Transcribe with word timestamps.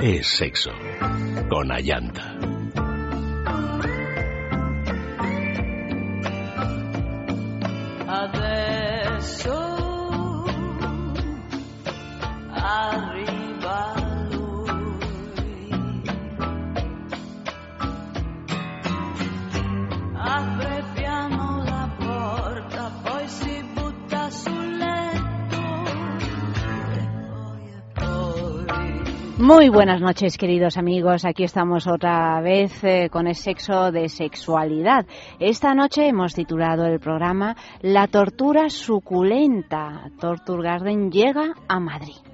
es 0.00 0.26
sexo. 0.26 0.70
Con 1.48 1.72
Ayanta. 1.72 2.57
Muy 29.48 29.70
buenas 29.70 30.02
noches, 30.02 30.36
queridos 30.36 30.76
amigos. 30.76 31.24
Aquí 31.24 31.42
estamos 31.42 31.86
otra 31.86 32.38
vez 32.42 32.84
eh, 32.84 33.08
con 33.10 33.26
el 33.26 33.34
sexo 33.34 33.90
de 33.90 34.10
sexualidad. 34.10 35.06
Esta 35.40 35.72
noche 35.72 36.06
hemos 36.06 36.34
titulado 36.34 36.84
el 36.84 37.00
programa 37.00 37.56
La 37.80 38.08
tortura 38.08 38.68
suculenta. 38.68 40.10
Torture 40.20 40.62
Garden 40.62 41.10
llega 41.10 41.54
a 41.66 41.80
Madrid. 41.80 42.27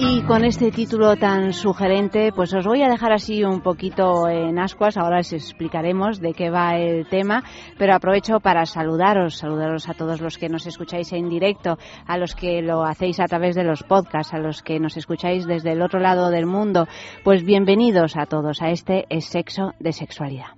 Y 0.00 0.22
con 0.22 0.44
este 0.44 0.70
título 0.70 1.16
tan 1.16 1.52
sugerente, 1.52 2.30
pues 2.32 2.54
os 2.54 2.64
voy 2.64 2.82
a 2.82 2.88
dejar 2.88 3.12
así 3.12 3.42
un 3.42 3.60
poquito 3.60 4.28
en 4.28 4.56
ascuas. 4.60 4.96
Ahora 4.96 5.18
os 5.18 5.32
explicaremos 5.32 6.20
de 6.20 6.34
qué 6.34 6.50
va 6.50 6.76
el 6.76 7.08
tema, 7.08 7.42
pero 7.78 7.94
aprovecho 7.94 8.38
para 8.38 8.64
saludaros, 8.64 9.38
saludaros 9.38 9.88
a 9.88 9.94
todos 9.94 10.20
los 10.20 10.38
que 10.38 10.48
nos 10.48 10.68
escucháis 10.68 11.12
en 11.12 11.28
directo, 11.28 11.78
a 12.06 12.16
los 12.16 12.36
que 12.36 12.62
lo 12.62 12.84
hacéis 12.84 13.18
a 13.18 13.26
través 13.26 13.56
de 13.56 13.64
los 13.64 13.82
podcasts, 13.82 14.32
a 14.34 14.38
los 14.38 14.62
que 14.62 14.78
nos 14.78 14.96
escucháis 14.96 15.48
desde 15.48 15.72
el 15.72 15.82
otro 15.82 15.98
lado 15.98 16.30
del 16.30 16.46
mundo. 16.46 16.86
Pues 17.24 17.42
bienvenidos 17.42 18.16
a 18.16 18.26
todos 18.26 18.62
a 18.62 18.70
este 18.70 19.04
es 19.08 19.24
sexo 19.24 19.72
de 19.80 19.92
sexualidad. 19.92 20.57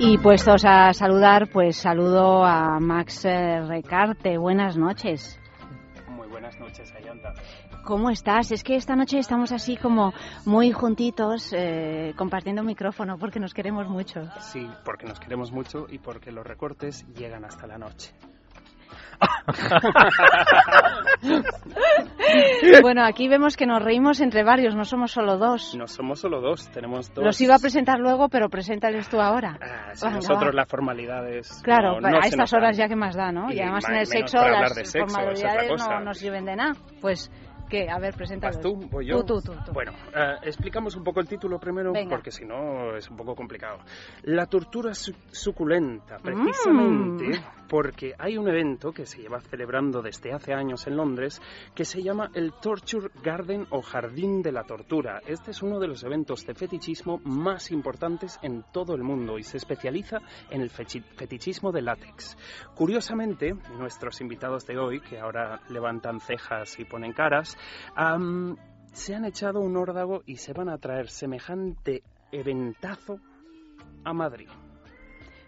Y 0.00 0.16
puestos 0.18 0.64
a 0.64 0.92
saludar, 0.92 1.48
pues 1.52 1.76
saludo 1.76 2.44
a 2.44 2.78
Max 2.78 3.24
eh, 3.24 3.60
Recarte. 3.66 4.38
Buenas 4.38 4.76
noches. 4.76 5.40
Muy 6.08 6.28
buenas 6.28 6.56
noches, 6.60 6.94
Ayanta. 6.94 7.34
¿Cómo 7.84 8.08
estás? 8.08 8.52
Es 8.52 8.62
que 8.62 8.76
esta 8.76 8.94
noche 8.94 9.18
estamos 9.18 9.50
así 9.50 9.76
como 9.76 10.12
muy 10.46 10.70
juntitos, 10.70 11.52
eh, 11.52 12.14
compartiendo 12.16 12.62
micrófono 12.62 13.18
porque 13.18 13.40
nos 13.40 13.52
queremos 13.52 13.88
mucho. 13.88 14.20
Sí, 14.38 14.68
porque 14.84 15.04
nos 15.04 15.18
queremos 15.18 15.50
mucho 15.50 15.86
y 15.90 15.98
porque 15.98 16.30
los 16.30 16.46
recortes 16.46 17.04
llegan 17.14 17.44
hasta 17.44 17.66
la 17.66 17.76
noche. 17.76 18.14
Bueno, 22.82 23.04
aquí 23.04 23.28
vemos 23.28 23.56
que 23.56 23.66
nos 23.66 23.82
reímos 23.82 24.20
entre 24.20 24.44
varios, 24.44 24.74
no 24.74 24.84
somos 24.84 25.10
solo 25.12 25.38
dos. 25.38 25.74
No 25.76 25.86
somos 25.86 26.20
solo 26.20 26.40
dos, 26.40 26.68
tenemos 26.70 27.12
dos. 27.14 27.24
Los 27.24 27.40
iba 27.40 27.54
a 27.54 27.58
presentar 27.58 27.98
luego, 27.98 28.28
pero 28.28 28.48
preséntales 28.48 29.08
tú 29.08 29.20
ahora. 29.20 29.58
Ah, 29.60 29.94
si 29.94 30.04
Venga, 30.04 30.16
nosotros 30.16 30.50
va. 30.52 30.56
las 30.56 30.68
formalidades. 30.68 31.60
Claro, 31.64 32.00
no- 32.00 32.08
a 32.08 32.20
estas 32.20 32.36
nos 32.36 32.52
horas 32.52 32.76
ya 32.76 32.88
que 32.88 32.96
más 32.96 33.16
da, 33.16 33.32
¿no? 33.32 33.50
Y, 33.50 33.56
Y 33.56 33.60
además 33.60 33.88
en 33.88 33.96
el 33.96 34.06
sexo 34.06 34.38
las 34.38 34.74
sexo, 34.74 34.98
formalidades 35.00 35.70
no, 35.70 35.76
cosa. 35.76 36.00
no 36.00 36.14
sirven 36.14 36.44
de 36.44 36.56
nada. 36.56 36.72
Pues, 37.00 37.30
¿qué? 37.68 37.88
A 37.90 37.98
ver, 37.98 38.14
preséntalos. 38.14 38.56
¿Vas 38.56 38.62
tú? 38.62 38.76
¿Voy 38.90 39.06
yo? 39.06 39.22
Tú, 39.24 39.40
tú, 39.40 39.52
tú. 39.64 39.72
Bueno, 39.72 39.92
eh, 40.14 40.36
explicamos 40.42 40.96
un 40.96 41.04
poco 41.04 41.20
el 41.20 41.28
título 41.28 41.58
primero, 41.58 41.92
Venga. 41.92 42.16
porque 42.16 42.30
si 42.30 42.44
no 42.44 42.96
es 42.96 43.08
un 43.10 43.16
poco 43.16 43.34
complicado. 43.34 43.78
La 44.22 44.46
tortura 44.46 44.94
su- 44.94 45.14
suculenta, 45.30 46.18
Mm. 46.18 46.22
precisamente 46.22 47.40
porque 47.68 48.14
hay 48.18 48.38
un 48.38 48.48
evento 48.48 48.92
que 48.92 49.04
se 49.04 49.20
lleva 49.20 49.40
celebrando 49.40 50.00
desde 50.00 50.32
hace 50.32 50.54
años 50.54 50.86
en 50.86 50.96
Londres 50.96 51.42
que 51.74 51.84
se 51.84 52.02
llama 52.02 52.30
el 52.34 52.52
Torture 52.54 53.10
Garden 53.22 53.66
o 53.70 53.82
Jardín 53.82 54.40
de 54.42 54.52
la 54.52 54.64
Tortura. 54.64 55.20
Este 55.26 55.50
es 55.50 55.62
uno 55.62 55.78
de 55.78 55.86
los 55.88 56.02
eventos 56.02 56.46
de 56.46 56.54
fetichismo 56.54 57.20
más 57.24 57.70
importantes 57.70 58.38
en 58.42 58.64
todo 58.72 58.94
el 58.94 59.02
mundo 59.02 59.38
y 59.38 59.42
se 59.42 59.58
especializa 59.58 60.18
en 60.50 60.62
el 60.62 60.70
fetichismo 60.70 61.70
de 61.72 61.82
látex. 61.82 62.36
Curiosamente, 62.74 63.54
nuestros 63.76 64.20
invitados 64.22 64.64
de 64.66 64.78
hoy, 64.78 65.00
que 65.00 65.18
ahora 65.18 65.60
levantan 65.68 66.20
cejas 66.20 66.78
y 66.78 66.84
ponen 66.84 67.12
caras, 67.12 67.57
se 68.92 69.14
han 69.14 69.24
echado 69.24 69.60
un 69.60 69.76
órdago 69.76 70.22
y 70.26 70.36
se 70.36 70.52
van 70.52 70.68
a 70.68 70.78
traer 70.78 71.08
semejante 71.08 72.02
eventazo 72.32 73.20
a 74.04 74.12
Madrid. 74.12 74.48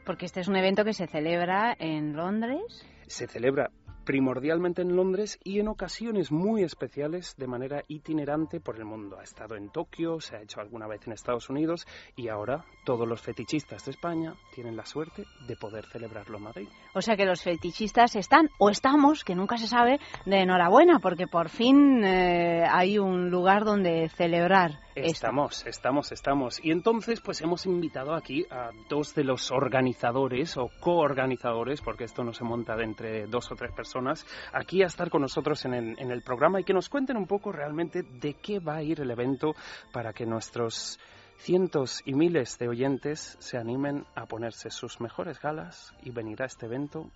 Porque 0.04 0.26
este 0.26 0.40
es 0.40 0.48
un 0.48 0.56
evento 0.56 0.84
que 0.84 0.94
se 0.94 1.06
celebra 1.06 1.76
en 1.78 2.16
Londres. 2.16 2.86
Se 3.06 3.26
celebra 3.26 3.70
primordialmente 4.10 4.82
en 4.82 4.96
Londres 4.96 5.38
y 5.44 5.60
en 5.60 5.68
ocasiones 5.68 6.32
muy 6.32 6.64
especiales 6.64 7.36
de 7.36 7.46
manera 7.46 7.84
itinerante 7.86 8.58
por 8.58 8.76
el 8.76 8.84
mundo. 8.84 9.20
Ha 9.20 9.22
estado 9.22 9.54
en 9.54 9.70
Tokio, 9.70 10.20
se 10.20 10.34
ha 10.34 10.42
hecho 10.42 10.60
alguna 10.60 10.88
vez 10.88 11.06
en 11.06 11.12
Estados 11.12 11.48
Unidos 11.48 11.86
y 12.16 12.26
ahora 12.26 12.64
todos 12.84 13.06
los 13.06 13.20
fetichistas 13.20 13.84
de 13.84 13.92
España 13.92 14.34
tienen 14.52 14.76
la 14.76 14.84
suerte 14.84 15.26
de 15.46 15.54
poder 15.54 15.86
celebrarlo 15.86 16.38
en 16.38 16.42
Madrid. 16.42 16.68
O 16.92 17.00
sea 17.00 17.16
que 17.16 17.24
los 17.24 17.44
fetichistas 17.44 18.16
están, 18.16 18.50
o 18.58 18.68
estamos, 18.68 19.22
que 19.22 19.36
nunca 19.36 19.58
se 19.58 19.68
sabe, 19.68 20.00
de 20.26 20.40
enhorabuena, 20.40 20.98
porque 20.98 21.28
por 21.28 21.48
fin 21.48 22.02
eh, 22.02 22.64
hay 22.68 22.98
un 22.98 23.30
lugar 23.30 23.64
donde 23.64 24.08
celebrar. 24.08 24.80
Estamos, 25.04 25.66
estamos, 25.66 26.12
estamos. 26.12 26.64
Y 26.64 26.70
entonces, 26.70 27.20
pues 27.20 27.40
hemos 27.40 27.66
invitado 27.66 28.14
aquí 28.14 28.44
a 28.50 28.70
dos 28.88 29.14
de 29.14 29.24
los 29.24 29.50
organizadores 29.50 30.56
o 30.56 30.70
coorganizadores, 30.80 31.80
porque 31.80 32.04
esto 32.04 32.24
no 32.24 32.32
se 32.32 32.44
monta 32.44 32.76
de 32.76 32.84
entre 32.84 33.26
dos 33.26 33.50
o 33.50 33.54
tres 33.54 33.72
personas, 33.72 34.26
aquí 34.52 34.82
a 34.82 34.86
estar 34.86 35.10
con 35.10 35.22
nosotros 35.22 35.64
en 35.64 35.74
el, 35.74 35.98
en 35.98 36.10
el 36.10 36.22
programa 36.22 36.60
y 36.60 36.64
que 36.64 36.72
nos 36.72 36.88
cuenten 36.88 37.16
un 37.16 37.26
poco 37.26 37.52
realmente 37.52 38.02
de 38.02 38.34
qué 38.34 38.58
va 38.58 38.76
a 38.76 38.82
ir 38.82 39.00
el 39.00 39.10
evento 39.10 39.54
para 39.92 40.12
que 40.12 40.26
nuestros 40.26 40.98
cientos 41.38 42.02
y 42.04 42.12
miles 42.12 42.58
de 42.58 42.68
oyentes 42.68 43.36
se 43.40 43.56
animen 43.56 44.04
a 44.14 44.26
ponerse 44.26 44.70
sus 44.70 45.00
mejores 45.00 45.40
galas 45.40 45.94
y 46.02 46.10
venir 46.10 46.42
a 46.42 46.46
este 46.46 46.66
evento 46.66 47.10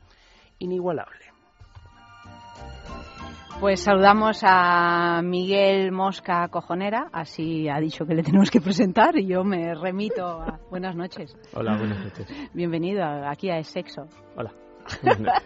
inigualable. 0.58 1.33
Pues 3.60 3.80
saludamos 3.82 4.40
a 4.42 5.22
Miguel 5.22 5.92
Mosca 5.92 6.48
Cojonera, 6.48 7.08
así 7.12 7.68
ha 7.68 7.78
dicho 7.78 8.04
que 8.04 8.14
le 8.14 8.22
tenemos 8.22 8.50
que 8.50 8.60
presentar 8.60 9.16
y 9.16 9.26
yo 9.26 9.44
me 9.44 9.74
remito 9.74 10.26
a... 10.26 10.58
Buenas 10.70 10.96
noches, 10.96 11.34
Hola, 11.54 11.76
buenas 11.78 11.98
noches. 12.04 12.26
bienvenido 12.52 13.04
aquí 13.04 13.50
a 13.50 13.58
Es 13.58 13.68
Sexo. 13.68 14.08
Hola. 14.36 14.52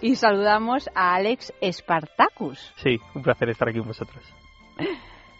Y 0.00 0.14
saludamos 0.14 0.88
a 0.94 1.16
Alex 1.16 1.52
Spartacus. 1.72 2.72
Sí, 2.76 2.96
un 3.14 3.22
placer 3.22 3.50
estar 3.50 3.68
aquí 3.68 3.78
con 3.78 3.88
vosotros. 3.88 4.24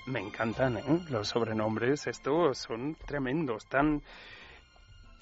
Me 0.07 0.21
encantan, 0.21 0.77
¿eh? 0.79 0.83
Los 1.11 1.29
sobrenombres, 1.29 2.07
estos 2.09 2.59
son 2.59 2.97
tremendos, 3.07 3.67
tan 3.67 4.03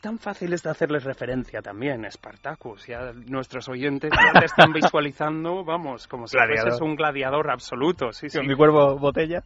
tan 0.01 0.19
fáciles 0.19 0.63
de 0.63 0.71
hacerles 0.71 1.05
referencia 1.05 1.63
también, 1.63 2.05
Spartacus. 2.11 2.87
Ya 2.87 3.13
nuestros 3.27 3.69
oyentes 3.69 4.11
ya 4.13 4.39
te 4.41 4.47
están 4.47 4.73
visualizando, 4.73 5.65
vamos, 5.65 6.07
como 6.07 6.27
si 6.27 6.37
Gladiador. 6.37 6.63
fueses 6.71 6.81
un 6.81 6.97
gladiador 6.97 7.51
absoluto, 7.51 8.13
sí, 8.13 8.29
sí. 8.29 8.39
Con 8.39 8.47
mi 8.47 8.55
cuerpo 8.55 8.97
botella. 8.99 9.43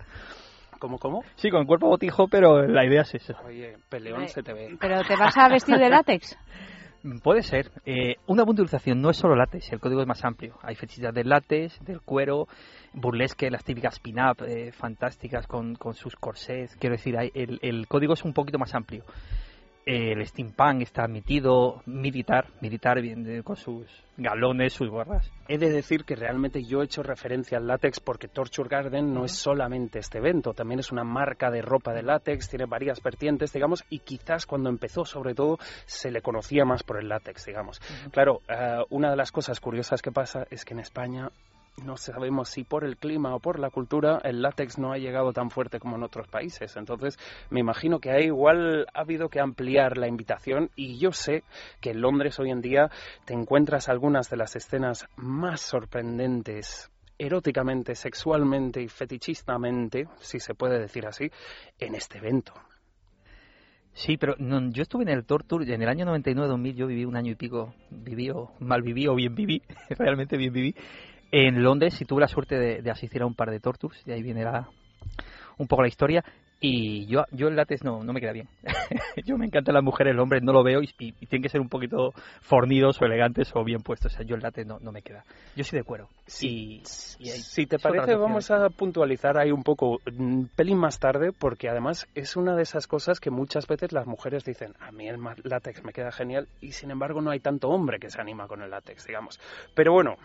¿Cómo, 0.78 0.98
cómo? 0.98 1.22
Sí, 1.36 1.50
con 1.50 1.60
el 1.60 1.66
cuerpo 1.66 1.88
botijo, 1.88 2.26
pero 2.28 2.66
la 2.66 2.84
idea 2.86 3.02
es 3.02 3.14
esa. 3.14 3.38
Oye, 3.42 3.76
peleón 3.88 4.22
Eh, 4.22 4.28
se 4.28 4.42
te 4.42 4.52
ve. 4.54 4.76
¿Pero 4.80 5.02
te 5.04 5.14
vas 5.16 5.36
a 5.36 5.48
vestir 5.48 5.76
de 5.76 5.90
látex? 5.90 6.38
Puede 7.22 7.42
ser. 7.42 7.70
Eh, 7.86 8.16
una 8.26 8.44
puntualización 8.44 9.00
no 9.00 9.08
es 9.10 9.16
solo 9.16 9.34
látex, 9.34 9.72
el 9.72 9.80
código 9.80 10.02
es 10.02 10.06
más 10.06 10.22
amplio. 10.24 10.58
Hay 10.62 10.74
fechistas 10.74 11.14
del 11.14 11.28
látex, 11.30 11.82
del 11.84 12.00
cuero, 12.02 12.46
burlesque, 12.92 13.50
las 13.50 13.64
típicas 13.64 13.98
pin-up 14.00 14.42
eh, 14.46 14.70
fantásticas 14.72 15.46
con, 15.46 15.74
con 15.76 15.94
sus 15.94 16.14
corsés. 16.16 16.76
Quiero 16.76 16.96
decir, 16.96 17.16
hay- 17.18 17.30
el, 17.34 17.58
el 17.62 17.86
código 17.86 18.12
es 18.14 18.22
un 18.24 18.32
poquito 18.34 18.58
más 18.58 18.74
amplio. 18.74 19.04
Eh, 19.92 20.12
el 20.12 20.24
steampunk 20.24 20.82
está 20.82 21.02
admitido, 21.02 21.82
militar, 21.84 22.46
militar 22.60 23.00
bien, 23.02 23.24
de- 23.24 23.42
con 23.42 23.56
sus 23.56 23.88
galones, 24.16 24.72
sus 24.72 24.88
gorras. 24.88 25.28
He 25.48 25.58
de 25.58 25.68
decir 25.68 26.04
que 26.04 26.14
realmente 26.14 26.62
yo 26.62 26.80
he 26.80 26.84
hecho 26.84 27.02
referencia 27.02 27.58
al 27.58 27.66
látex 27.66 27.98
porque 27.98 28.28
Torture 28.28 28.68
Garden 28.68 29.12
no 29.12 29.24
es 29.24 29.32
solamente 29.32 29.98
este 29.98 30.18
evento, 30.18 30.54
también 30.54 30.78
es 30.78 30.92
una 30.92 31.02
marca 31.02 31.50
de 31.50 31.60
ropa 31.62 31.92
de 31.92 32.04
látex, 32.04 32.48
tiene 32.48 32.66
varias 32.66 33.02
vertientes, 33.02 33.52
digamos, 33.52 33.84
y 33.90 33.98
quizás 33.98 34.46
cuando 34.46 34.70
empezó, 34.70 35.04
sobre 35.04 35.34
todo, 35.34 35.58
se 35.86 36.12
le 36.12 36.22
conocía 36.22 36.64
más 36.64 36.84
por 36.84 37.00
el 37.00 37.08
látex, 37.08 37.46
digamos. 37.46 37.80
Claro, 38.12 38.42
eh, 38.48 38.84
una 38.90 39.10
de 39.10 39.16
las 39.16 39.32
cosas 39.32 39.58
curiosas 39.58 40.02
que 40.02 40.12
pasa 40.12 40.46
es 40.50 40.64
que 40.64 40.74
en 40.74 40.80
España 40.80 41.30
no 41.84 41.96
sabemos 41.96 42.48
si 42.48 42.64
por 42.64 42.84
el 42.84 42.96
clima 42.96 43.34
o 43.34 43.40
por 43.40 43.58
la 43.58 43.70
cultura 43.70 44.20
el 44.24 44.42
látex 44.42 44.78
no 44.78 44.92
ha 44.92 44.98
llegado 44.98 45.32
tan 45.32 45.50
fuerte 45.50 45.78
como 45.78 45.96
en 45.96 46.02
otros 46.02 46.28
países. 46.28 46.76
Entonces, 46.76 47.18
me 47.50 47.60
imagino 47.60 47.98
que 47.98 48.10
ahí 48.10 48.26
igual 48.26 48.86
ha 48.94 49.00
habido 49.00 49.28
que 49.28 49.40
ampliar 49.40 49.96
la 49.96 50.08
invitación 50.08 50.70
y 50.76 50.98
yo 50.98 51.12
sé 51.12 51.42
que 51.80 51.90
en 51.90 52.00
Londres 52.00 52.38
hoy 52.38 52.50
en 52.50 52.60
día 52.60 52.90
te 53.24 53.34
encuentras 53.34 53.88
algunas 53.88 54.30
de 54.30 54.36
las 54.36 54.56
escenas 54.56 55.06
más 55.16 55.60
sorprendentes 55.60 56.90
eróticamente, 57.18 57.94
sexualmente 57.94 58.80
y 58.80 58.88
fetichistamente, 58.88 60.08
si 60.20 60.40
se 60.40 60.54
puede 60.54 60.78
decir 60.78 61.06
así, 61.06 61.30
en 61.78 61.94
este 61.94 62.18
evento. 62.18 62.54
Sí, 63.92 64.16
pero 64.16 64.34
no, 64.38 64.70
yo 64.70 64.82
estuve 64.82 65.02
en 65.02 65.10
el 65.10 65.24
Torture 65.24 65.74
en 65.74 65.82
el 65.82 65.88
año 65.88 66.06
99-2000, 66.06 66.74
yo 66.74 66.86
viví 66.86 67.04
un 67.04 67.16
año 67.16 67.32
y 67.32 67.34
pico, 67.34 67.74
viví 67.90 68.30
o 68.30 68.52
mal 68.60 68.82
viví 68.82 69.06
o 69.08 69.14
bien 69.14 69.34
viví, 69.34 69.62
realmente 69.90 70.36
bien 70.36 70.52
viví, 70.52 70.74
en 71.30 71.62
Londres 71.62 72.00
y 72.00 72.04
tuve 72.04 72.20
la 72.20 72.28
suerte 72.28 72.58
de, 72.58 72.82
de 72.82 72.90
asistir 72.90 73.22
a 73.22 73.26
un 73.26 73.34
par 73.34 73.50
de 73.50 73.60
Tortures, 73.60 74.02
y 74.06 74.12
ahí 74.12 74.22
viene 74.22 74.44
la, 74.44 74.68
un 75.58 75.66
poco 75.66 75.82
la 75.82 75.88
historia. 75.88 76.24
Y 76.62 77.06
yo, 77.06 77.24
yo 77.30 77.48
el 77.48 77.56
látex 77.56 77.82
no, 77.84 78.04
no 78.04 78.12
me 78.12 78.20
queda 78.20 78.32
bien. 78.32 78.46
yo 79.24 79.38
me 79.38 79.46
encantan 79.46 79.72
las 79.74 79.82
mujeres, 79.82 80.10
el 80.12 80.20
hombre 80.20 80.42
no 80.42 80.52
lo 80.52 80.62
veo 80.62 80.82
y, 80.82 80.90
y, 80.98 81.14
y 81.18 81.26
tienen 81.26 81.42
que 81.42 81.48
ser 81.48 81.58
un 81.62 81.70
poquito 81.70 82.12
fornidos 82.42 83.00
o 83.00 83.06
elegantes 83.06 83.50
o 83.54 83.64
bien 83.64 83.80
puestos. 83.80 84.12
O 84.12 84.16
sea, 84.18 84.26
yo 84.26 84.34
el 84.36 84.42
látex 84.42 84.66
no, 84.66 84.78
no 84.78 84.92
me 84.92 85.00
queda. 85.00 85.24
Yo 85.56 85.64
soy 85.64 85.78
de 85.78 85.84
cuero. 85.84 86.10
Sí. 86.26 86.82
Y, 87.18 87.24
y 87.24 87.30
hay- 87.30 87.38
Si 87.40 87.64
te 87.64 87.78
parece, 87.78 88.14
vamos 88.14 88.50
a 88.50 88.68
puntualizar 88.68 89.38
ahí 89.38 89.50
un 89.50 89.62
poco, 89.62 90.00
un 90.18 90.50
pelín 90.54 90.76
más 90.76 90.98
tarde, 90.98 91.32
porque 91.32 91.70
además 91.70 92.06
es 92.14 92.36
una 92.36 92.54
de 92.54 92.62
esas 92.64 92.86
cosas 92.86 93.20
que 93.20 93.30
muchas 93.30 93.66
veces 93.66 93.92
las 93.92 94.06
mujeres 94.06 94.44
dicen, 94.44 94.74
a 94.80 94.92
mí 94.92 95.08
el 95.08 95.16
látex 95.44 95.82
me 95.82 95.94
queda 95.94 96.12
genial, 96.12 96.46
y 96.60 96.72
sin 96.72 96.90
embargo 96.90 97.22
no 97.22 97.30
hay 97.30 97.40
tanto 97.40 97.70
hombre 97.70 97.98
que 97.98 98.10
se 98.10 98.20
anima 98.20 98.46
con 98.46 98.60
el 98.60 98.68
látex, 98.68 99.06
digamos. 99.06 99.40
Pero 99.74 99.94
bueno, 99.94 100.16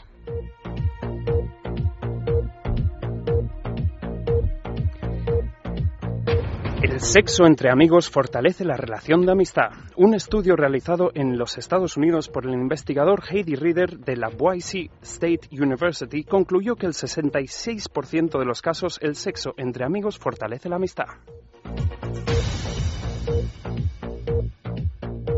El 6.96 7.02
sexo 7.02 7.46
entre 7.46 7.72
amigos 7.72 8.10
fortalece 8.10 8.64
la 8.64 8.78
relación 8.78 9.26
de 9.26 9.32
amistad. 9.32 9.72
Un 9.98 10.14
estudio 10.14 10.56
realizado 10.56 11.12
en 11.14 11.38
los 11.38 11.58
Estados 11.58 11.98
Unidos 11.98 12.30
por 12.30 12.46
el 12.46 12.54
investigador 12.54 13.24
Heidi 13.30 13.56
Reader 13.56 13.98
de 14.00 14.16
la 14.16 14.30
Boise 14.30 14.92
State 15.02 15.50
University 15.52 16.24
concluyó 16.24 16.76
que 16.76 16.86
el 16.86 16.94
66% 16.94 18.40
de 18.40 18.46
los 18.46 18.62
casos 18.62 18.98
el 19.02 19.16
sexo 19.16 19.56
entre 19.58 19.84
amigos 19.84 20.18
fortalece 20.18 20.70
la 20.70 20.78
amistad. 20.78 21.08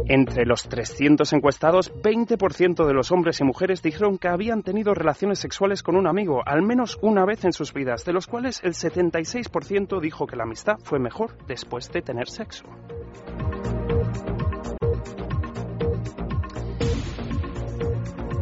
Entre 0.10 0.46
los 0.46 0.64
300 0.64 1.34
encuestados, 1.34 1.94
20% 1.94 2.86
de 2.86 2.94
los 2.94 3.12
hombres 3.12 3.42
y 3.42 3.44
mujeres 3.44 3.82
dijeron 3.82 4.18
que 4.18 4.30
habían 4.30 4.64
tenido 4.64 4.94
relaciones 4.94 5.40
sexuales 5.40 5.84
con 5.84 5.98
un 5.98 6.08
amigo 6.08 6.42
al 6.46 6.62
menos 6.62 6.98
una 7.02 7.26
vez 7.26 7.44
en 7.44 7.52
sus 7.52 7.74
vidas, 7.74 8.06
de 8.06 8.14
los 8.14 8.26
cuales 8.26 8.62
el 8.64 8.74
76% 8.74 10.00
dijo 10.00 10.26
que 10.26 10.38
la 10.38 10.44
amistad 10.44 10.78
fue 10.84 11.00
mejor 11.00 11.38
después 11.46 11.92
de 11.92 12.02
tener 12.02 12.30
sexo. 12.30 12.64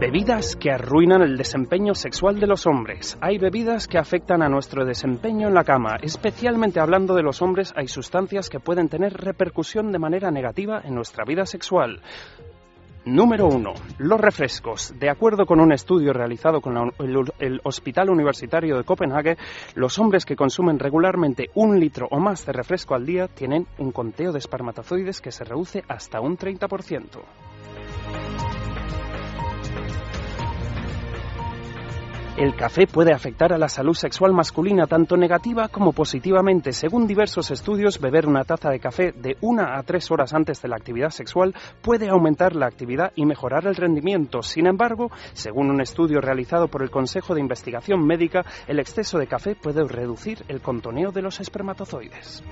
Bebidas 0.05 0.55
que 0.55 0.69
arruinan 0.69 1.23
el 1.23 1.35
desempeño 1.35 1.95
sexual 1.95 2.39
de 2.39 2.45
los 2.45 2.67
hombres. 2.67 3.17
Hay 3.21 3.39
bebidas 3.39 3.87
que 3.87 3.97
afectan 3.97 4.43
a 4.43 4.49
nuestro 4.49 4.85
desempeño 4.85 5.47
en 5.47 5.55
la 5.55 5.63
cama. 5.63 5.97
Especialmente 5.99 6.79
hablando 6.79 7.15
de 7.15 7.23
los 7.23 7.41
hombres, 7.41 7.73
hay 7.75 7.87
sustancias 7.87 8.47
que 8.47 8.59
pueden 8.59 8.87
tener 8.87 9.13
repercusión 9.13 9.91
de 9.91 9.97
manera 9.97 10.29
negativa 10.29 10.79
en 10.85 10.93
nuestra 10.93 11.25
vida 11.25 11.47
sexual. 11.47 12.03
Número 13.05 13.47
1. 13.47 13.73
Los 13.97 14.21
refrescos. 14.21 14.93
De 14.99 15.09
acuerdo 15.09 15.47
con 15.47 15.59
un 15.59 15.71
estudio 15.71 16.13
realizado 16.13 16.61
con 16.61 16.77
el, 16.77 17.31
el 17.39 17.59
Hospital 17.63 18.11
Universitario 18.11 18.77
de 18.77 18.83
Copenhague, 18.83 19.37
los 19.73 19.97
hombres 19.97 20.23
que 20.23 20.35
consumen 20.35 20.77
regularmente 20.77 21.49
un 21.55 21.79
litro 21.79 22.07
o 22.11 22.19
más 22.19 22.45
de 22.45 22.53
refresco 22.53 22.93
al 22.93 23.07
día 23.07 23.27
tienen 23.27 23.65
un 23.79 23.91
conteo 23.91 24.31
de 24.31 24.37
espermatozoides 24.37 25.19
que 25.19 25.31
se 25.31 25.45
reduce 25.45 25.83
hasta 25.87 26.21
un 26.21 26.37
30%. 26.37 27.23
El 32.37 32.53
café 32.53 32.85
puede 32.85 33.13
afectar 33.13 33.53
a 33.53 33.57
la 33.57 33.69
salud 33.69 33.93
sexual 33.93 34.33
masculina 34.33 34.87
tanto 34.87 35.15
negativa 35.15 35.69
como 35.69 35.93
positivamente. 35.93 36.73
Según 36.73 37.07
diversos 37.07 37.49
estudios, 37.49 38.01
beber 38.01 38.27
una 38.27 38.43
taza 38.43 38.69
de 38.69 38.81
café 38.81 39.13
de 39.13 39.37
una 39.39 39.77
a 39.77 39.83
tres 39.83 40.11
horas 40.11 40.33
antes 40.33 40.61
de 40.61 40.67
la 40.67 40.75
actividad 40.75 41.11
sexual 41.11 41.55
puede 41.81 42.09
aumentar 42.09 42.53
la 42.53 42.65
actividad 42.65 43.13
y 43.15 43.25
mejorar 43.25 43.65
el 43.67 43.77
rendimiento. 43.77 44.41
Sin 44.41 44.67
embargo, 44.67 45.11
según 45.31 45.69
un 45.69 45.79
estudio 45.79 46.19
realizado 46.19 46.67
por 46.67 46.83
el 46.83 46.91
Consejo 46.91 47.33
de 47.35 47.39
Investigación 47.39 48.05
Médica, 48.05 48.43
el 48.67 48.79
exceso 48.79 49.17
de 49.17 49.27
café 49.27 49.55
puede 49.55 49.87
reducir 49.87 50.43
el 50.49 50.59
contoneo 50.59 51.13
de 51.13 51.21
los 51.21 51.39
espermatozoides. 51.39 52.43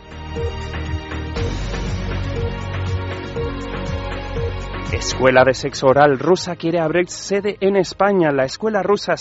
Escuela 4.93 5.43
de 5.43 5.55
Sexo 5.55 5.88
Oral 5.88 6.19
Rusa 6.19 6.55
quiere 6.55 6.79
abrir 6.79 7.09
sede 7.09 7.57
en 7.62 7.75
España. 7.77 8.31
La 8.31 8.45
escuela 8.45 8.83
rusa 8.83 9.17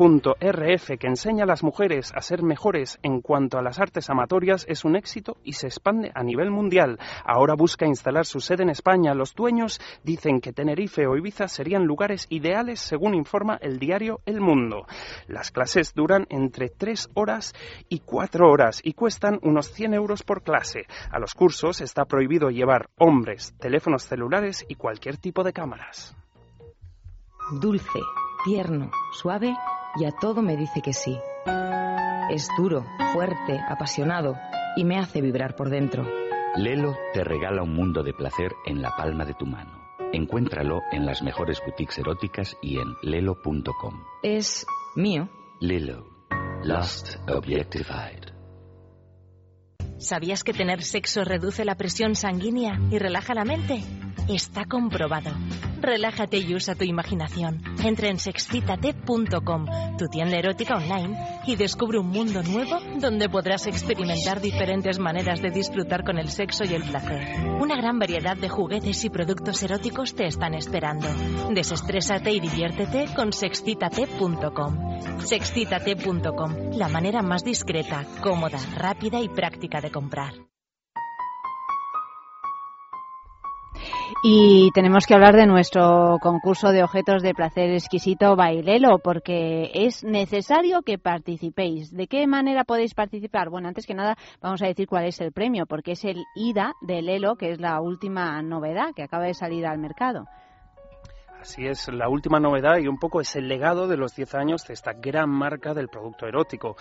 Sex.rf, 0.00 0.96
que 0.98 1.06
enseña 1.06 1.44
a 1.44 1.46
las 1.46 1.62
mujeres 1.62 2.10
a 2.14 2.22
ser 2.22 2.42
mejores 2.42 2.98
en 3.02 3.20
cuanto 3.20 3.58
a 3.58 3.62
las 3.62 3.78
artes 3.78 4.08
amatorias, 4.08 4.64
es 4.66 4.86
un 4.86 4.96
éxito 4.96 5.36
y 5.44 5.52
se 5.52 5.66
expande 5.66 6.10
a 6.14 6.22
nivel 6.22 6.50
mundial. 6.50 6.98
Ahora 7.22 7.54
busca 7.54 7.84
instalar 7.84 8.24
su 8.24 8.40
sede 8.40 8.62
en 8.62 8.70
España. 8.70 9.12
Los 9.12 9.34
dueños 9.34 9.78
dicen 10.02 10.40
que 10.40 10.54
Tenerife 10.54 11.06
o 11.06 11.18
Ibiza 11.18 11.48
serían 11.48 11.84
lugares 11.84 12.26
ideales, 12.30 12.80
según 12.80 13.14
informa 13.14 13.58
el 13.60 13.78
diario 13.78 14.20
El 14.24 14.40
Mundo. 14.40 14.86
Las 15.28 15.50
clases 15.50 15.92
duran 15.92 16.26
entre 16.30 16.70
3 16.70 17.10
horas 17.12 17.54
y 17.90 18.00
4 18.00 18.50
horas 18.50 18.80
y 18.82 18.94
cuestan 18.94 19.38
unos 19.42 19.70
100 19.70 19.92
euros 19.92 20.22
por 20.22 20.42
clase. 20.42 20.86
A 21.10 21.18
los 21.18 21.34
cursos 21.34 21.82
está 21.82 22.06
prohibido 22.06 22.48
llevar 22.48 22.88
hombres, 22.96 23.52
teléfonos 23.58 24.04
celulares 24.04 24.64
y 24.66 24.76
cualquier 24.76 25.18
tipo 25.18 25.44
de 25.44 25.52
cámaras. 25.52 26.16
Dulce, 27.60 27.98
tierno, 28.44 28.90
suave 29.12 29.54
y 29.96 30.04
a 30.04 30.12
todo 30.12 30.42
me 30.42 30.56
dice 30.56 30.80
que 30.82 30.92
sí. 30.92 31.18
Es 32.30 32.48
duro, 32.56 32.84
fuerte, 33.12 33.60
apasionado 33.68 34.36
y 34.76 34.84
me 34.84 34.98
hace 34.98 35.20
vibrar 35.20 35.56
por 35.56 35.68
dentro. 35.68 36.04
Lelo 36.56 36.96
te 37.12 37.24
regala 37.24 37.62
un 37.62 37.74
mundo 37.74 38.02
de 38.02 38.12
placer 38.12 38.52
en 38.66 38.82
la 38.82 38.90
palma 38.96 39.24
de 39.24 39.34
tu 39.34 39.46
mano. 39.46 39.80
Encuéntralo 40.12 40.80
en 40.90 41.06
las 41.06 41.22
mejores 41.22 41.60
boutiques 41.64 41.98
eróticas 41.98 42.56
y 42.60 42.78
en 42.78 42.94
lelo.com. 43.02 44.02
Es 44.22 44.66
mío. 44.96 45.28
Lilo. 45.60 46.06
Lost 46.64 47.16
Objectified. 47.28 48.29
¿Sabías 50.00 50.44
que 50.44 50.54
tener 50.54 50.82
sexo 50.82 51.24
reduce 51.24 51.66
la 51.66 51.74
presión 51.74 52.14
sanguínea 52.14 52.80
y 52.90 52.98
relaja 52.98 53.34
la 53.34 53.44
mente? 53.44 53.84
Está 54.28 54.64
comprobado. 54.64 55.30
Relájate 55.80 56.38
y 56.38 56.54
usa 56.54 56.74
tu 56.74 56.84
imaginación. 56.84 57.62
Entra 57.82 58.08
en 58.08 58.18
sexcitate.com, 58.18 59.66
tu 59.98 60.06
tienda 60.08 60.38
erótica 60.38 60.76
online, 60.76 61.16
y 61.46 61.56
descubre 61.56 61.98
un 61.98 62.08
mundo 62.08 62.42
nuevo 62.42 62.78
donde 62.98 63.28
podrás 63.28 63.66
experimentar 63.66 64.40
diferentes 64.40 64.98
maneras 64.98 65.42
de 65.42 65.50
disfrutar 65.50 66.04
con 66.04 66.18
el 66.18 66.28
sexo 66.28 66.64
y 66.64 66.74
el 66.74 66.82
placer. 66.82 67.40
Una 67.60 67.76
gran 67.76 67.98
variedad 67.98 68.36
de 68.36 68.48
juguetes 68.48 69.04
y 69.04 69.10
productos 69.10 69.62
eróticos 69.62 70.14
te 70.14 70.26
están 70.26 70.54
esperando. 70.54 71.08
Desestrésate 71.50 72.32
y 72.32 72.40
diviértete 72.40 73.06
con 73.14 73.32
sexcitate.com. 73.32 74.90
Sexcitate.com, 75.20 76.76
la 76.76 76.88
manera 76.88 77.22
más 77.22 77.42
discreta, 77.42 78.04
cómoda, 78.22 78.58
rápida 78.76 79.20
y 79.20 79.28
práctica 79.28 79.80
de 79.80 79.89
comprar. 79.90 80.34
Y 84.22 84.70
tenemos 84.72 85.06
que 85.06 85.14
hablar 85.14 85.34
de 85.34 85.46
nuestro 85.46 86.18
concurso 86.20 86.72
de 86.72 86.82
objetos 86.82 87.22
de 87.22 87.32
placer 87.32 87.70
exquisito 87.70 88.36
Bailelo, 88.36 88.98
porque 88.98 89.70
es 89.72 90.04
necesario 90.04 90.82
que 90.82 90.98
participéis. 90.98 91.90
¿De 91.90 92.06
qué 92.06 92.26
manera 92.26 92.64
podéis 92.64 92.92
participar? 92.92 93.48
Bueno, 93.48 93.68
antes 93.68 93.86
que 93.86 93.94
nada 93.94 94.16
vamos 94.42 94.62
a 94.62 94.66
decir 94.66 94.86
cuál 94.86 95.06
es 95.06 95.20
el 95.20 95.32
premio, 95.32 95.64
porque 95.66 95.92
es 95.92 96.04
el 96.04 96.24
IDA 96.34 96.74
de 96.82 97.00
Lelo, 97.00 97.36
que 97.36 97.52
es 97.52 97.60
la 97.60 97.80
última 97.80 98.42
novedad 98.42 98.92
que 98.94 99.04
acaba 99.04 99.24
de 99.24 99.34
salir 99.34 99.66
al 99.66 99.78
mercado. 99.78 100.26
Así 101.40 101.66
es, 101.66 101.88
la 101.88 102.10
última 102.10 102.38
novedad 102.38 102.76
y 102.76 102.86
un 102.86 102.98
poco 102.98 103.18
es 103.18 103.34
el 103.34 103.48
legado 103.48 103.88
de 103.88 103.96
los 103.96 104.14
10 104.14 104.34
años 104.34 104.66
de 104.66 104.74
esta 104.74 104.92
gran 104.92 105.30
marca 105.30 105.72
del 105.72 105.88
producto 105.88 106.26
erótico. 106.26 106.76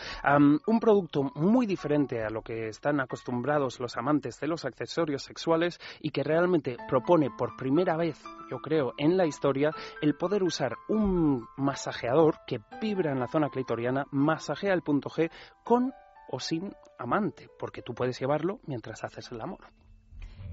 Un 0.67 0.79
producto 0.81 1.31
muy 1.35 1.65
diferente 1.65 2.25
a 2.25 2.29
lo 2.29 2.41
que 2.41 2.67
están 2.67 2.99
acostumbrados 2.99 3.79
los 3.79 3.95
amantes 3.95 4.37
de 4.41 4.47
los 4.47 4.65
accesorios 4.65 5.23
sexuales 5.23 5.79
y 6.01 6.09
que 6.09 6.23
realmente 6.23 6.75
propone 6.89 7.29
por 7.37 7.55
primera 7.55 7.95
vez, 7.95 8.21
yo 8.51 8.57
creo, 8.57 8.93
en 8.97 9.15
la 9.15 9.25
historia, 9.25 9.71
el 10.01 10.15
poder 10.15 10.43
usar 10.43 10.75
un 10.89 11.47
masajeador 11.55 12.39
que 12.45 12.59
vibra 12.81 13.13
en 13.13 13.19
la 13.21 13.29
zona 13.29 13.47
clitoriana, 13.49 14.07
masajea 14.11 14.73
el 14.73 14.81
punto 14.81 15.09
G 15.09 15.31
con 15.63 15.93
o 16.27 16.41
sin 16.41 16.73
amante, 16.97 17.47
porque 17.57 17.81
tú 17.81 17.93
puedes 17.93 18.19
llevarlo 18.19 18.59
mientras 18.65 19.05
haces 19.05 19.31
el 19.31 19.39
amor. 19.39 19.78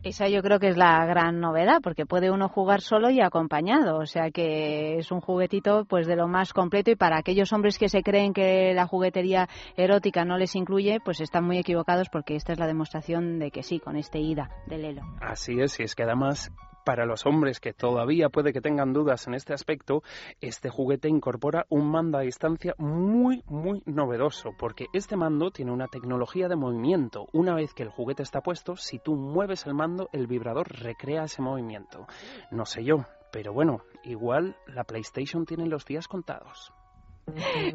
Esa 0.06 0.28
yo 0.28 0.40
creo 0.40 0.60
que 0.60 0.68
es 0.68 0.76
la 0.76 1.04
gran 1.04 1.40
novedad, 1.40 1.80
porque 1.82 2.06
puede 2.06 2.30
uno 2.30 2.48
jugar 2.48 2.80
solo 2.80 3.10
y 3.10 3.20
acompañado, 3.20 3.98
o 3.98 4.06
sea 4.06 4.30
que 4.30 4.98
es 4.98 5.10
un 5.10 5.20
juguetito 5.20 5.84
pues 5.84 6.06
de 6.06 6.14
lo 6.14 6.28
más 6.28 6.52
completo 6.52 6.92
y 6.92 6.94
para 6.94 7.18
aquellos 7.18 7.52
hombres 7.52 7.76
que 7.76 7.88
se 7.88 8.04
creen 8.04 8.32
que 8.32 8.72
la 8.72 8.86
juguetería 8.86 9.48
erótica 9.76 10.24
no 10.24 10.38
les 10.38 10.54
incluye, 10.54 11.00
pues 11.04 11.20
están 11.20 11.42
muy 11.42 11.58
equivocados 11.58 12.08
porque 12.08 12.36
esta 12.36 12.52
es 12.52 12.60
la 12.60 12.68
demostración 12.68 13.40
de 13.40 13.50
que 13.50 13.64
sí, 13.64 13.80
con 13.80 13.96
este 13.96 14.20
ida 14.20 14.48
del 14.68 14.82
Lelo. 14.82 15.02
Así 15.20 15.58
es, 15.58 15.80
y 15.80 15.82
es 15.82 15.96
que 15.96 16.04
además 16.04 16.52
para 16.86 17.04
los 17.04 17.26
hombres 17.26 17.58
que 17.58 17.72
todavía 17.72 18.28
puede 18.28 18.52
que 18.52 18.60
tengan 18.60 18.92
dudas 18.92 19.26
en 19.26 19.34
este 19.34 19.52
aspecto, 19.52 20.04
este 20.40 20.70
juguete 20.70 21.08
incorpora 21.08 21.66
un 21.68 21.90
mando 21.90 22.16
a 22.16 22.20
distancia 22.20 22.76
muy, 22.78 23.42
muy 23.48 23.82
novedoso, 23.86 24.54
porque 24.56 24.86
este 24.92 25.16
mando 25.16 25.50
tiene 25.50 25.72
una 25.72 25.88
tecnología 25.88 26.46
de 26.46 26.54
movimiento. 26.54 27.26
Una 27.32 27.56
vez 27.56 27.74
que 27.74 27.82
el 27.82 27.88
juguete 27.90 28.22
está 28.22 28.40
puesto, 28.40 28.76
si 28.76 29.00
tú 29.00 29.16
mueves 29.16 29.66
el 29.66 29.74
mando, 29.74 30.08
el 30.12 30.28
vibrador 30.28 30.68
recrea 30.80 31.24
ese 31.24 31.42
movimiento. 31.42 32.06
No 32.52 32.64
sé 32.66 32.84
yo, 32.84 33.04
pero 33.32 33.52
bueno, 33.52 33.80
igual 34.04 34.56
la 34.68 34.84
PlayStation 34.84 35.44
tiene 35.44 35.66
los 35.66 35.84
días 35.86 36.06
contados. 36.06 36.72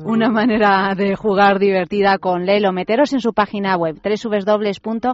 Una 0.05 0.29
manera 0.29 0.95
de 0.95 1.17
jugar 1.17 1.59
divertida 1.59 2.17
con 2.19 2.45
Lelo. 2.45 2.71
Meteros 2.71 3.11
en 3.11 3.19
su 3.19 3.33
página 3.33 3.75
web 3.75 3.99
www.lelo.com. 4.01 5.11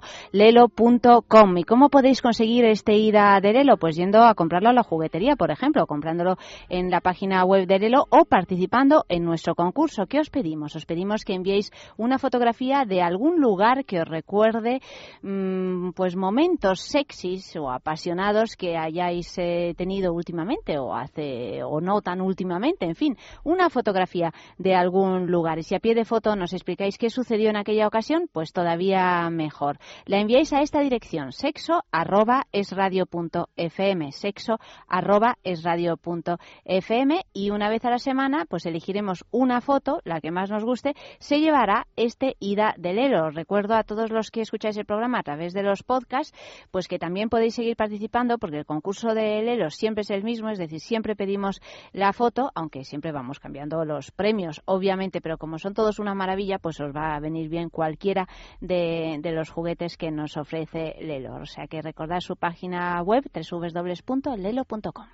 ¿Y 1.58 1.64
cómo 1.64 1.90
podéis 1.90 2.22
conseguir 2.22 2.66
este 2.66 2.94
ida 2.94 3.42
de 3.42 3.54
Lelo? 3.54 3.78
Pues 3.78 3.96
yendo 3.96 4.24
a 4.24 4.36
comprarlo 4.36 4.70
a 4.70 4.74
la 4.74 4.84
juguetería, 4.84 5.36
por 5.36 5.50
ejemplo, 5.50 5.88
comprándolo 5.88 6.38
en 6.70 6.92
la 6.92 7.02
página 7.02 7.44
web 7.46 7.66
de 7.66 7.80
Lelo 7.80 8.06
o 8.10 8.26
participando 8.26 9.06
en 9.10 9.24
nuestro 9.26 9.56
concurso. 9.56 10.06
¿Qué 10.06 10.20
os 10.20 10.30
pedimos? 10.30 10.76
Os 10.76 10.86
pedimos 10.86 11.26
que 11.26 11.34
enviéis 11.34 11.72
una 11.98 12.20
fotografía 12.20 12.86
de 12.86 13.02
algún 13.02 13.42
lugar 13.42 13.86
que 13.86 14.02
os 14.02 14.08
recuerde 14.08 14.82
mm, 15.24 15.94
pues 15.96 16.16
momentos 16.16 16.82
sexys 16.82 17.56
o 17.56 17.72
apasionados 17.72 18.56
que 18.56 18.78
hayáis 18.78 19.36
eh, 19.40 19.74
tenido 19.76 20.14
últimamente 20.14 20.78
o 20.78 20.94
hace 20.94 21.64
o 21.64 21.82
no 21.82 22.02
tan 22.02 22.22
últimamente, 22.22 22.86
en 22.86 22.94
fin, 22.96 23.18
una 23.44 23.72
fotografía 23.72 24.27
de 24.58 24.76
algún 24.76 25.28
lugar. 25.28 25.60
Y 25.60 25.64
si 25.64 25.76
a 25.76 25.80
pie 25.80 25.96
de 25.96 26.06
foto 26.06 26.36
nos 26.36 26.54
explicáis 26.54 26.98
qué 26.98 27.10
sucedió 27.10 27.50
en 27.50 27.58
aquella 27.58 27.88
ocasión, 27.88 28.30
pues 28.32 28.54
todavía 28.54 29.30
mejor. 29.30 29.80
La 30.06 30.20
enviáis 30.20 30.54
a 30.54 30.62
esta 30.62 30.82
dirección, 30.82 31.32
sexo 31.32 31.84
arroba 31.92 32.48
esradio.fm, 32.52 34.12
sexo 34.12 34.60
arroba 34.88 35.38
esradio.fm 35.44 37.26
y 37.34 37.50
una 37.52 37.70
vez 37.70 37.86
a 37.86 37.90
la 37.90 38.00
semana 38.00 38.46
pues 38.50 38.66
elegiremos 38.66 39.26
una 39.32 39.62
foto, 39.62 40.02
la 40.04 40.22
que 40.22 40.32
más 40.32 40.50
nos 40.50 40.64
guste, 40.64 40.94
se 41.20 41.40
llevará 41.40 41.88
este 41.96 42.36
ida 42.40 42.76
del. 42.78 42.98
Os 42.98 43.36
Recuerdo 43.36 43.76
a 43.76 43.84
todos 43.84 44.10
los 44.12 44.32
que 44.32 44.42
escucháis 44.42 44.76
el 44.78 44.86
programa 44.86 45.20
a 45.20 45.24
través 45.24 45.54
de 45.54 45.62
los 45.62 45.84
podcasts, 45.84 46.36
pues 46.72 46.88
que 46.88 46.98
también 46.98 47.30
podéis 47.30 47.56
seguir 47.56 47.76
participando 47.76 48.38
porque 48.40 48.58
el 48.58 48.66
concurso 48.66 49.14
de 49.14 49.42
Lelo 49.44 49.70
siempre 49.70 50.02
es 50.02 50.10
el 50.10 50.24
mismo, 50.24 50.50
es 50.50 50.58
decir, 50.58 50.80
siempre 50.80 51.16
pedimos 51.16 51.62
la 51.94 52.14
foto, 52.14 52.52
aunque 52.56 52.84
siempre 52.84 53.12
vamos 53.12 53.40
cambiando 53.40 53.86
los 53.86 54.12
premios, 54.18 54.62
obviamente, 54.66 55.22
pero 55.22 55.38
como 55.38 55.60
son 55.60 55.74
todos 55.74 56.00
una 56.00 56.14
maravilla, 56.14 56.60
pues 56.60 56.82
os 56.82 56.94
va 56.94 57.16
a 57.16 57.20
venir 57.22 57.48
bien 57.48 57.70
cualquiera 57.70 58.28
de, 58.60 59.22
los 59.24 59.50
juguetes 59.50 59.96
que 59.96 60.12
nos 60.12 60.36
ofrece 60.36 60.96
Lelo. 61.00 61.36
O 61.36 61.46
sea 61.46 61.68
que 61.68 61.82
recordad 61.82 62.20
su 62.20 62.36
página 62.36 63.02
web 63.04 63.24
www.lelo.com. 63.34 65.06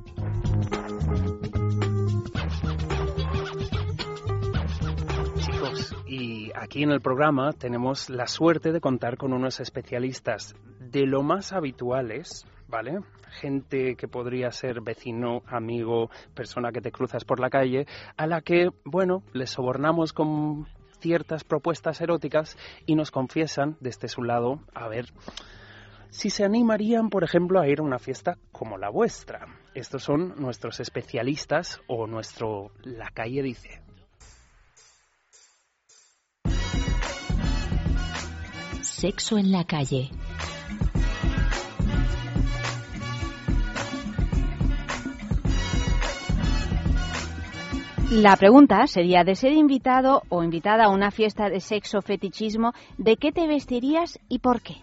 Chicos, 5.39 5.96
y 6.08 6.51
aquí 6.56 6.84
en 6.84 6.92
el 6.92 7.01
programa 7.01 7.51
tenemos 7.53 8.10
la 8.10 8.27
suerte 8.27 8.72
de 8.72 8.80
contar 8.80 9.18
con 9.18 9.34
unos 9.34 9.60
especialistas 9.60 10.56
de 10.80 11.06
lo 11.06 11.24
más 11.24 11.51
habituales, 11.53 12.46
¿vale? 12.74 13.01
Gente 13.39 13.96
que 13.96 14.08
podría 14.08 14.50
ser 14.51 14.82
vecino, 14.82 15.44
amigo, 15.46 16.10
persona 16.34 16.72
que 16.72 16.82
te 16.82 16.92
cruzas 16.92 17.24
por 17.24 17.39
la 17.39 17.51
calle, 17.51 17.86
a 18.18 18.25
la 18.25 18.42
que, 18.42 18.72
bueno, 18.84 19.22
les 19.32 19.51
sobornamos 19.51 20.12
con 20.12 20.65
ciertas 21.00 21.44
propuestas 21.44 22.01
eróticas 22.01 22.58
y 22.88 22.96
nos 22.96 23.12
confiesan 23.12 23.77
desde 23.80 24.08
su 24.08 24.24
lado, 24.24 24.60
a 24.74 24.88
ver, 24.88 25.06
si 26.10 26.32
se 26.32 26.44
animarían, 26.44 27.12
por 27.12 27.24
ejemplo, 27.24 27.60
a 27.60 27.68
ir 27.68 27.80
a 27.80 27.84
una 27.84 28.00
fiesta 28.00 28.39
como 28.51 28.80
la 28.80 28.89
vuestra. 28.89 29.46
Estos 29.75 30.01
son 30.03 30.34
nuestros 30.38 30.80
especialistas 30.80 31.80
o 31.86 32.08
nuestro 32.08 32.72
La 32.82 33.12
calle 33.12 33.44
dice. 33.44 33.82
Sexo 38.82 39.38
en 39.38 39.51
la 39.51 39.63
calle. 39.65 40.10
La 48.15 48.36
pregunta 48.36 48.86
sería, 48.86 49.24
de 49.24 49.34
ser 49.34 49.53
invitado 49.53 50.22
o 50.29 50.43
invitada 50.43 50.84
a 50.84 50.89
una 50.89 51.10
fiesta 51.10 51.50
de 51.50 51.60
sexo 51.60 52.00
fetichismo, 52.03 52.72
¿de 53.00 53.17
qué 53.17 53.32
te 53.32 53.48
vestirías 53.48 54.20
y 54.29 54.38
por 54.38 54.62
qué? 54.62 54.75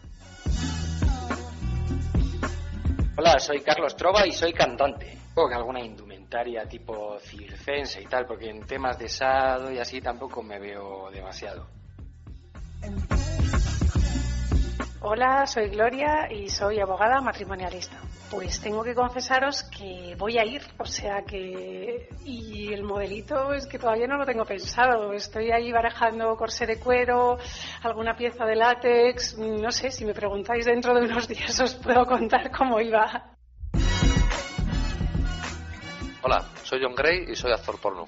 Hola, 3.17 3.39
soy 3.39 3.61
Carlos 3.61 3.95
Trova 3.95 4.27
y 4.27 4.33
soy 4.33 4.53
cantante. 4.53 5.17
Con 5.33 5.55
alguna 5.55 5.81
indumentaria 5.81 6.67
tipo 6.67 7.21
circense 7.21 8.03
y 8.03 8.07
tal, 8.07 8.27
porque 8.27 8.51
en 8.51 8.67
temas 8.67 8.99
de 8.99 9.09
sado 9.09 9.71
y 9.71 9.79
así 9.79 10.01
tampoco 10.01 10.43
me 10.43 10.59
veo 10.59 11.09
demasiado. 11.13 11.69
Hola, 15.03 15.47
soy 15.47 15.71
Gloria 15.71 16.31
y 16.31 16.51
soy 16.51 16.79
abogada 16.79 17.23
matrimonialista. 17.23 17.97
Pues 18.31 18.61
tengo 18.61 18.85
que 18.85 18.95
confesaros 18.95 19.63
que 19.63 20.15
voy 20.19 20.37
a 20.37 20.45
ir, 20.45 20.61
o 20.77 20.85
sea 20.85 21.23
que... 21.23 22.11
Y 22.27 22.71
el 22.75 22.83
modelito 22.83 23.55
es 23.55 23.67
que 23.67 23.79
todavía 23.79 24.07
no 24.07 24.19
lo 24.19 24.27
tengo 24.27 24.45
pensado. 24.45 25.15
Estoy 25.15 25.53
ahí 25.53 25.73
barajando 25.73 26.37
corsé 26.37 26.67
de 26.67 26.79
cuero, 26.79 27.39
alguna 27.83 28.15
pieza 28.15 28.45
de 28.45 28.57
látex. 28.57 29.39
No 29.39 29.73
sé, 29.73 29.91
si 29.91 30.05
me 30.05 30.13
preguntáis 30.13 30.67
dentro 30.67 30.93
de 30.93 31.07
unos 31.07 31.27
días 31.27 31.59
os 31.61 31.77
puedo 31.77 32.05
contar 32.05 32.51
cómo 32.51 32.79
iba. 32.79 33.37
Hola, 36.21 36.45
soy 36.63 36.81
John 36.83 36.95
Gray 36.95 37.25
y 37.27 37.37
soy 37.37 37.53
actor 37.53 37.81
porno. 37.81 38.05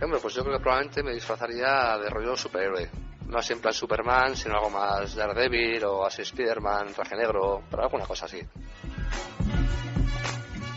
Hombre, 0.00 0.18
pues 0.18 0.32
yo 0.32 0.42
creo 0.42 0.56
que 0.56 0.62
probablemente 0.62 1.02
me 1.02 1.12
disfrazaría 1.12 1.98
de 1.98 2.08
rollo 2.08 2.34
superhéroe. 2.34 3.11
No 3.26 3.38
así 3.38 3.52
en 3.54 3.72
Superman, 3.72 4.36
sino 4.36 4.56
algo 4.56 4.70
más 4.70 5.14
Daredevil 5.14 5.84
o 5.84 6.04
así 6.04 6.24
Spiderman, 6.24 6.92
traje 6.92 7.16
negro, 7.16 7.62
pero 7.70 7.84
alguna 7.84 8.06
cosa 8.06 8.26
así. 8.26 8.40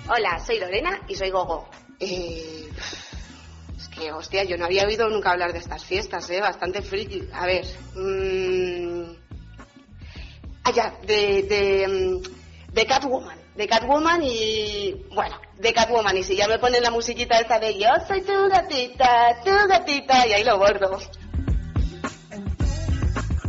Hola, 0.08 0.40
soy 0.40 0.60
Lorena 0.60 1.02
y 1.08 1.16
soy 1.16 1.32
Gogo. 1.32 1.70
Eh, 2.00 2.70
es 3.78 3.90
que, 3.90 4.12
hostia, 4.12 4.44
yo 4.44 4.58
no 4.58 4.66
había 4.66 4.86
oído 4.86 5.10
nunca 5.10 5.32
hablar 5.32 5.52
de 5.52 5.60
estas 5.60 5.84
fiestas, 5.84 6.30
¿eh? 6.30 6.40
Bastante 6.42 6.82
friki. 6.82 7.28
A 7.34 7.46
ver. 7.46 7.66
mmm, 7.96 9.26
Ah, 10.68 10.72
de, 11.04 11.86
mm, 11.88 12.74
de 12.74 12.86
Catwoman. 12.88 13.38
De 13.56 13.68
Catwoman 13.68 14.22
y. 14.24 15.06
Bueno, 15.14 15.40
de 15.60 15.74
Catwoman. 15.74 16.18
Y 16.18 16.24
si 16.24 16.36
ya 16.36 16.48
me 16.48 16.58
ponen 16.58 16.82
la 16.82 16.90
musiquita 16.90 17.40
esta 17.40 17.60
de 17.60 17.78
Yo 17.78 17.88
soy 18.08 18.22
tu 18.22 18.34
gatita, 18.50 19.42
tu 19.44 19.52
gatita, 19.68 20.26
y 20.28 20.34
ahí 20.34 20.44
lo 20.44 20.58
bordo. 20.58 20.98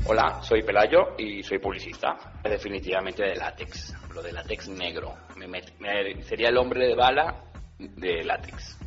Hola, 0.09 0.41
soy 0.43 0.63
Pelayo 0.63 1.15
y 1.19 1.43
soy 1.43 1.59
publicista. 1.59 2.17
Definitivamente 2.45 3.25
de 3.25 3.35
látex, 3.35 3.93
lo 4.15 4.23
de 4.23 4.33
látex 4.33 4.69
negro. 4.69 5.15
Me 5.37 5.49
met- 5.49 5.73
me- 5.79 6.23
sería 6.23 6.49
el 6.49 6.57
hombre 6.59 6.87
de 6.87 6.95
bala 6.95 7.35
de 7.79 8.23
látex. 8.25 8.79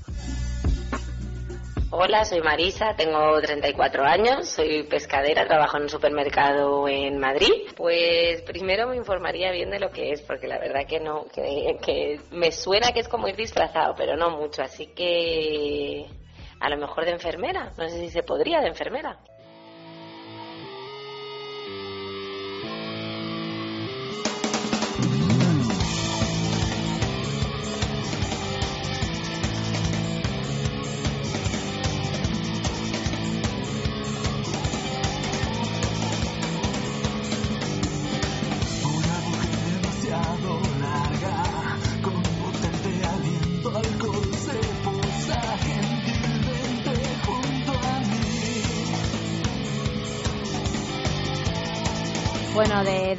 Hola, 1.91 2.23
soy 2.23 2.39
Marisa, 2.41 2.95
tengo 2.95 3.41
34 3.41 4.03
años, 4.03 4.47
soy 4.47 4.83
pescadera, 4.83 5.47
trabajo 5.47 5.77
en 5.77 5.83
un 5.83 5.89
supermercado 5.89 6.87
en 6.87 7.17
Madrid. 7.17 7.51
Pues 7.75 8.43
primero 8.43 8.87
me 8.87 8.95
informaría 8.95 9.51
bien 9.51 9.71
de 9.71 9.79
lo 9.79 9.89
que 9.89 10.11
es, 10.11 10.21
porque 10.21 10.47
la 10.47 10.59
verdad 10.59 10.85
que 10.87 10.99
no, 10.99 11.25
que, 11.33 11.77
que 11.83 12.19
me 12.31 12.51
suena 12.51 12.91
que 12.93 12.99
es 12.99 13.07
como 13.09 13.27
ir 13.27 13.35
disfrazado, 13.35 13.95
pero 13.97 14.15
no 14.15 14.29
mucho, 14.29 14.61
así 14.61 14.85
que 14.93 16.05
a 16.59 16.69
lo 16.69 16.77
mejor 16.77 17.05
de 17.05 17.11
enfermera, 17.11 17.71
no 17.77 17.89
sé 17.89 17.99
si 17.99 18.09
se 18.09 18.21
podría 18.23 18.61
de 18.61 18.67
enfermera. 18.67 19.17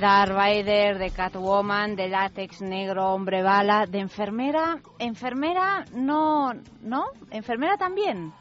Darth 0.00 0.32
Vader, 0.32 0.98
de 0.98 1.10
Catwoman, 1.10 1.94
de 1.94 2.08
látex 2.08 2.62
negro, 2.62 3.12
hombre 3.12 3.42
bala, 3.42 3.86
de 3.86 3.98
enfermera. 4.00 4.78
Enfermera 4.98 5.84
no, 5.94 6.52
¿no? 6.82 7.04
Enfermera 7.30 7.76
también. 7.76 8.32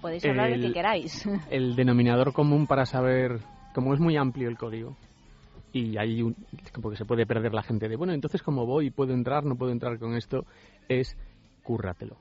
Podéis 0.00 0.24
hablar 0.26 0.50
de 0.50 0.60
que 0.60 0.66
El- 0.66 0.72
queráis. 0.72 1.28
El 1.50 1.74
denominador 1.74 2.32
común 2.32 2.66
para 2.66 2.86
saber, 2.86 3.40
como 3.74 3.94
es 3.94 4.00
muy 4.00 4.16
amplio 4.16 4.48
el 4.48 4.56
código, 4.56 4.96
y 5.72 5.98
hay 5.98 6.22
un, 6.22 6.36
porque 6.80 6.96
se 6.96 7.04
puede 7.04 7.26
perder 7.26 7.52
la 7.52 7.62
gente 7.62 7.88
de, 7.88 7.96
bueno, 7.96 8.12
entonces 8.12 8.42
cómo 8.42 8.64
voy, 8.64 8.90
puedo 8.90 9.12
entrar, 9.12 9.44
no 9.44 9.56
puedo 9.56 9.72
entrar 9.72 9.98
con 9.98 10.14
esto, 10.14 10.44
es 10.88 11.16
cúrratelo. 11.64 12.16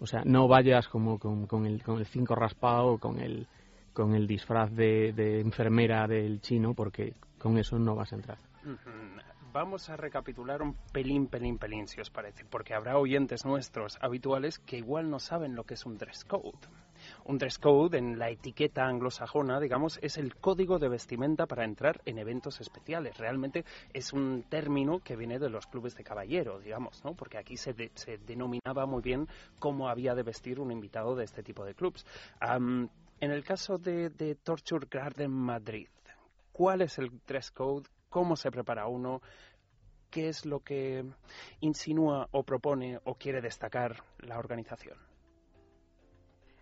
O 0.00 0.06
sea, 0.06 0.22
no 0.24 0.48
vayas 0.48 0.88
como 0.88 1.18
con, 1.18 1.46
con 1.46 1.64
el, 1.66 1.82
con 1.82 1.98
el 1.98 2.06
cinco 2.06 2.34
raspado 2.34 2.98
con 2.98 3.20
el, 3.20 3.46
con 3.92 4.14
el 4.14 4.26
disfraz 4.26 4.70
de, 4.72 5.40
enfermera 5.40 6.06
del 6.06 6.40
chino, 6.40 6.74
porque 6.74 7.14
con 7.38 7.58
eso 7.58 7.78
no 7.78 7.94
vas 7.94 8.12
a 8.12 8.16
entrar. 8.16 8.38
Vamos 9.52 9.88
a 9.88 9.96
recapitular 9.96 10.62
un 10.62 10.74
pelín, 10.92 11.26
pelín, 11.26 11.58
pelín, 11.58 11.88
si 11.88 12.00
os 12.00 12.08
parece, 12.08 12.44
porque 12.44 12.72
habrá 12.72 12.98
oyentes 12.98 13.44
nuestros 13.44 13.98
habituales 14.00 14.60
que 14.60 14.76
igual 14.76 15.10
no 15.10 15.18
saben 15.18 15.56
lo 15.56 15.64
que 15.64 15.74
es 15.74 15.84
un 15.86 15.98
dress 15.98 16.24
code. 16.24 16.52
Un 17.24 17.38
dress 17.38 17.58
code 17.58 17.98
en 17.98 18.16
la 18.16 18.30
etiqueta 18.30 18.86
anglosajona, 18.86 19.58
digamos, 19.58 19.98
es 20.02 20.18
el 20.18 20.36
código 20.36 20.78
de 20.78 20.88
vestimenta 20.88 21.46
para 21.46 21.64
entrar 21.64 22.00
en 22.04 22.18
eventos 22.18 22.60
especiales. 22.60 23.18
Realmente 23.18 23.64
es 23.92 24.12
un 24.12 24.44
término 24.48 25.00
que 25.00 25.16
viene 25.16 25.40
de 25.40 25.50
los 25.50 25.66
clubes 25.66 25.96
de 25.96 26.04
caballero, 26.04 26.60
digamos, 26.60 27.04
¿no? 27.04 27.14
Porque 27.14 27.38
aquí 27.38 27.56
se, 27.56 27.72
de- 27.72 27.90
se 27.94 28.18
denominaba 28.18 28.86
muy 28.86 29.02
bien 29.02 29.26
cómo 29.58 29.88
había 29.88 30.14
de 30.14 30.22
vestir 30.22 30.60
un 30.60 30.70
invitado 30.70 31.16
de 31.16 31.24
este 31.24 31.42
tipo 31.42 31.64
de 31.64 31.74
clubs. 31.74 32.06
En 33.20 33.30
el 33.30 33.44
caso 33.44 33.76
de, 33.76 34.36
Torture 34.42 34.86
Garden 34.90 35.30
Madrid, 35.30 35.88
¿cuál 36.52 36.80
es 36.80 36.98
el 36.98 37.10
dress 37.26 37.50
code? 37.50 37.88
¿Cómo 38.08 38.34
se 38.34 38.50
prepara 38.50 38.86
uno? 38.86 39.20
¿Qué 40.10 40.28
es 40.28 40.46
lo 40.46 40.60
que 40.60 41.04
insinúa 41.60 42.28
o 42.32 42.42
propone 42.42 42.98
o 43.04 43.14
quiere 43.14 43.40
destacar 43.40 44.02
la 44.20 44.38
organización? 44.38 44.98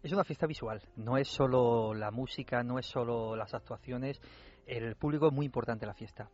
Es 0.02 0.12
una 0.12 0.24
fiesta 0.24 0.46
visual, 0.46 0.82
no 0.96 1.16
es 1.16 1.28
solo 1.28 1.94
la 1.94 2.10
música, 2.10 2.62
no 2.62 2.78
es 2.78 2.86
solo 2.86 3.34
las 3.34 3.54
actuaciones, 3.54 4.20
el 4.66 4.96
público 4.96 5.28
es 5.28 5.32
muy 5.32 5.46
importante 5.46 5.84
en 5.84 5.88
la 5.88 5.94
fiesta. 5.94 6.28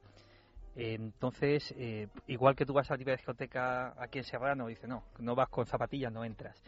Entonces, 0.74 1.72
eh, 1.76 2.08
igual 2.26 2.56
que 2.56 2.66
tú 2.66 2.72
vas 2.72 2.90
a 2.90 2.96
la 2.96 3.12
discoteca 3.12 3.94
aquí 4.02 4.18
en 4.18 4.24
Serrano, 4.24 4.66
dice 4.66 4.88
no, 4.88 5.04
no 5.18 5.34
vas 5.34 5.48
con 5.48 5.66
zapatillas, 5.66 6.12
no 6.12 6.24
entras. 6.24 6.60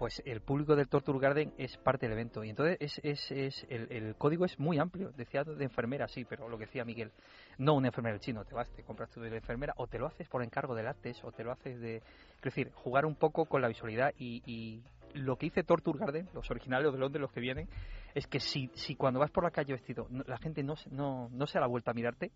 Pues 0.00 0.22
el 0.24 0.40
público 0.40 0.74
del 0.76 0.88
Torture 0.88 1.18
Garden 1.18 1.52
es 1.58 1.76
parte 1.76 2.06
del 2.06 2.14
evento 2.14 2.42
y 2.42 2.48
entonces 2.48 2.78
es, 2.80 2.98
es, 3.02 3.30
es 3.32 3.66
el, 3.68 3.86
el 3.92 4.16
código 4.16 4.46
es 4.46 4.58
muy 4.58 4.78
amplio. 4.78 5.10
Decía 5.10 5.44
de 5.44 5.62
enfermera, 5.62 6.08
sí, 6.08 6.24
pero 6.24 6.48
lo 6.48 6.56
que 6.56 6.64
decía 6.64 6.86
Miguel, 6.86 7.12
no 7.58 7.74
una 7.74 7.88
enfermera 7.88 8.18
chino, 8.18 8.42
te 8.46 8.54
vas, 8.54 8.70
te 8.70 8.82
compras 8.82 9.10
tú 9.10 9.20
de 9.20 9.36
enfermera 9.36 9.74
o 9.76 9.88
te 9.88 9.98
lo 9.98 10.06
haces 10.06 10.26
por 10.26 10.42
encargo 10.42 10.74
del 10.74 10.86
artes 10.86 11.22
o 11.22 11.32
te 11.32 11.44
lo 11.44 11.52
haces 11.52 11.78
de... 11.82 11.96
Es 11.96 12.42
decir, 12.42 12.72
jugar 12.72 13.04
un 13.04 13.14
poco 13.14 13.44
con 13.44 13.60
la 13.60 13.68
visualidad 13.68 14.14
y, 14.16 14.42
y 14.46 14.82
lo 15.18 15.36
que 15.36 15.48
dice 15.48 15.64
Torture 15.64 15.98
Garden, 15.98 16.30
los 16.32 16.50
originales, 16.50 16.90
de 16.90 16.98
Londres, 16.98 17.20
los 17.20 17.32
que 17.32 17.40
vienen, 17.40 17.68
es 18.14 18.26
que 18.26 18.40
si, 18.40 18.70
si 18.72 18.96
cuando 18.96 19.20
vas 19.20 19.30
por 19.30 19.44
la 19.44 19.50
calle 19.50 19.74
vestido 19.74 20.08
la 20.26 20.38
gente 20.38 20.62
no, 20.62 20.76
no, 20.90 21.28
no 21.30 21.46
se 21.46 21.58
da 21.58 21.60
la 21.60 21.66
vuelta 21.66 21.90
a 21.90 21.94
mirarte, 21.94 22.30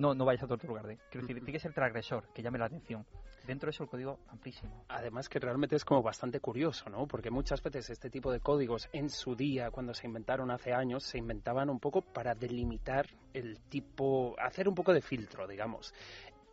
no, 0.00 0.14
no 0.14 0.24
vayas 0.24 0.42
a 0.42 0.46
Torture 0.46 0.74
Garden. 0.74 0.98
Quiero 1.10 1.26
decir, 1.26 1.36
tiene 1.36 1.52
que 1.52 1.60
ser 1.60 1.72
transgresor, 1.72 2.28
que 2.32 2.42
llame 2.42 2.58
la 2.58 2.66
atención. 2.66 3.04
Dentro 3.46 3.66
de 3.66 3.70
eso 3.70 3.84
el 3.84 3.88
código 3.88 4.18
amplísimo. 4.28 4.84
Además 4.88 5.28
que 5.28 5.38
realmente 5.38 5.74
es 5.76 5.84
como 5.84 6.02
bastante 6.02 6.40
curioso, 6.40 6.90
¿no? 6.90 7.06
Porque 7.06 7.30
muchas 7.30 7.62
veces 7.62 7.88
este 7.90 8.10
tipo 8.10 8.30
de 8.30 8.40
códigos 8.40 8.88
en 8.92 9.08
su 9.08 9.34
día, 9.34 9.70
cuando 9.70 9.94
se 9.94 10.06
inventaron 10.06 10.50
hace 10.50 10.72
años, 10.72 11.04
se 11.04 11.18
inventaban 11.18 11.70
un 11.70 11.80
poco 11.80 12.02
para 12.02 12.34
delimitar 12.34 13.06
el 13.32 13.58
tipo, 13.68 14.36
hacer 14.38 14.68
un 14.68 14.74
poco 14.74 14.92
de 14.92 15.00
filtro, 15.00 15.46
digamos. 15.46 15.94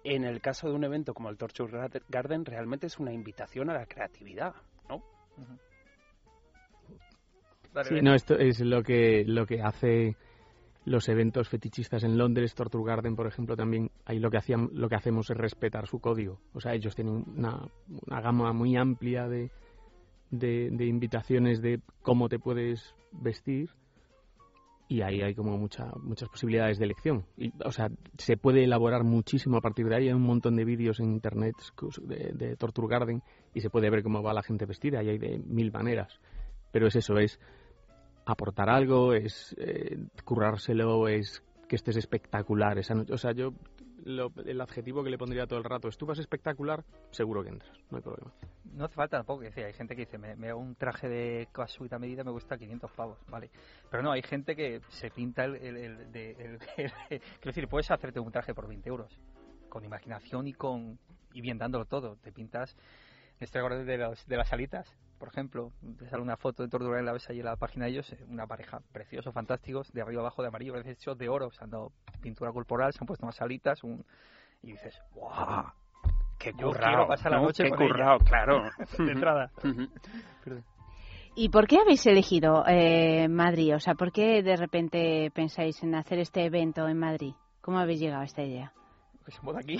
En 0.04 0.24
el 0.24 0.40
caso 0.40 0.70
de 0.70 0.76
un 0.76 0.84
evento 0.86 1.14
como 1.14 1.30
el 1.30 1.38
Torture 1.38 1.72
Gar- 1.72 2.04
Garden, 2.08 2.46
realmente 2.46 2.88
es 2.88 2.98
una 3.00 3.12
invitación 3.12 3.70
a 3.70 3.74
la 3.74 3.86
creatividad, 3.86 4.56
¿no? 4.88 5.04
Sí, 7.84 8.02
no, 8.02 8.16
esto 8.16 8.36
es 8.36 8.60
lo 8.62 8.82
que, 8.82 9.24
lo 9.26 9.46
que 9.46 9.62
hace 9.62 10.16
los 10.88 11.10
eventos 11.10 11.50
fetichistas 11.50 12.06
en 12.06 12.18
Londres, 12.18 12.56
Torture 12.56 12.86
Garden, 12.86 13.18
por 13.18 13.28
ejemplo, 13.28 13.58
también 13.58 13.92
ahí 14.06 14.20
lo 14.20 14.32
que 14.32 14.38
hacían, 14.38 14.70
lo 14.72 14.88
que 14.88 14.96
hacemos 14.96 15.30
es 15.30 15.36
respetar 15.36 15.86
su 15.86 16.00
código. 16.00 16.40
O 16.54 16.62
sea, 16.62 16.74
ellos 16.74 16.96
tienen 16.96 17.26
una, 17.36 17.68
una 18.08 18.22
gama 18.22 18.54
muy 18.54 18.78
amplia 18.78 19.28
de, 19.28 19.52
de, 20.32 20.86
invitaciones 20.86 21.62
de 21.62 21.82
cómo 22.02 22.30
te 22.30 22.40
puedes 22.40 22.96
vestir 23.12 23.70
y 24.88 25.02
ahí 25.02 25.22
hay 25.22 25.36
como 25.36 25.58
mucha, 25.58 25.92
muchas 26.02 26.30
posibilidades 26.30 26.80
de 26.80 26.86
elección. 26.86 27.26
Y, 27.36 27.52
o 27.66 27.72
sea, 27.74 27.90
se 28.18 28.38
puede 28.38 28.64
elaborar 28.64 29.04
muchísimo 29.04 29.58
a 29.58 29.62
partir 29.62 29.90
de 29.90 29.96
ahí. 29.98 30.08
Hay 30.08 30.14
un 30.14 30.22
montón 30.22 30.56
de 30.56 30.64
vídeos 30.64 31.02
en 31.02 31.12
internet 31.12 31.56
de, 32.04 32.32
de 32.34 32.56
Torture 32.56 32.88
Garden 32.88 33.22
y 33.54 33.60
se 33.60 33.70
puede 33.70 33.90
ver 33.90 34.04
cómo 34.04 34.24
va 34.24 34.34
la 34.34 34.42
gente 34.42 34.66
vestida 34.66 35.04
y 35.04 35.10
hay 35.10 35.18
de 35.18 35.38
mil 35.38 35.70
maneras. 35.70 36.18
Pero 36.72 36.88
es 36.88 36.96
eso, 36.96 37.18
es 37.18 37.42
aportar 38.32 38.70
algo, 38.70 39.14
es 39.14 39.56
eh, 39.58 39.98
currárselo, 40.24 41.08
es 41.08 41.44
que 41.68 41.76
estés 41.76 41.98
espectacular 41.98 42.78
esa 42.78 42.94
noche. 42.94 43.14
O 43.14 43.18
sea, 43.18 43.32
yo 43.32 43.54
lo- 44.04 44.32
el 44.46 44.62
adjetivo 44.62 45.04
que 45.04 45.10
le 45.10 45.18
pondría 45.18 45.48
todo 45.48 45.60
el 45.60 45.66
rato 45.66 45.88
es 45.88 45.98
tú 45.98 46.06
vas 46.06 46.20
espectacular, 46.20 46.84
seguro 47.12 47.44
que 47.44 47.50
entras, 47.50 47.78
no 47.90 47.98
hay 47.98 48.04
problema. 48.04 48.32
No 48.74 48.86
hace 48.86 48.96
falta 48.96 49.18
tampoco 49.18 49.42
decir, 49.42 49.64
hay 49.66 49.74
gente 49.74 49.96
que 49.96 50.02
dice, 50.06 50.18
me, 50.18 50.50
hago 50.50 50.60
un 50.60 50.76
traje 50.76 51.10
de 51.10 51.48
casuita 51.52 51.98
medida, 51.98 52.24
me 52.24 52.32
cuesta 52.32 52.58
500 52.58 52.92
pavos, 52.92 53.18
¿vale? 53.28 53.50
Pero 53.90 54.04
no, 54.04 54.12
hay 54.12 54.22
gente 54.22 54.56
que 54.56 54.82
se 54.90 55.10
pinta 55.10 55.46
el... 55.46 55.56
el, 55.56 55.78
el- 55.78 56.12
de- 56.12 56.32
el- 56.32 56.60
quiero 57.10 57.22
decir, 57.46 57.68
puedes 57.68 57.90
hacerte 57.90 58.20
un 58.20 58.32
traje 58.32 58.54
por 58.54 58.68
20 58.68 58.88
euros, 58.88 59.20
con 59.70 59.84
imaginación 59.84 60.48
y 60.48 60.54
con 60.54 61.00
y 61.34 61.42
bien 61.42 61.58
dándolo 61.58 61.86
todo. 61.86 62.16
Te 62.18 62.32
pintas, 62.32 62.76
estoy 63.40 63.60
acordando 63.60 63.86
de, 63.86 63.98
los, 63.98 64.26
de 64.28 64.38
las 64.38 64.52
alitas, 64.54 64.96
por 65.18 65.30
ejemplo, 65.30 65.72
te 65.98 66.08
sale 66.10 66.22
una 66.22 66.38
foto 66.38 66.64
de 66.64 66.70
Tortuga 66.70 67.00
en 67.00 67.06
la 67.06 67.14
ves 67.14 67.30
ahí 67.30 67.40
en 67.40 67.46
la 67.46 67.56
página 67.56 67.86
de 67.86 67.92
ellos, 67.92 68.12
eh, 68.14 68.24
una 68.28 68.48
pareja 68.48 68.80
preciosos, 68.92 69.34
fantásticos, 69.34 69.92
de 69.92 70.02
arriba 70.02 70.22
abajo 70.22 70.42
de 70.42 70.50
amarillo, 70.50 70.74
parece 70.74 70.92
hechos 70.92 71.18
de 71.18 71.30
oro, 71.30 71.52
se 71.52 71.64
han 71.64 71.70
dado 71.70 71.92
pintura 72.22 72.52
corporal, 72.52 72.94
se 72.94 73.00
han 73.02 73.08
puesto 73.08 73.26
unas 73.26 73.42
alitas, 73.42 73.84
un, 73.84 74.06
y 74.64 74.72
dices, 74.72 75.00
¡guau! 75.14 75.66
Qué 76.38 76.54
currao, 76.54 77.08
pasar 77.08 77.32
la 77.32 77.40
¿no? 77.40 77.46
noche 77.46 77.64
Qué 77.64 77.72
currao, 77.72 78.20
claro. 78.20 78.64
de 78.98 79.12
entrada. 79.12 79.52
¿Y 81.36 81.50
por 81.50 81.68
qué 81.68 81.78
habéis 81.80 82.06
elegido 82.08 82.64
eh, 82.68 83.28
Madrid? 83.28 83.76
O 83.76 83.80
sea, 83.80 83.94
¿por 83.94 84.12
qué 84.12 84.42
de 84.42 84.56
repente 84.56 85.32
pensáis 85.36 85.82
en 85.84 85.94
hacer 85.94 86.20
este 86.20 86.46
evento 86.46 86.88
en 86.88 86.98
Madrid? 86.98 87.34
¿Cómo 87.62 87.78
habéis 87.78 88.00
llegado 88.00 88.22
a 88.22 88.26
esta 88.26 88.44
idea? 88.44 88.74
Pues 89.24 89.36
somos 89.36 89.56
de 89.56 89.62
aquí. 89.62 89.80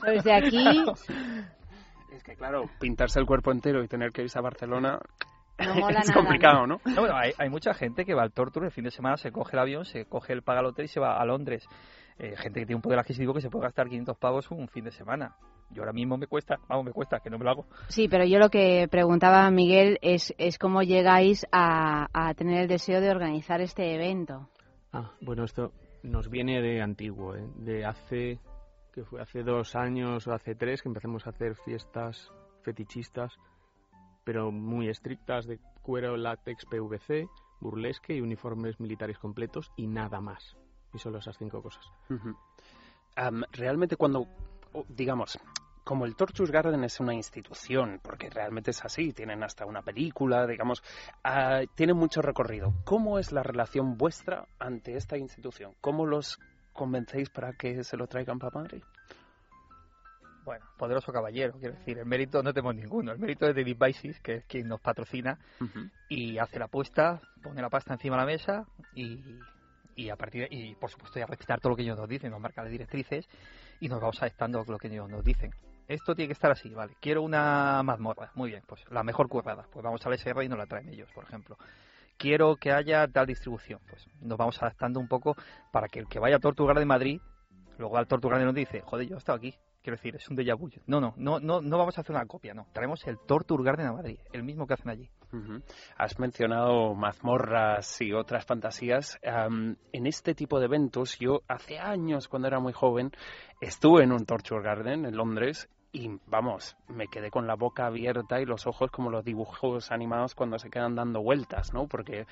¿Sois 0.00 0.22
de 0.22 0.32
aquí? 0.32 0.84
Es 2.16 2.24
que 2.24 2.34
claro, 2.34 2.70
pintarse 2.80 3.20
el 3.20 3.26
cuerpo 3.26 3.52
entero 3.52 3.84
y 3.84 3.88
tener 3.88 4.10
que 4.10 4.22
irse 4.22 4.38
a 4.38 4.42
Barcelona 4.42 4.98
No 5.58 5.74
mola 5.76 6.00
es 6.00 6.08
nada, 6.08 6.20
complicado, 6.20 6.66
¿no? 6.66 6.80
No, 6.84 7.00
bueno, 7.02 7.16
hay, 7.16 7.32
hay 7.38 7.50
mucha 7.50 7.74
gente 7.74 8.04
que 8.04 8.14
va 8.14 8.22
al 8.22 8.32
Torture 8.32 8.66
el 8.66 8.72
fin 8.72 8.84
de 8.84 8.90
semana, 8.90 9.16
se 9.16 9.30
coge 9.30 9.54
el 9.54 9.60
avión, 9.60 9.84
se 9.84 10.06
coge 10.06 10.32
el 10.32 10.42
paga 10.42 10.60
el 10.60 10.66
hotel 10.66 10.86
y 10.86 10.88
se 10.88 10.98
va 10.98 11.20
a 11.20 11.24
Londres. 11.26 11.66
Eh, 12.18 12.34
gente 12.36 12.60
que 12.60 12.66
tiene 12.66 12.76
un 12.76 12.82
poder 12.82 12.98
adquisitivo 12.98 13.34
que 13.34 13.42
se 13.42 13.50
puede 13.50 13.64
gastar 13.64 13.88
500 13.88 14.16
pavos 14.16 14.50
un 14.50 14.68
fin 14.68 14.84
de 14.84 14.92
semana. 14.92 15.36
Yo 15.70 15.82
ahora 15.82 15.92
mismo 15.92 16.16
me 16.16 16.26
cuesta, 16.26 16.56
vamos, 16.68 16.86
me 16.86 16.92
cuesta, 16.92 17.20
que 17.20 17.28
no 17.28 17.36
me 17.36 17.44
lo 17.44 17.50
hago. 17.50 17.66
Sí, 17.88 18.08
pero 18.08 18.24
yo 18.24 18.38
lo 18.38 18.48
que 18.48 18.88
preguntaba 18.90 19.50
Miguel 19.50 19.98
es, 20.00 20.34
es 20.38 20.58
cómo 20.58 20.82
llegáis 20.82 21.44
a, 21.52 22.08
a 22.12 22.32
tener 22.34 22.62
el 22.62 22.68
deseo 22.68 23.02
de 23.02 23.10
organizar 23.10 23.60
este 23.60 23.94
evento. 23.94 24.48
Ah, 24.92 25.12
bueno, 25.20 25.44
esto 25.44 25.72
nos 26.02 26.30
viene 26.30 26.62
de 26.62 26.80
antiguo, 26.80 27.34
¿eh? 27.34 27.46
de 27.56 27.84
hace, 27.84 28.38
que 28.96 29.04
fue 29.04 29.20
hace 29.20 29.42
dos 29.42 29.76
años 29.76 30.26
o 30.26 30.32
hace 30.32 30.54
tres 30.54 30.80
que 30.80 30.88
empezamos 30.88 31.26
a 31.26 31.30
hacer 31.30 31.54
fiestas 31.54 32.32
fetichistas, 32.62 33.38
pero 34.24 34.50
muy 34.50 34.88
estrictas 34.88 35.46
de 35.46 35.60
cuero, 35.82 36.16
látex, 36.16 36.64
PVC, 36.64 37.28
burlesque 37.60 38.14
y 38.14 38.22
uniformes 38.22 38.80
militares 38.80 39.18
completos 39.18 39.70
y 39.76 39.86
nada 39.86 40.22
más. 40.22 40.56
Y 40.94 40.98
solo 40.98 41.18
esas 41.18 41.36
cinco 41.36 41.62
cosas. 41.62 41.84
Ujú. 42.08 42.34
Am, 43.16 43.44
realmente 43.52 43.96
cuando, 43.96 44.26
digamos, 44.88 45.38
como 45.84 46.06
el 46.06 46.16
Torture 46.16 46.50
Garden 46.50 46.82
es 46.82 46.98
una 46.98 47.12
institución, 47.12 48.00
porque 48.02 48.30
realmente 48.30 48.70
es 48.70 48.82
así, 48.82 49.12
tienen 49.12 49.44
hasta 49.44 49.66
una 49.66 49.82
película, 49.82 50.46
digamos, 50.46 50.82
ah, 51.22 51.60
tiene 51.74 51.92
mucho 51.92 52.22
recorrido. 52.22 52.72
¿Cómo 52.84 53.18
es 53.18 53.30
la 53.30 53.42
relación 53.42 53.98
vuestra 53.98 54.48
ante 54.58 54.96
esta 54.96 55.18
institución? 55.18 55.74
¿Cómo 55.82 56.06
los 56.06 56.40
convencéis 56.76 57.30
para 57.30 57.52
que 57.54 57.82
se 57.82 57.96
lo 57.96 58.06
traigan 58.06 58.38
para 58.38 58.60
Madrid? 58.60 58.82
Bueno, 60.44 60.64
poderoso 60.78 61.12
caballero, 61.12 61.54
quiero 61.58 61.74
decir, 61.74 61.98
el 61.98 62.06
mérito 62.06 62.40
no 62.40 62.54
tenemos 62.54 62.76
ninguno. 62.76 63.10
El 63.10 63.18
mérito 63.18 63.48
es 63.48 63.54
de 63.56 63.64
Devices, 63.64 64.20
que 64.20 64.36
es 64.36 64.44
quien 64.44 64.68
nos 64.68 64.80
patrocina 64.80 65.40
y 66.08 66.38
hace 66.38 66.60
la 66.60 66.66
apuesta, 66.66 67.20
pone 67.42 67.60
la 67.60 67.68
pasta 67.68 67.94
encima 67.94 68.14
de 68.14 68.22
la 68.22 68.26
mesa 68.26 68.64
y, 68.94 69.40
y 69.96 70.08
a 70.08 70.14
partir 70.14 70.48
de, 70.48 70.54
y 70.54 70.76
por 70.76 70.88
supuesto 70.88 71.18
ya 71.18 71.26
respetar 71.26 71.60
todo 71.60 71.70
lo 71.70 71.76
que 71.76 71.82
ellos 71.82 71.98
nos 71.98 72.08
dicen, 72.08 72.30
nos 72.30 72.40
marca 72.40 72.62
las 72.62 72.70
directrices 72.70 73.26
y 73.80 73.88
nos 73.88 74.00
vamos 74.00 74.22
adaptando 74.22 74.60
a 74.60 74.64
lo 74.64 74.78
que 74.78 74.86
ellos 74.86 75.10
nos 75.10 75.24
dicen. 75.24 75.50
Esto 75.88 76.14
tiene 76.14 76.28
que 76.28 76.34
estar 76.34 76.52
así, 76.52 76.68
vale. 76.70 76.94
Quiero 77.00 77.22
una 77.22 77.82
mazmorra, 77.82 78.30
muy 78.34 78.50
bien, 78.50 78.62
pues 78.68 78.84
la 78.90 79.02
mejor 79.02 79.28
currada, 79.28 79.66
pues 79.72 79.82
vamos 79.82 80.04
al 80.06 80.12
SR 80.12 80.44
y 80.44 80.48
nos 80.48 80.58
la 80.58 80.66
traen 80.66 80.88
ellos, 80.88 81.08
por 81.12 81.24
ejemplo. 81.24 81.56
Quiero 82.16 82.56
que 82.56 82.72
haya 82.72 83.06
tal 83.08 83.26
distribución, 83.26 83.80
pues 83.88 84.06
nos 84.20 84.38
vamos 84.38 84.60
adaptando 84.62 85.00
un 85.00 85.08
poco 85.08 85.36
para 85.70 85.88
que 85.88 86.00
el 86.00 86.08
que 86.08 86.18
vaya 86.18 86.36
a 86.36 86.40
Tortugar 86.40 86.78
de 86.78 86.86
Madrid, 86.86 87.20
luego 87.78 87.96
al 87.98 88.06
Tortugar 88.06 88.40
nos 88.42 88.54
dice, 88.54 88.80
joder, 88.80 89.06
yo 89.06 89.16
he 89.16 89.18
estado 89.18 89.36
aquí, 89.36 89.54
quiero 89.82 89.98
decir, 89.98 90.16
es 90.16 90.28
un 90.28 90.36
déjà 90.36 90.56
vu. 90.56 90.68
No, 90.86 91.00
no, 91.00 91.14
no, 91.16 91.38
no, 91.38 91.60
no 91.60 91.78
vamos 91.78 91.96
a 91.96 92.00
hacer 92.00 92.16
una 92.16 92.26
copia, 92.26 92.54
no. 92.54 92.66
Traemos 92.72 93.06
el 93.06 93.18
Torture 93.18 93.62
Garden 93.62 93.86
a 93.86 93.92
Madrid, 93.92 94.18
el 94.32 94.42
mismo 94.42 94.66
que 94.66 94.74
hacen 94.74 94.90
allí. 94.90 95.08
Has 95.96 96.18
mencionado 96.18 96.94
mazmorras 96.94 98.00
y 98.00 98.12
otras 98.12 98.44
fantasías. 98.46 99.18
Am, 99.24 99.76
en 99.92 100.06
este 100.06 100.34
tipo 100.34 100.58
de 100.58 100.64
eventos, 100.64 101.18
yo 101.18 101.42
hace 101.46 101.78
años, 101.78 102.26
cuando 102.26 102.48
era 102.48 102.58
muy 102.58 102.72
joven, 102.72 103.12
estuve 103.60 104.02
en 104.02 104.12
un 104.12 104.24
Torture 104.24 104.62
Garden 104.62 105.04
en 105.04 105.16
Londres 105.16 105.68
y, 105.96 106.20
vamos, 106.26 106.76
me 106.88 107.08
quedé 107.08 107.30
con 107.30 107.46
la 107.46 107.54
boca 107.54 107.86
abierta 107.86 108.38
y 108.38 108.44
los 108.44 108.66
ojos 108.66 108.90
como 108.90 109.08
los 109.08 109.24
dibujos 109.24 109.90
animados 109.90 110.34
cuando 110.34 110.58
se 110.58 110.68
quedan 110.68 110.94
dando 110.94 111.22
vueltas, 111.22 111.72
¿no? 111.72 111.88
Porque 111.88 112.26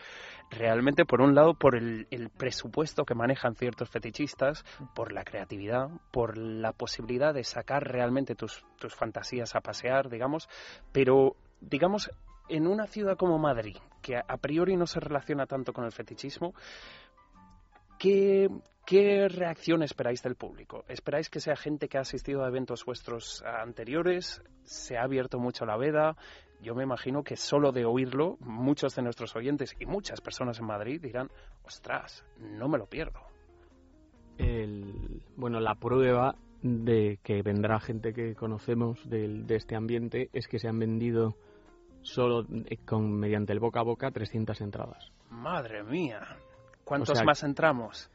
realmente, 0.51 1.07
por 1.07 1.23
un 1.23 1.35
lado, 1.35 1.55
por 1.55 1.75
el, 1.75 2.07
presupuesto 2.37 3.07
que 3.07 3.15
manejan 3.15 3.55
ciertos 3.55 3.89
fetichistas, 3.89 4.67
por 4.95 5.13
la 5.13 5.25
creatividad, 5.25 5.89
por 6.11 6.37
la 6.37 6.73
posibilidad 6.73 7.33
de 7.33 7.43
sacar 7.43 7.85
realmente 7.85 8.35
tus, 8.35 8.67
tus 8.79 8.95
fantasías 8.95 9.57
a 9.57 9.63
pasear, 9.63 10.11
digamos, 10.11 10.47
pero, 10.93 11.35
digamos, 11.63 12.11
en 12.51 12.67
una 12.67 12.87
ciudad 12.87 13.17
como 13.17 13.39
Madrid, 13.39 13.79
que 14.03 14.17
a 14.17 14.37
priori 14.37 14.77
no 14.77 14.87
se 14.87 15.01
relaciona 15.01 15.47
tanto 15.47 15.73
con 15.73 15.87
el 15.87 15.93
fetichismo, 15.93 16.53
¿qué, 17.99 18.51
qué 18.87 19.29
reacción 19.29 19.83
esperáis 19.83 20.23
del 20.23 20.35
público? 20.37 20.85
¿Esperáis 20.89 21.31
que 21.31 21.41
sea 21.41 21.57
gente 21.57 21.89
que 21.89 21.99
ha 21.99 22.03
asistido 22.03 22.45
a 22.45 22.49
eventos 22.49 22.85
vuestros 22.85 23.43
anteriores? 23.43 24.43
¿Se 24.63 24.97
ha 24.97 25.03
abierto 25.03 25.39
mucho 25.39 25.65
la 25.67 25.77
veda? 25.77 26.17
Yo 26.61 26.75
me 26.75 26.85
imagino 26.85 27.23
que 27.23 27.37
solo 27.37 27.73
de 27.73 27.85
oírlo, 27.85 28.37
muchos 28.41 28.95
de 28.95 29.03
nuestros 29.03 29.37
oyentes 29.37 29.75
y 29.79 29.87
muchas 29.87 30.21
personas 30.21 30.59
en 30.61 30.67
Madrid 30.67 31.01
dirán, 31.01 31.31
ostras, 31.65 32.25
no 32.39 32.69
me 32.69 32.79
lo 32.79 32.87
pierdo. 32.87 33.21
El, 34.39 35.23
bueno, 35.37 35.61
la 35.61 35.75
prueba 35.75 36.35
de 36.63 37.19
que 37.23 37.43
vendrá 37.43 37.79
gente 37.79 38.13
que 38.15 38.35
conocemos 38.35 38.99
del- 39.09 39.47
de, 39.47 39.57
este 39.57 39.77
ambiente 39.77 40.31
es 40.33 40.49
que 40.49 40.59
se 40.59 40.69
han 40.69 40.79
vendido 40.79 41.37
solo 42.03 42.47
eh, 42.67 42.79
con 42.87 43.13
mediante 43.13 43.53
el 43.53 43.61
boca 43.61 43.81
a 43.81 43.85
boca 43.85 44.11
300 44.11 44.61
entradas. 44.63 45.13
Madre 45.31 45.83
mía, 45.85 46.21
¿cuántos 46.85 47.11
O 47.11 47.15
sea, 47.15 47.25
más 47.25 47.43
entramos 47.43 48.11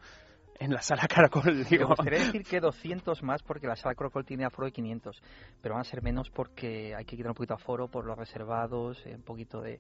en 0.60 0.72
la 0.74 0.82
sala 0.82 1.08
Caracol? 1.08 1.56
Me 1.56 1.63
Digo? 1.63 1.88
gustaría 1.88 2.19
decir 2.19 2.43
que 2.43 2.60
200 2.60 3.24
más 3.24 3.41
porque 3.43 3.67
la 3.67 3.76
sala 3.76 3.95
Crocol 3.95 4.26
tiene 4.26 4.45
aforo 4.45 4.65
de 4.67 4.72
500, 4.74 5.22
pero 5.62 5.76
van 5.76 5.82
a 5.82 5.86
ser 5.86 6.02
menos 6.04 6.30
porque 6.30 6.93
hay 6.95 7.06
que 7.06 7.15
quitar 7.15 7.32
un 7.32 7.36
poquito 7.36 7.56
de 7.56 7.62
aforo 7.62 7.88
por 7.88 8.06
los 8.06 8.17
reservados, 8.17 9.02
eh, 9.06 9.15
un 9.15 9.24
poquito 9.24 9.62
de... 9.62 9.80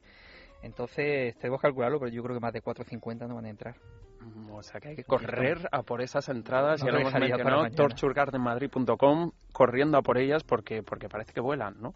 Entonces, 0.61 1.37
tenemos 1.37 1.61
que 1.61 1.67
calcularlo, 1.67 1.99
pero 1.99 2.11
yo 2.11 2.21
creo 2.23 2.35
que 2.35 2.41
más 2.41 2.51
de 2.53 2.61
450 2.61 3.27
no 3.27 3.35
van 3.35 3.45
a 3.45 3.49
entrar. 3.49 3.75
Mm, 4.21 4.51
O 4.51 4.61
sea 4.61 4.79
que 4.81 4.89
hay 4.89 4.95
que 4.95 5.03
correr 5.05 5.69
a 5.71 5.83
por 5.83 6.01
esas 6.01 6.27
entradas, 6.29 6.81
No 6.81 6.87
ya 6.87 6.91
lo 6.93 6.99
hemos 6.99 7.13
mencionado, 7.13 7.69
torturegardenmadrid.com, 7.71 9.31
corriendo 9.53 9.97
a 9.97 10.01
por 10.01 10.17
ellas 10.17 10.43
porque, 10.43 10.83
porque 10.83 11.07
parece 11.07 11.31
que 11.33 11.39
vuelan, 11.39 11.75
¿no? 11.79 11.93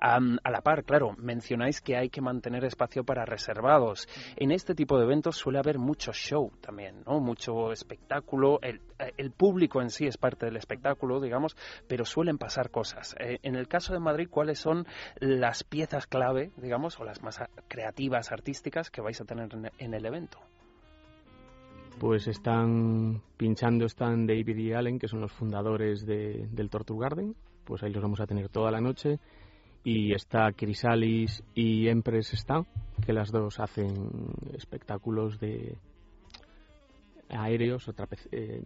Am, 0.00 0.38
a 0.44 0.50
la 0.50 0.60
par, 0.60 0.84
claro, 0.84 1.14
mencionáis 1.18 1.80
que 1.80 1.96
hay 1.96 2.08
que 2.10 2.20
mantener 2.20 2.64
espacio 2.64 3.04
para 3.04 3.24
reservados. 3.24 4.06
En 4.36 4.50
este 4.50 4.74
tipo 4.74 4.98
de 4.98 5.04
eventos 5.04 5.36
suele 5.36 5.58
haber 5.58 5.78
mucho 5.78 6.12
show 6.12 6.50
también, 6.60 7.02
¿no? 7.06 7.20
Mucho 7.20 7.72
espectáculo. 7.72 8.58
El, 8.62 8.80
eh, 8.98 9.12
el 9.16 9.30
público 9.30 9.80
en 9.80 9.90
sí 9.90 10.06
es 10.06 10.16
parte 10.18 10.46
del 10.46 10.56
espectáculo, 10.56 11.20
digamos, 11.20 11.56
pero 11.88 12.04
suelen 12.04 12.38
pasar 12.38 12.70
cosas. 12.70 13.14
Eh, 13.18 13.38
en 13.42 13.54
el 13.56 13.68
caso 13.68 13.92
de 13.92 14.00
Madrid, 14.00 14.28
¿cuáles 14.30 14.58
son 14.58 14.86
las 15.20 15.64
piezas 15.64 16.06
clave, 16.06 16.52
digamos, 16.56 16.98
o 17.00 17.04
las 17.04 17.22
más 17.22 17.40
a- 17.40 17.48
creativas, 17.68 18.32
artísticas 18.32 18.90
que 18.90 19.00
vais 19.00 19.20
a 19.20 19.24
tener 19.24 19.48
en, 19.54 19.70
en 19.78 19.94
el 19.94 20.04
evento? 20.06 20.38
Pues 21.98 22.26
están 22.26 23.22
pinchando, 23.36 23.86
están 23.86 24.26
David 24.26 24.56
y 24.56 24.72
Allen, 24.72 24.98
que 24.98 25.08
son 25.08 25.20
los 25.20 25.32
fundadores 25.32 26.04
de- 26.04 26.48
del 26.50 26.68
Torture 26.68 26.98
Garden. 27.00 27.34
Pues 27.64 27.82
ahí 27.82 27.92
los 27.92 28.02
vamos 28.02 28.20
a 28.20 28.26
tener 28.26 28.48
toda 28.48 28.70
la 28.70 28.80
noche. 28.80 29.18
Y 29.84 30.14
está 30.14 30.50
Chrysalis 30.52 31.44
y 31.54 31.88
Empress 31.88 32.32
Stan, 32.34 32.64
que 33.04 33.12
las 33.12 33.30
dos 33.30 33.60
hacen 33.60 34.10
espectáculos 34.54 35.38
de 35.38 35.76
aéreos 37.28 37.86
o 37.88 37.90
eh, 38.32 38.62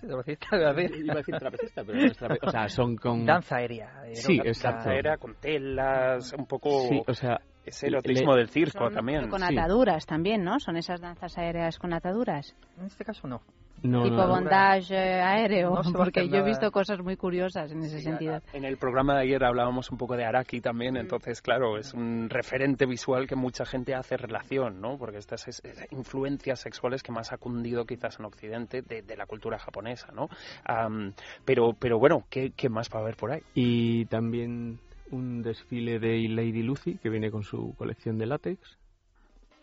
Trapecista, 0.00 0.56
iba 0.56 0.70
a 0.70 0.72
decir. 0.72 1.04
Iba 1.04 1.12
a 1.14 1.16
decir 1.18 1.34
trapecista, 1.38 1.84
pero 1.84 1.98
no 1.98 2.06
es 2.06 2.18
trape- 2.18 2.38
o 2.42 2.50
sea, 2.50 2.68
son 2.68 2.96
con... 2.96 3.24
Danza 3.26 3.56
aérea. 3.56 4.02
eh, 4.06 4.14
Sí, 4.16 4.38
exacto. 4.44 4.76
Danza 4.78 4.90
aérea 4.90 5.16
con 5.18 5.34
telas, 5.34 6.32
un 6.32 6.46
poco... 6.46 6.70
Sí, 6.88 7.02
o 7.06 7.12
sea, 7.14 7.40
Es 7.64 7.82
erotismo 7.84 8.34
del 8.34 8.48
circo 8.48 8.84
Son 8.86 8.94
también. 8.94 9.28
Con 9.28 9.40
sí. 9.40 9.54
ataduras 9.56 10.06
también, 10.06 10.42
¿no? 10.42 10.58
Son 10.58 10.76
esas 10.76 11.00
danzas 11.00 11.36
aéreas 11.36 11.78
con 11.78 11.92
ataduras. 11.92 12.56
En 12.78 12.86
este 12.86 13.04
caso 13.04 13.28
no. 13.28 13.42
No, 13.82 14.02
tipo 14.02 14.16
no, 14.16 14.26
no. 14.26 14.28
bondage 14.34 14.94
eh, 14.94 15.20
aéreo, 15.22 15.70
No 15.70 15.82
se 15.84 15.90
va 15.92 16.00
a 16.00 16.04
porque 16.04 16.28
yo 16.28 16.36
he 16.36 16.42
visto 16.42 16.70
cosas 16.70 17.00
muy 17.00 17.16
curiosas 17.16 17.72
en 17.72 17.82
ese 17.82 18.00
sentido. 18.00 18.40
En 18.52 18.64
el 18.64 18.76
programa 18.76 19.14
de 19.14 19.22
ayer 19.22 19.42
hablábamos 19.42 19.90
un 19.90 19.96
poco 19.98 20.16
de 20.16 20.24
Araki 20.24 20.60
también, 20.60 20.96
entonces, 20.96 21.40
claro, 21.40 21.78
es 21.78 21.94
un 21.94 22.28
referente 22.28 22.84
visual 22.86 23.26
que 23.26 23.36
mucha 23.36 23.64
gente 23.64 23.94
hace 23.94 24.16
relación, 24.16 24.80
¿no? 24.80 24.98
Porque 24.98 25.16
estas 25.18 25.48
es- 25.48 25.62
es 25.64 25.86
influencias 25.92 26.60
sexuales 26.60 27.02
que 27.02 27.12
más 27.12 27.32
ha 27.32 27.38
cundido 27.38 27.86
quizás 27.86 28.18
en 28.18 28.26
Occidente 28.26 28.82
de, 28.82 29.02
de 29.02 29.16
la 29.16 29.26
cultura 29.26 29.58
japonesa, 29.58 30.12
¿no? 30.12 30.28
Am, 30.64 31.14
pero, 31.44 31.72
pero 31.78 31.98
bueno, 31.98 32.24
¿qué, 32.28 32.52
¿qué 32.54 32.68
más 32.68 32.90
va 32.94 32.98
a 32.98 33.02
haber 33.02 33.16
por 33.16 33.32
ahí? 33.32 33.40
Y 33.54 34.04
también 34.06 34.78
un 35.10 35.42
desfile 35.42 35.98
de 35.98 36.28
Lady 36.28 36.62
Lucy 36.62 36.98
que 36.98 37.08
viene 37.08 37.30
con 37.30 37.42
su 37.44 37.74
colección 37.76 38.18
de 38.18 38.26
látex. 38.26 38.76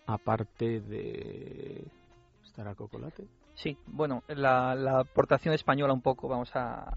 Aparte 0.07 0.79
de. 0.81 1.83
¿Estará 2.43 2.73
Cocolate? 2.75 3.23
Sí, 3.57 3.75
bueno, 3.87 4.23
la, 4.27 4.75
la 4.75 4.99
aportación 4.99 5.53
española 5.55 5.91
un 5.91 6.01
poco 6.03 6.27
vamos 6.27 6.55
a 6.55 6.95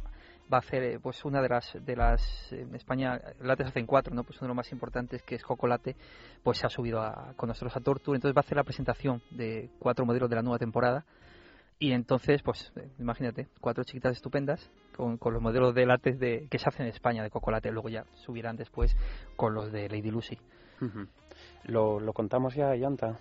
va 0.52 0.58
a 0.58 0.60
hacer 0.60 0.82
eh, 0.82 0.98
pues 1.00 1.24
una 1.24 1.40
de 1.40 1.48
las 1.48 1.72
de 1.80 1.96
las 1.96 2.52
en 2.52 2.74
España 2.74 3.18
lates 3.40 3.68
hacen 3.68 3.86
cuatro, 3.86 4.14
no 4.14 4.24
pues 4.24 4.36
uno 4.40 4.46
de 4.46 4.48
los 4.48 4.56
más 4.56 4.72
importantes 4.72 5.22
que 5.22 5.36
es 5.36 5.42
Cocolate, 5.42 5.96
pues 6.42 6.58
se 6.58 6.66
ha 6.66 6.68
subido 6.68 7.00
a, 7.00 7.32
con 7.36 7.48
nosotros 7.48 7.74
a 7.76 7.80
Torture, 7.80 8.16
entonces 8.16 8.36
va 8.36 8.40
a 8.40 8.44
hacer 8.44 8.56
la 8.56 8.64
presentación 8.64 9.22
de 9.30 9.70
cuatro 9.78 10.04
modelos 10.04 10.28
de 10.28 10.36
la 10.36 10.42
nueva 10.42 10.58
temporada 10.58 11.06
y 11.78 11.92
entonces 11.92 12.42
pues 12.42 12.72
eh, 12.76 12.90
imagínate 12.98 13.48
cuatro 13.62 13.82
chiquitas 13.82 14.12
estupendas 14.12 14.70
con, 14.94 15.16
con 15.16 15.32
los 15.32 15.40
modelos 15.40 15.74
de 15.74 15.86
lates 15.86 16.18
de 16.18 16.46
que 16.50 16.58
se 16.58 16.68
hacen 16.68 16.82
en 16.82 16.92
España 16.92 17.22
de 17.22 17.30
Cocolate, 17.30 17.72
luego 17.72 17.88
ya 17.88 18.04
subirán 18.16 18.56
después 18.56 18.94
con 19.34 19.54
los 19.54 19.72
de 19.72 19.88
Lady 19.88 20.10
Lucy. 20.10 20.36
Ujú. 20.82 21.06
¿Lo, 21.64 22.00
¿Lo 22.00 22.12
contamos 22.12 22.54
ya, 22.54 22.74
Yanta? 22.74 23.18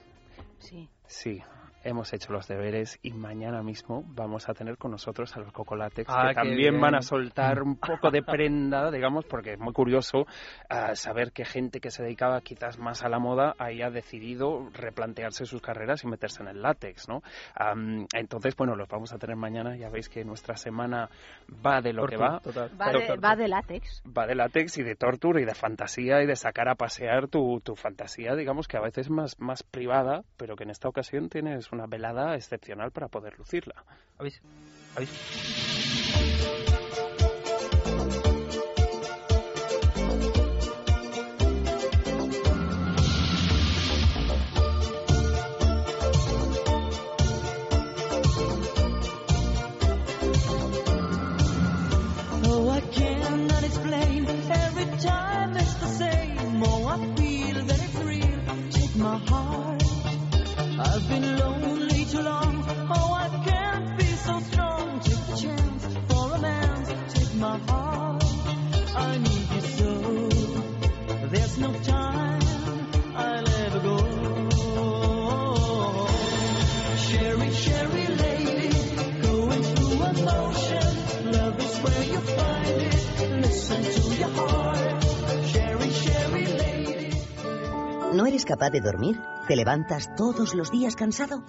Sí. 0.58 0.90
Sí, 1.08 1.42
hemos 1.84 2.14
hecho 2.14 2.34
los 2.34 2.48
deberes 2.48 3.00
y 3.02 3.14
mañana 3.14 3.64
mismo 3.64 4.04
vamos 4.08 4.50
a 4.50 4.54
tener 4.54 4.78
con 4.78 4.92
nosotros 4.92 5.36
a 5.36 5.40
los 5.40 5.52
Cocolatex 5.52 6.10
Ah, 6.12 6.24
que 6.24 6.28
qué 6.30 6.36
también 6.36 6.58
bien. 6.58 6.82
van 6.82 6.96
a 6.96 7.02
soltar 7.02 7.62
un 7.62 7.76
poco 7.80 8.12
de 8.12 8.22
prenda, 8.22 8.92
digamos, 8.92 9.26
porque 9.26 9.54
es 9.54 9.60
muy 9.60 9.74
curioso 9.74 10.26
ah, 10.70 10.96
saber 10.96 11.32
que 11.32 11.46
gente 11.46 11.80
que 11.80 11.92
se 11.92 12.04
dedicaba 12.04 12.42
quizás 12.42 12.78
más 12.78 13.04
a 13.04 13.10
la 13.10 13.20
moda 13.20 13.56
haya 13.58 13.90
decidido 13.90 14.70
replantearse 14.74 15.46
sus 15.46 15.62
carreras 15.62 16.04
y 16.04 16.08
meterse 16.08 16.42
en 16.44 16.50
el 16.50 16.62
látex, 16.62 17.08
¿no? 17.08 17.22
Am, 17.56 18.08
entonces, 18.14 18.56
bueno, 18.56 18.76
los 18.76 18.88
vamos 18.88 19.14
a 19.14 19.18
tener 19.18 19.36
mañana, 19.36 19.76
ya 19.76 19.90
veis 19.90 20.10
que 20.10 20.24
nuestra 20.24 20.56
semana 20.56 21.10
va 21.66 21.82
de 21.82 21.94
lo 21.94 22.06
que 22.06 22.18
va. 22.18 22.42
Va 22.80 22.92
de, 22.92 23.18
va 23.18 23.36
de 23.36 23.48
látex. 23.48 24.04
Va 24.06 24.28
de 24.28 24.36
látex 24.36 24.78
y 24.78 24.84
de 24.84 24.96
torture 24.96 25.42
y 25.42 25.46
de 25.46 25.56
fantasía 25.56 26.22
y 26.22 26.26
de 26.26 26.36
sacar 26.36 26.70
a 26.70 26.76
pasear 26.76 27.28
tu, 27.28 27.60
tu 27.62 27.76
fantasía, 27.76 28.36
digamos 28.36 28.68
que 28.68 28.78
a 28.78 28.82
veces 28.82 29.10
más, 29.10 29.40
más 29.40 29.64
privada, 29.64 30.24
pero 30.38 30.56
que 30.56 30.64
en 30.64 30.70
esta 30.72 30.88
ocasión 30.88 31.30
tienes 31.30 31.69
una 31.72 31.88
velada 31.88 32.36
excepcional 32.36 32.92
para 32.92 33.10
poder 33.10 33.38
lucirla. 33.38 33.86
¿Habéis, 34.18 34.44
habéis 34.96 35.14
eres 88.30 88.46
capaz 88.46 88.70
de 88.70 88.80
dormir? 88.80 89.20
¿Te 89.48 89.56
levantas 89.56 90.16
todos 90.16 90.54
los 90.54 90.72
días 90.72 90.96
cansado? 90.96 91.44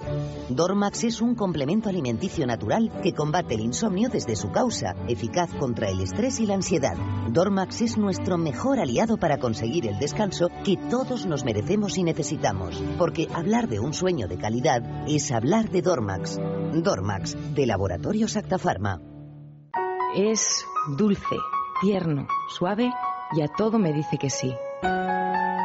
Dormax 0.49 1.05
es 1.05 1.21
un 1.21 1.35
complemento 1.35 1.91
alimenticio 1.91 2.47
natural 2.47 2.91
que 3.03 3.13
combate 3.13 3.55
el 3.55 3.61
insomnio 3.61 4.09
desde 4.09 4.35
su 4.35 4.51
causa, 4.51 4.97
eficaz 5.07 5.53
contra 5.55 5.91
el 5.91 6.01
estrés 6.01 6.41
y 6.41 6.47
la 6.47 6.55
ansiedad. 6.55 6.97
Dormax 7.29 7.83
es 7.83 7.99
nuestro 7.99 8.39
mejor 8.39 8.81
aliado 8.81 9.19
para 9.19 9.39
conseguir 9.39 9.87
el 9.87 9.99
descanso 9.99 10.49
que 10.65 10.79
todos 10.89 11.27
nos 11.27 11.45
merecemos 11.45 11.99
y 11.99 12.03
necesitamos, 12.03 12.83
porque 12.97 13.29
hablar 13.35 13.69
de 13.69 13.79
un 13.81 13.93
sueño 13.93 14.27
de 14.27 14.39
calidad 14.39 14.83
es 15.07 15.31
hablar 15.31 15.69
de 15.69 15.83
Dormax. 15.83 16.39
Dormax, 16.73 17.37
de 17.55 17.67
Laboratorios 17.67 18.39
Acta 18.39 18.59
Pharma. 18.59 19.03
Es 20.17 20.65
dulce, 20.97 21.37
tierno, 21.83 22.27
suave 22.49 22.91
y 23.33 23.43
a 23.43 23.49
todo 23.49 23.79
me 23.79 23.93
dice 23.93 24.17
que 24.17 24.31
sí. 24.31 24.55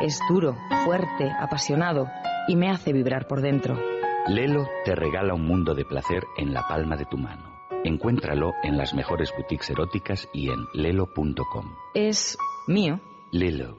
Es 0.01 0.19
duro, 0.29 0.57
fuerte, 0.83 1.31
apasionado 1.39 2.09
y 2.47 2.55
me 2.55 2.69
hace 2.69 2.91
vibrar 2.91 3.27
por 3.27 3.41
dentro. 3.41 3.79
Lelo 4.27 4.67
te 4.83 4.95
regala 4.95 5.33
un 5.33 5.47
mundo 5.47 5.73
de 5.73 5.85
placer 5.85 6.23
en 6.37 6.53
la 6.53 6.67
palma 6.67 6.95
de 6.95 7.05
tu 7.05 7.17
mano. 7.17 7.55
Encuéntralo 7.83 8.53
en 8.63 8.77
las 8.77 8.93
mejores 8.93 9.31
boutiques 9.37 9.69
eróticas 9.69 10.27
y 10.33 10.49
en 10.49 10.65
lelo.com. 10.73 11.75
Es 11.93 12.37
mío. 12.67 12.99
Lelo. 13.31 13.77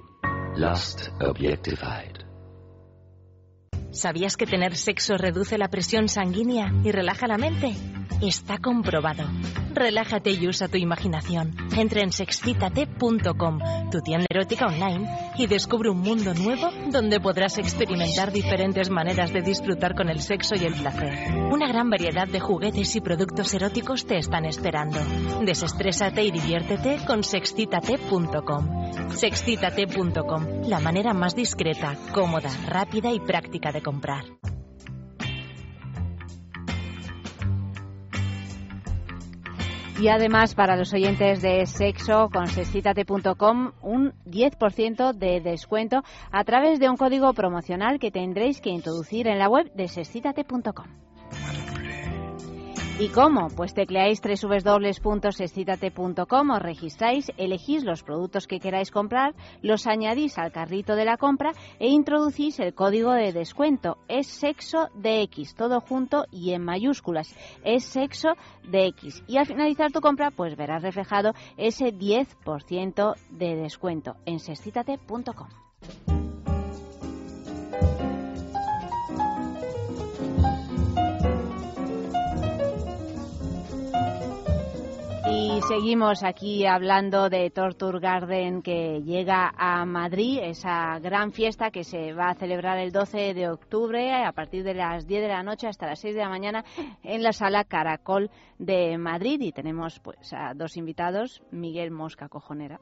Lost 0.56 1.08
Objectified. 1.20 2.24
¿Sabías 3.90 4.36
que 4.36 4.46
tener 4.46 4.76
sexo 4.76 5.16
reduce 5.16 5.58
la 5.58 5.68
presión 5.68 6.08
sanguínea 6.08 6.72
y 6.84 6.92
relaja 6.92 7.26
la 7.26 7.38
mente? 7.38 7.74
Está 8.22 8.56
comprobado. 8.56 9.24
Relájate 9.74 10.30
y 10.30 10.48
usa 10.48 10.68
tu 10.68 10.78
imaginación. 10.78 11.54
Entra 11.76 12.00
en 12.00 12.12
sexcitate.com, 12.12 13.58
tu 13.90 14.00
tienda 14.00 14.26
erótica 14.30 14.66
online, 14.66 15.06
y 15.36 15.46
descubre 15.46 15.90
un 15.90 16.00
mundo 16.00 16.32
nuevo 16.32 16.70
donde 16.90 17.20
podrás 17.20 17.58
experimentar 17.58 18.32
diferentes 18.32 18.88
maneras 18.88 19.34
de 19.34 19.42
disfrutar 19.42 19.94
con 19.94 20.08
el 20.08 20.22
sexo 20.22 20.54
y 20.54 20.64
el 20.64 20.72
placer. 20.74 21.12
Una 21.52 21.68
gran 21.68 21.90
variedad 21.90 22.26
de 22.26 22.40
juguetes 22.40 22.96
y 22.96 23.02
productos 23.02 23.52
eróticos 23.52 24.06
te 24.06 24.16
están 24.16 24.46
esperando. 24.46 24.98
Desestrésate 25.44 26.24
y 26.24 26.30
diviértete 26.30 27.04
con 27.06 27.22
sexcitate.com. 27.22 29.10
Sexcitate.com, 29.10 30.62
la 30.66 30.80
manera 30.80 31.12
más 31.12 31.36
discreta, 31.36 31.96
cómoda, 32.14 32.50
rápida 32.66 33.12
y 33.12 33.20
práctica 33.20 33.72
de 33.72 33.82
comprar. 33.82 34.24
Y 39.98 40.08
además, 40.08 40.54
para 40.54 40.76
los 40.76 40.92
oyentes 40.92 41.40
de 41.40 41.64
sexo, 41.64 42.28
con 42.30 42.48
sexcitate.com, 42.48 43.72
un 43.80 44.12
10% 44.26 45.14
de 45.14 45.40
descuento 45.40 46.02
a 46.30 46.44
través 46.44 46.78
de 46.78 46.90
un 46.90 46.98
código 46.98 47.32
promocional 47.32 47.98
que 47.98 48.10
tendréis 48.10 48.60
que 48.60 48.68
introducir 48.68 49.26
en 49.26 49.38
la 49.38 49.48
web 49.48 49.72
de 49.72 49.88
sexcitate.com. 49.88 50.86
¿Y 52.98 53.08
cómo? 53.08 53.48
Pues 53.54 53.74
tecleáis 53.74 54.22
www.sexcitate.com, 54.22 56.50
os 56.50 56.62
registráis, 56.62 57.30
elegís 57.36 57.84
los 57.84 58.02
productos 58.02 58.46
que 58.46 58.58
queráis 58.58 58.90
comprar, 58.90 59.34
los 59.60 59.86
añadís 59.86 60.38
al 60.38 60.50
carrito 60.50 60.96
de 60.96 61.04
la 61.04 61.18
compra 61.18 61.52
e 61.78 61.88
introducís 61.88 62.58
el 62.58 62.72
código 62.72 63.12
de 63.12 63.34
descuento. 63.34 63.98
Es 64.08 64.28
sexo 64.28 64.88
de 64.94 65.20
X, 65.24 65.54
todo 65.54 65.82
junto 65.82 66.24
y 66.32 66.54
en 66.54 66.64
mayúsculas. 66.64 67.36
Es 67.64 67.84
sexo 67.84 68.30
de 68.66 68.86
X. 68.86 69.22
Y 69.26 69.36
al 69.36 69.44
finalizar 69.44 69.92
tu 69.92 70.00
compra, 70.00 70.30
pues 70.30 70.56
verás 70.56 70.82
reflejado 70.82 71.34
ese 71.58 71.92
10% 71.92 73.14
de 73.28 73.56
descuento 73.56 74.16
en 74.24 74.40
sexcitate.com. 74.40 75.48
Y 85.48 85.62
seguimos 85.62 86.24
aquí 86.24 86.66
hablando 86.66 87.30
de 87.30 87.50
Torture 87.50 88.00
Garden 88.00 88.62
que 88.62 89.00
llega 89.02 89.54
a 89.56 89.86
Madrid, 89.86 90.40
esa 90.42 90.98
gran 90.98 91.30
fiesta 91.30 91.70
que 91.70 91.84
se 91.84 92.12
va 92.12 92.30
a 92.30 92.34
celebrar 92.34 92.78
el 92.78 92.90
12 92.90 93.32
de 93.32 93.48
octubre 93.48 94.12
a 94.12 94.32
partir 94.32 94.64
de 94.64 94.74
las 94.74 95.06
10 95.06 95.22
de 95.22 95.28
la 95.28 95.44
noche 95.44 95.68
hasta 95.68 95.86
las 95.86 96.00
6 96.00 96.16
de 96.16 96.20
la 96.20 96.28
mañana 96.28 96.64
en 97.04 97.22
la 97.22 97.32
sala 97.32 97.62
Caracol 97.62 98.28
de 98.58 98.98
Madrid. 98.98 99.40
Y 99.40 99.52
tenemos 99.52 100.00
pues 100.00 100.32
a 100.32 100.52
dos 100.52 100.76
invitados, 100.76 101.44
Miguel 101.52 101.92
Mosca 101.92 102.28
Cojonera 102.28 102.80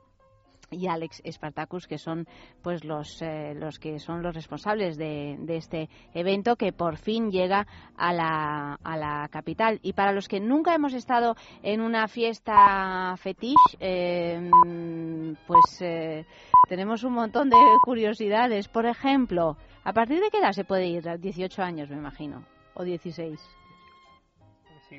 y 0.74 0.86
Alex 0.86 1.22
Spartacus, 1.30 1.86
que 1.86 1.98
son 1.98 2.26
pues 2.62 2.84
los, 2.84 3.20
eh, 3.22 3.54
los 3.54 3.78
que 3.78 3.98
son 3.98 4.22
los 4.22 4.34
responsables 4.34 4.96
de, 4.96 5.36
de, 5.40 5.56
este 5.56 5.88
evento 6.12 6.56
que 6.56 6.72
por 6.72 6.96
fin 6.96 7.30
llega 7.30 7.66
a 7.96 8.12
la, 8.12 8.78
a 8.82 8.96
la 8.96 9.28
capital. 9.30 9.78
Y 9.82 9.92
para 9.92 10.12
los 10.12 10.28
que 10.28 10.40
nunca 10.40 10.74
hemos 10.74 10.94
estado 10.94 11.36
en 11.62 11.80
una 11.80 12.08
fiesta 12.08 13.14
fetiche, 13.16 13.54
eh, 13.80 14.50
pues 15.46 15.80
eh, 15.80 16.26
tenemos 16.68 17.04
un 17.04 17.14
montón 17.14 17.50
de 17.50 17.56
curiosidades. 17.84 18.68
Por 18.68 18.86
ejemplo, 18.86 19.56
¿a 19.84 19.92
partir 19.92 20.20
de 20.20 20.30
qué 20.30 20.38
edad 20.38 20.52
se 20.52 20.64
puede 20.64 20.86
ir? 20.86 21.04
18 21.18 21.62
años, 21.62 21.90
me 21.90 21.96
imagino, 21.96 22.44
o 22.74 22.82
16. 22.84 23.63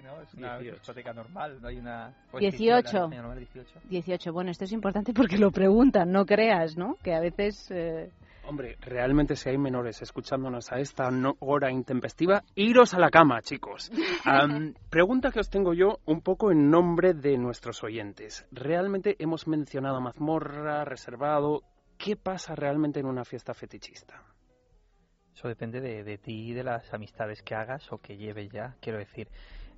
¿No? 0.01 0.21
Es 0.21 0.33
una 0.33 0.57
18. 0.57 0.79
discoteca 0.79 1.13
normal, 1.13 1.59
no 1.61 1.67
hay 1.67 1.77
una... 1.77 2.13
18. 2.37 3.09
18. 3.09 3.79
18. 3.89 4.33
Bueno, 4.33 4.51
esto 4.51 4.65
es 4.65 4.71
importante 4.71 5.13
porque 5.13 5.37
lo 5.37 5.51
preguntan, 5.51 6.11
no 6.11 6.25
creas, 6.25 6.77
¿no? 6.77 6.95
Que 7.03 7.13
a 7.13 7.19
veces... 7.19 7.69
Eh... 7.71 8.09
Hombre, 8.47 8.77
realmente 8.79 9.35
si 9.35 9.49
hay 9.49 9.57
menores 9.57 10.01
escuchándonos 10.03 10.71
a 10.71 10.79
esta 10.79 11.09
hora 11.39 11.71
intempestiva, 11.71 12.43
iros 12.53 12.93
a 12.93 12.99
la 12.99 13.09
cama, 13.09 13.41
chicos. 13.41 13.91
Um, 14.25 14.73
pregunta 14.89 15.29
que 15.29 15.39
os 15.39 15.51
tengo 15.51 15.75
yo 15.75 15.99
un 16.05 16.21
poco 16.21 16.51
en 16.51 16.71
nombre 16.71 17.13
de 17.13 17.37
nuestros 17.37 17.83
oyentes. 17.83 18.43
Realmente 18.51 19.15
hemos 19.19 19.47
mencionado 19.47 20.01
mazmorra, 20.01 20.83
reservado. 20.83 21.61
¿Qué 21.95 22.15
pasa 22.15 22.55
realmente 22.55 22.99
en 22.99 23.05
una 23.05 23.23
fiesta 23.23 23.53
fetichista? 23.53 24.23
Eso 25.35 25.47
depende 25.47 25.79
de, 25.79 26.03
de 26.03 26.17
ti 26.17 26.49
y 26.49 26.53
de 26.53 26.63
las 26.63 26.91
amistades 26.91 27.43
que 27.43 27.53
hagas 27.53 27.91
o 27.91 27.99
que 27.99 28.17
lleves 28.17 28.49
ya. 28.51 28.75
Quiero 28.79 28.97
decir, 28.97 29.27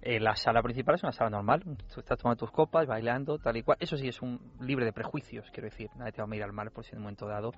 eh, 0.02 0.20
la 0.20 0.36
sala 0.36 0.62
principal 0.62 0.96
es 0.96 1.04
una 1.04 1.12
sala 1.12 1.30
normal. 1.30 1.64
Tú 1.64 2.00
estás 2.00 2.18
tomando 2.20 2.40
tus 2.40 2.52
copas, 2.52 2.86
bailando, 2.88 3.40
tal 3.40 3.58
y 3.58 3.64
cual. 3.64 3.78
Eso 3.80 3.98
sí 3.98 4.08
es 4.08 4.22
un 4.22 4.40
libre 4.62 4.86
de 4.86 4.94
prejuicios, 4.94 5.50
quiero 5.52 5.70
decir. 5.70 5.90
Nadie 5.96 6.12
te 6.12 6.22
va 6.22 6.26
a 6.26 6.28
mirar 6.28 6.52
mal 6.52 6.72
por 6.72 6.84
si 6.86 6.92
en 6.92 6.98
un 6.98 7.04
momento 7.04 7.28
dado 7.28 7.52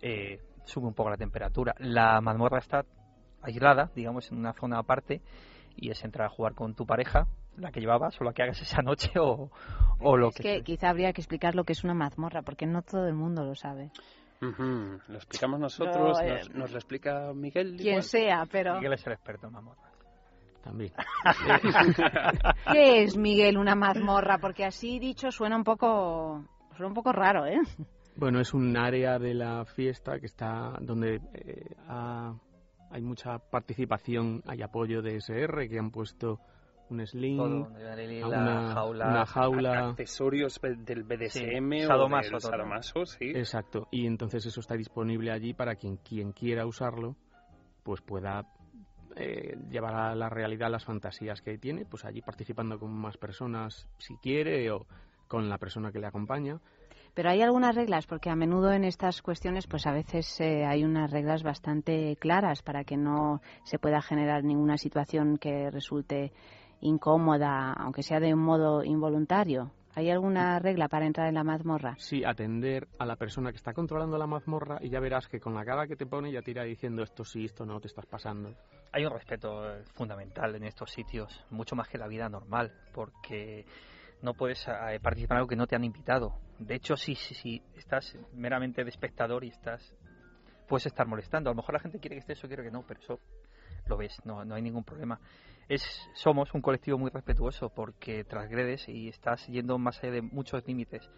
eh, 0.00 0.40
sube 0.64 0.86
un 0.86 0.94
poco 0.94 1.10
la 1.10 1.16
temperatura. 1.16 1.74
La 1.78 2.20
mazmorra 2.20 2.58
está 2.58 2.84
aislada, 3.42 3.90
digamos, 3.94 4.30
en 4.30 4.38
una 4.38 4.52
zona 4.52 4.78
aparte 4.78 5.22
y 5.76 5.90
es 5.90 6.04
entrar 6.04 6.26
a 6.26 6.30
jugar 6.30 6.54
con 6.54 6.74
tu 6.74 6.84
pareja, 6.84 7.26
la 7.56 7.70
que 7.70 7.80
llevabas 7.80 8.20
o 8.20 8.24
la 8.24 8.32
que 8.32 8.42
hagas 8.42 8.60
esa 8.60 8.82
noche 8.82 9.12
o, 9.18 9.50
o 10.00 10.16
lo 10.16 10.28
es 10.28 10.34
que... 10.34 10.42
que 10.42 10.62
quizá 10.62 10.90
habría 10.90 11.12
que 11.12 11.20
explicar 11.20 11.54
lo 11.54 11.64
que 11.64 11.72
es 11.72 11.84
una 11.84 11.94
mazmorra, 11.94 12.42
porque 12.42 12.66
no 12.66 12.82
todo 12.82 13.06
el 13.06 13.14
mundo 13.14 13.44
lo 13.44 13.54
sabe. 13.54 13.90
Uh 14.42 14.46
-huh. 14.46 15.00
Lo 15.08 15.16
explicamos 15.16 15.60
nosotros, 15.60 16.18
no, 16.18 16.26
eh, 16.26 16.38
nos, 16.38 16.54
nos, 16.54 16.70
lo 16.72 16.78
explica 16.78 17.32
Miguel. 17.34 17.76
Quien 17.76 17.88
igual. 17.88 18.02
sea, 18.02 18.46
pero... 18.50 18.74
Miguel 18.74 18.94
es 18.94 19.06
el 19.06 19.12
experto 19.12 19.46
en 19.46 19.52
mazmorra. 19.52 19.89
También. 20.62 20.92
¿Qué 22.72 23.02
es, 23.02 23.16
Miguel, 23.16 23.56
una 23.56 23.74
mazmorra? 23.74 24.38
Porque 24.38 24.64
así 24.64 24.98
dicho 24.98 25.30
suena 25.30 25.56
un 25.56 25.64
poco, 25.64 26.44
suena 26.76 26.88
un 26.88 26.94
poco 26.94 27.12
raro, 27.12 27.46
¿eh? 27.46 27.60
Bueno, 28.16 28.40
es 28.40 28.52
un 28.52 28.76
área 28.76 29.18
de 29.18 29.34
la 29.34 29.64
fiesta 29.64 30.18
que 30.20 30.26
está 30.26 30.76
donde 30.80 31.20
eh, 31.32 31.74
ha, 31.88 32.34
hay 32.90 33.02
mucha 33.02 33.38
participación, 33.38 34.42
hay 34.46 34.62
apoyo 34.62 35.00
de 35.00 35.16
SR 35.16 35.68
que 35.68 35.78
han 35.78 35.90
puesto 35.90 36.38
un 36.90 37.06
sling, 37.06 37.36
Todo, 37.36 37.68
una, 38.26 38.74
jaula, 38.74 39.08
una 39.08 39.26
jaula, 39.26 39.88
accesorios 39.90 40.60
del 40.60 41.04
BDSM 41.04 41.70
sí, 41.70 41.84
o 41.84 41.86
sadomaso, 41.86 42.30
del 42.32 42.40
sadomaso, 42.40 43.06
sí. 43.06 43.30
Exacto, 43.30 43.86
y 43.92 44.06
entonces 44.06 44.44
eso 44.44 44.58
está 44.60 44.74
disponible 44.74 45.30
allí 45.30 45.54
para 45.54 45.76
quien 45.76 45.98
quien 45.98 46.32
quiera 46.32 46.66
usarlo, 46.66 47.14
pues 47.84 48.00
pueda 48.00 48.44
eh, 49.16 49.56
llevar 49.70 49.94
a 49.94 50.14
la 50.14 50.28
realidad 50.28 50.70
las 50.70 50.84
fantasías 50.84 51.42
que 51.42 51.58
tiene, 51.58 51.84
pues 51.84 52.04
allí 52.04 52.22
participando 52.22 52.78
con 52.78 52.92
más 52.92 53.16
personas 53.16 53.88
si 53.98 54.16
quiere 54.16 54.70
o 54.70 54.86
con 55.28 55.48
la 55.48 55.58
persona 55.58 55.92
que 55.92 55.98
le 55.98 56.06
acompaña. 56.06 56.60
Pero 57.14 57.30
hay 57.30 57.42
algunas 57.42 57.74
reglas, 57.74 58.06
porque 58.06 58.30
a 58.30 58.36
menudo 58.36 58.72
en 58.72 58.84
estas 58.84 59.20
cuestiones, 59.20 59.66
pues 59.66 59.86
a 59.86 59.92
veces 59.92 60.40
eh, 60.40 60.64
hay 60.64 60.84
unas 60.84 61.10
reglas 61.10 61.42
bastante 61.42 62.16
claras 62.16 62.62
para 62.62 62.84
que 62.84 62.96
no 62.96 63.40
se 63.64 63.78
pueda 63.78 64.00
generar 64.00 64.44
ninguna 64.44 64.76
situación 64.76 65.36
que 65.36 65.70
resulte 65.70 66.32
incómoda, 66.80 67.72
aunque 67.72 68.02
sea 68.02 68.20
de 68.20 68.32
un 68.32 68.40
modo 68.40 68.84
involuntario. 68.84 69.72
¿Hay 69.94 70.08
alguna 70.08 70.58
regla 70.58 70.88
para 70.88 71.06
entrar 71.06 71.28
en 71.28 71.34
la 71.34 71.44
mazmorra? 71.44 71.96
Sí, 71.98 72.24
atender 72.24 72.88
a 72.98 73.06
la 73.06 73.16
persona 73.16 73.50
que 73.50 73.56
está 73.56 73.72
controlando 73.72 74.16
la 74.18 74.26
mazmorra 74.26 74.78
y 74.80 74.88
ya 74.88 75.00
verás 75.00 75.26
que 75.26 75.40
con 75.40 75.54
la 75.54 75.64
cara 75.64 75.86
que 75.86 75.96
te 75.96 76.06
pone 76.06 76.30
ya 76.30 76.42
te 76.42 76.52
irá 76.52 76.62
diciendo 76.62 77.02
esto 77.02 77.24
sí, 77.24 77.44
esto 77.44 77.66
no, 77.66 77.80
te 77.80 77.88
estás 77.88 78.06
pasando. 78.06 78.54
Hay 78.92 79.04
un 79.04 79.12
respeto 79.12 79.62
fundamental 79.94 80.54
en 80.54 80.64
estos 80.64 80.90
sitios, 80.90 81.44
mucho 81.50 81.74
más 81.74 81.88
que 81.88 81.98
la 81.98 82.06
vida 82.06 82.28
normal, 82.28 82.72
porque 82.92 83.64
no 84.22 84.34
puedes 84.34 84.66
eh, 84.68 85.00
participar 85.00 85.36
en 85.36 85.38
algo 85.38 85.48
que 85.48 85.56
no 85.56 85.66
te 85.66 85.76
han 85.76 85.84
invitado. 85.84 86.34
De 86.58 86.76
hecho, 86.76 86.96
si 86.96 87.14
sí, 87.14 87.34
sí, 87.34 87.40
sí, 87.40 87.62
estás 87.76 88.16
meramente 88.34 88.84
de 88.84 88.90
espectador 88.90 89.44
y 89.44 89.48
estás 89.48 89.94
puedes 90.70 90.86
estar 90.86 91.06
molestando. 91.06 91.50
A 91.50 91.52
lo 91.52 91.56
mejor 91.56 91.74
la 91.74 91.80
gente 91.80 91.98
quiere 91.98 92.14
que 92.14 92.20
estés 92.20 92.44
o 92.44 92.46
quiere 92.46 92.62
que 92.62 92.70
no, 92.70 92.84
pero 92.86 93.00
eso 93.00 93.20
lo 93.86 93.96
ves, 93.96 94.16
no, 94.24 94.44
no 94.44 94.54
hay 94.54 94.62
ningún 94.62 94.84
problema. 94.84 95.20
Es, 95.68 95.82
somos 96.14 96.52
un 96.54 96.62
colectivo 96.62 96.98
muy 96.98 97.10
respetuoso 97.10 97.68
porque 97.68 98.24
transgredes 98.24 98.88
y 98.88 99.08
estás 99.08 99.46
yendo 99.46 99.78
más 99.78 100.02
allá 100.02 100.14
de 100.14 100.22
muchos 100.22 100.66
límites. 100.66 101.08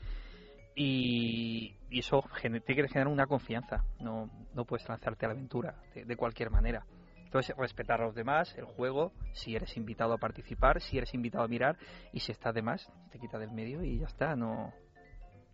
Y, 0.75 1.77
eso 1.91 2.25
tiene 2.41 2.61
que 2.61 2.89
generar 2.89 3.09
una 3.09 3.27
confianza, 3.27 3.85
no, 4.01 4.31
no 4.55 4.65
puedes 4.65 4.89
lanzarte 4.89 5.27
a 5.27 5.29
la 5.29 5.35
aventura 5.35 5.75
de, 5.95 6.17
cualquier 6.17 6.51
manera. 6.51 6.87
Entonces, 7.25 7.55
respetar 7.57 8.01
a 8.01 8.07
los 8.07 8.15
demás, 8.15 8.55
el 8.57 8.65
juego, 8.65 9.13
si 9.33 9.55
eres 9.55 9.77
invitado 9.77 10.15
a 10.15 10.19
participar, 10.19 10.81
si 10.81 10.99
eres 10.99 11.15
invitado 11.15 11.45
a 11.45 11.49
mirar, 11.49 11.79
y 12.13 12.21
si 12.21 12.33
estás 12.33 12.55
de 12.55 12.63
más, 12.63 12.91
te 13.11 13.19
quita 13.19 13.39
del 13.39 13.53
medio 13.53 13.83
y 13.83 13.99
ya 13.99 14.07
está, 14.07 14.37
no... 14.37 14.73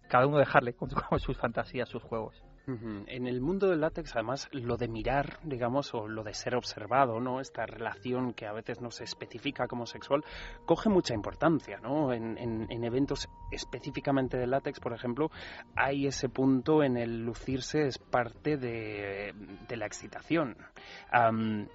Cada 0.09 0.27
uno 0.27 0.39
dejarle 0.39 0.75
con 0.75 0.91
sus 1.21 1.37
fantasías, 1.37 1.89
sus 1.89 2.03
juegos. 2.03 2.43
En 2.69 3.27
el 3.27 3.41
mundo 3.41 3.69
del 3.69 3.81
látex, 3.81 4.15
además, 4.15 4.49
lo 4.53 4.77
de 4.77 4.89
mirar, 4.89 5.39
digamos, 5.43 5.95
o 5.95 6.07
lo 6.07 6.23
de 6.23 6.35
ser 6.35 6.55
observado, 6.55 7.19
¿no? 7.21 7.41
Esta 7.41 7.67
relación 7.67 8.35
que 8.35 8.47
a 8.47 8.53
veces 8.53 8.81
no 8.81 8.91
se 8.91 9.05
especifica 9.05 9.67
como 9.67 9.87
sexual, 9.87 10.25
coge 10.67 10.89
mucha 10.89 11.15
importancia, 11.15 11.79
¿no? 11.81 12.13
En, 12.13 12.37
en, 12.37 12.67
en 12.71 12.85
eventos 12.85 13.29
específicamente 13.51 14.37
de 14.37 14.47
látex, 14.47 14.81
por 14.81 14.93
ejemplo, 14.93 15.31
hay 15.75 16.07
ese 16.07 16.29
punto 16.29 16.83
en 16.83 16.97
el 16.97 17.25
lucirse 17.25 17.87
es 17.87 17.99
parte 17.99 18.57
de, 18.57 19.35
la 19.69 19.87
excitación. 19.87 20.57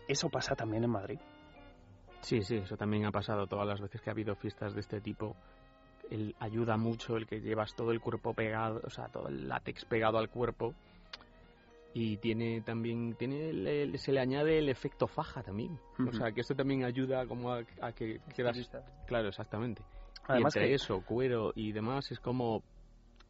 ¿Eso 0.08 0.29
pasa 0.29 0.56
también 0.56 0.84
en 0.84 0.89
Madrid? 0.89 1.19
Sí, 2.21 2.41
sí, 2.41 2.58
eso 2.58 2.77
también 2.77 3.06
ha 3.06 3.12
pasado 3.12 3.47
todas 3.47 3.67
las 3.67 3.82
veces 3.82 4.01
que 4.01 4.10
ha 4.10 4.13
habido 4.13 4.36
fiestas 4.36 4.73
de 4.73 4.79
este 4.79 5.01
tipo 5.01 5.36
el, 6.12 6.36
ayuda 6.39 6.78
mucho 6.78 7.18
el 7.18 7.26
que 7.26 7.42
llevas 7.42 7.76
todo 7.76 7.92
el 7.92 8.00
cuerpo 8.00 8.34
pegado, 8.34 8.82
o 8.84 8.89
sea, 8.89 9.08
todo 9.08 9.28
el 9.28 9.48
látex 9.48 9.86
pegado 9.86 10.18
al 10.18 10.30
cuerpo. 10.30 10.74
Y 11.96 12.18
tiene 12.18 12.62
también, 12.62 13.13
tiene 13.16 13.50
el, 13.52 14.00
se 14.00 14.12
le 14.12 14.20
añade 14.20 14.58
el 14.58 14.68
efecto 14.70 15.06
faja 15.08 15.44
también. 15.44 15.74
Uh 16.00 16.04
-huh. 16.04 16.10
O 16.10 16.13
sea, 16.13 16.32
que 16.32 16.42
esto 16.42 16.56
también 16.56 16.84
ayuda 16.84 17.28
como 17.28 17.52
a, 17.54 17.63
a 17.82 17.92
que 17.92 18.20
quedas... 18.36 18.58
Claro, 19.06 19.28
exactamente. 19.28 19.84
Además 20.26 20.56
y 20.56 20.60
entre 20.60 20.70
que... 20.70 20.76
eso, 20.76 21.02
cuero 21.06 21.52
y 21.56 21.72
demás, 21.72 22.12
es 22.12 22.20
como 22.20 22.63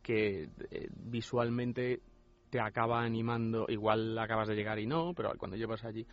que 0.01 0.49
eh, 0.71 0.87
visualmente 0.95 1.99
te 2.49 2.59
acaba 2.61 3.01
animando, 3.03 3.65
igual 3.67 4.17
acabas 4.17 4.47
de 4.47 4.55
llegar 4.55 4.79
y 4.79 4.85
no, 4.85 5.13
pero 5.13 5.31
cuando 5.37 5.57
llevas 5.57 5.83
allí 5.83 6.05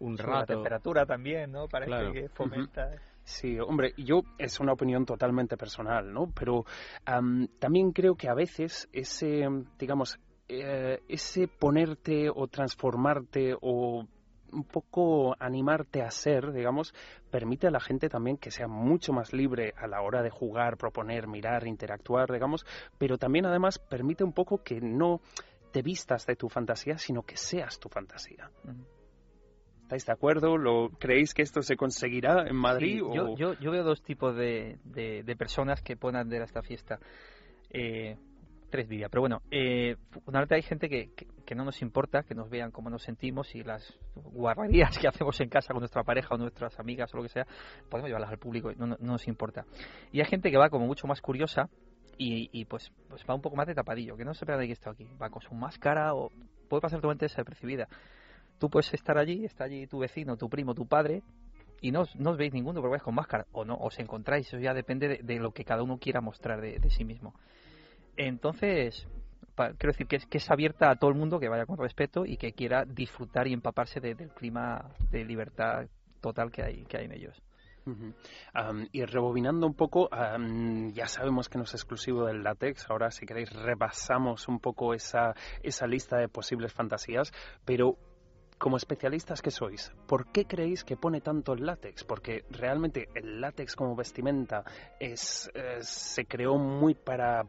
un 0.00 0.16
rato... 0.18 0.38
La 0.40 0.46
temperatura 0.46 1.06
también, 1.06 1.50
¿no? 1.50 1.66
Parece 1.66 1.88
Claro. 1.90 2.12
que 2.12 2.28
fomenta... 2.28 2.88
Ujú. 2.88 3.07
Sí, 3.28 3.58
hombre, 3.60 3.92
yo 3.98 4.22
es 4.38 4.58
una 4.58 4.72
opinión 4.72 5.04
totalmente 5.04 5.58
personal, 5.58 6.10
¿no? 6.10 6.32
Pero 6.34 6.64
am, 7.04 7.46
también 7.58 7.92
creo 7.92 8.14
que 8.14 8.26
a 8.26 8.32
veces 8.32 8.88
ese, 8.90 9.46
digamos, 9.78 10.18
eh, 10.48 11.02
ese 11.08 11.46
ponerte 11.46 12.30
o 12.34 12.48
transformarte 12.48 13.54
o 13.60 14.06
un 14.50 14.64
poco 14.64 15.36
animarte 15.38 16.00
a 16.00 16.10
ser, 16.10 16.52
digamos, 16.52 16.94
permite 17.30 17.66
a 17.66 17.70
la 17.70 17.80
gente 17.80 18.08
también 18.08 18.38
que 18.38 18.50
sea 18.50 18.66
mucho 18.66 19.12
más 19.12 19.34
libre 19.34 19.74
a 19.76 19.86
la 19.86 20.00
hora 20.00 20.22
de 20.22 20.30
jugar, 20.30 20.78
proponer, 20.78 21.28
mirar, 21.28 21.66
interactuar, 21.66 22.32
digamos, 22.32 22.64
pero 22.96 23.18
también 23.18 23.44
además 23.44 23.78
permite 23.78 24.24
un 24.24 24.32
poco 24.32 24.62
que 24.62 24.80
no 24.80 25.20
te 25.70 25.82
vistas 25.82 26.24
de 26.24 26.34
tu 26.34 26.48
fantasía, 26.48 26.96
sino 26.96 27.24
que 27.24 27.36
seas 27.36 27.78
tu 27.78 27.90
fantasía. 27.90 28.50
¿Estáis 29.88 30.04
de 30.04 30.12
acuerdo? 30.12 30.58
¿Lo, 30.58 30.90
¿Creéis 30.98 31.32
que 31.32 31.40
esto 31.40 31.62
se 31.62 31.74
conseguirá 31.74 32.46
en 32.46 32.56
Madrid? 32.56 32.96
Sí, 32.96 33.00
o... 33.00 33.14
yo, 33.14 33.36
yo, 33.36 33.54
yo 33.54 33.70
veo 33.70 33.82
dos 33.82 34.02
tipos 34.02 34.36
de, 34.36 34.76
de, 34.84 35.22
de 35.22 35.34
personas 35.34 35.80
que 35.80 35.96
pueden 35.96 36.30
a 36.30 36.44
esta 36.44 36.60
fiesta. 36.60 36.98
Eh, 37.70 38.18
tres 38.68 38.86
diría, 38.86 39.08
pero 39.08 39.22
bueno, 39.22 39.40
eh, 39.50 39.96
fundamentalmente 40.10 40.56
hay 40.56 40.62
gente 40.62 40.90
que, 40.90 41.14
que, 41.14 41.26
que, 41.46 41.54
no 41.54 41.64
nos 41.64 41.80
importa, 41.80 42.22
que 42.22 42.34
nos 42.34 42.50
vean 42.50 42.70
cómo 42.70 42.90
nos 42.90 43.02
sentimos 43.02 43.54
y 43.54 43.62
las 43.62 43.98
guarrerías 44.14 44.98
que 44.98 45.08
hacemos 45.08 45.40
en 45.40 45.48
casa 45.48 45.72
con 45.72 45.80
nuestra 45.80 46.04
pareja 46.04 46.34
o 46.34 46.36
nuestras 46.36 46.78
amigas 46.78 47.10
o 47.14 47.16
lo 47.16 47.22
que 47.22 47.30
sea, 47.30 47.46
podemos 47.88 48.08
llevarlas 48.08 48.30
al 48.30 48.38
público, 48.38 48.70
no, 48.76 48.88
no, 48.88 48.96
no 49.00 49.12
nos 49.12 49.26
importa. 49.26 49.64
Y 50.12 50.20
hay 50.20 50.26
gente 50.26 50.50
que 50.50 50.58
va 50.58 50.68
como 50.68 50.86
mucho 50.86 51.06
más 51.06 51.22
curiosa 51.22 51.70
y, 52.18 52.50
y 52.52 52.66
pues, 52.66 52.92
pues 53.08 53.24
va 53.24 53.34
un 53.34 53.40
poco 53.40 53.56
más 53.56 53.66
de 53.66 53.74
tapadillo, 53.74 54.18
que 54.18 54.26
no 54.26 54.34
se 54.34 54.44
espera 54.44 54.58
de 54.58 54.66
que 54.66 54.74
está 54.74 54.90
aquí, 54.90 55.08
va 55.18 55.30
con 55.30 55.40
su 55.40 55.54
máscara 55.54 56.12
o 56.12 56.30
puede 56.68 56.82
pasar 56.82 56.98
totalmente 56.98 57.24
desapercibida 57.24 57.88
tú 58.58 58.68
puedes 58.70 58.92
estar 58.94 59.18
allí, 59.18 59.44
está 59.44 59.64
allí 59.64 59.86
tu 59.86 59.98
vecino, 59.98 60.36
tu 60.36 60.48
primo, 60.48 60.74
tu 60.74 60.86
padre, 60.86 61.22
y 61.80 61.92
no, 61.92 62.04
no 62.16 62.30
os 62.30 62.36
veis 62.36 62.52
ninguno 62.52 62.80
porque 62.80 62.92
vais 62.92 63.02
con 63.02 63.14
máscara, 63.14 63.46
o 63.52 63.64
no, 63.64 63.76
os 63.76 63.98
encontráis, 63.98 64.46
eso 64.48 64.58
ya 64.58 64.74
depende 64.74 65.20
de, 65.22 65.38
lo 65.38 65.52
que 65.52 65.64
cada 65.64 65.82
uno 65.82 65.98
quiera 65.98 66.20
mostrar 66.20 66.60
de, 66.60 66.80
sí 66.90 67.04
mismo. 67.04 67.34
Entonces, 68.16 69.06
quiero 69.54 69.92
decir 69.92 70.06
que 70.06 70.16
es, 70.16 70.26
que 70.26 70.38
es 70.38 70.50
abierta 70.50 70.90
a 70.90 70.96
todo 70.96 71.10
el 71.10 71.16
mundo 71.16 71.38
que 71.38 71.48
vaya 71.48 71.66
con 71.66 71.78
respeto 71.78 72.26
y 72.26 72.36
que 72.36 72.52
quiera 72.52 72.84
disfrutar 72.84 73.46
y 73.46 73.52
empaparse 73.52 74.00
de- 74.00 74.14
del 74.14 74.30
clima 74.30 74.90
de 75.10 75.24
libertad 75.24 75.86
total 76.20 76.50
que 76.50 76.62
hay, 76.62 76.84
que 76.86 76.98
hay 76.98 77.04
en 77.04 77.12
ellos. 77.12 77.42
Am, 78.52 78.86
y 78.92 79.04
rebobinando 79.04 79.66
un 79.66 79.74
poco, 79.74 80.12
am, 80.12 80.92
ya 80.92 81.06
sabemos 81.06 81.48
que 81.48 81.58
no 81.58 81.64
es 81.64 81.72
exclusivo 81.72 82.26
del 82.26 82.42
látex, 82.42 82.90
ahora 82.90 83.10
si 83.10 83.24
queréis 83.24 83.50
repasamos 83.52 84.46
un 84.48 84.60
poco 84.60 84.92
esa, 84.92 85.34
esa 85.62 85.86
lista 85.86 86.18
de 86.18 86.28
posibles 86.28 86.72
fantasías, 86.72 87.32
pero 87.64 87.96
como 88.58 88.76
especialistas 88.76 89.40
que 89.40 89.50
sois, 89.50 89.92
¿por 90.06 90.32
qué 90.32 90.44
creéis 90.44 90.84
que 90.84 90.96
pone 90.96 91.20
tanto 91.20 91.52
el 91.52 91.64
látex? 91.64 92.04
Porque 92.04 92.44
realmente 92.50 93.08
el 93.14 93.40
látex 93.40 93.76
como 93.76 93.94
vestimenta 93.94 94.64
es, 94.98 95.50
eh, 95.54 95.78
se 95.80 96.26
creó 96.26 96.58
muy 96.58 96.94
para 96.94 97.46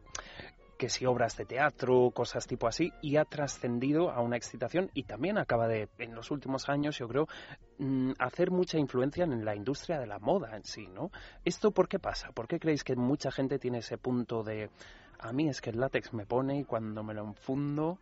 que 0.80 0.88
si 0.88 1.04
obras 1.04 1.36
de 1.36 1.44
teatro, 1.44 2.10
cosas 2.10 2.46
tipo 2.46 2.66
así, 2.66 2.90
y 3.02 3.18
ha 3.18 3.26
trascendido 3.26 4.10
a 4.10 4.22
una 4.22 4.38
excitación 4.38 4.90
y 4.94 5.02
también 5.02 5.36
acaba 5.36 5.68
de, 5.68 5.90
en 5.98 6.14
los 6.14 6.30
últimos 6.30 6.70
años, 6.70 6.96
yo 6.96 7.06
creo, 7.06 7.28
mm, 7.76 8.12
hacer 8.18 8.50
mucha 8.50 8.78
influencia 8.78 9.24
en 9.24 9.44
la 9.44 9.54
industria 9.54 9.98
de 9.98 10.06
la 10.06 10.18
moda 10.18 10.56
en 10.56 10.64
sí, 10.64 10.86
¿no? 10.86 11.10
¿Esto 11.44 11.70
por 11.70 11.86
qué 11.86 11.98
pasa? 11.98 12.32
¿Por 12.32 12.48
qué 12.48 12.58
creéis 12.58 12.82
que 12.82 12.96
mucha 12.96 13.30
gente 13.30 13.58
tiene 13.58 13.78
ese 13.78 13.98
punto 13.98 14.42
de, 14.42 14.70
a 15.18 15.32
mí 15.34 15.50
es 15.50 15.60
que 15.60 15.68
el 15.68 15.80
látex 15.80 16.14
me 16.14 16.24
pone 16.24 16.60
y 16.60 16.64
cuando 16.64 17.02
me 17.02 17.12
lo 17.12 17.24
enfundo, 17.24 17.98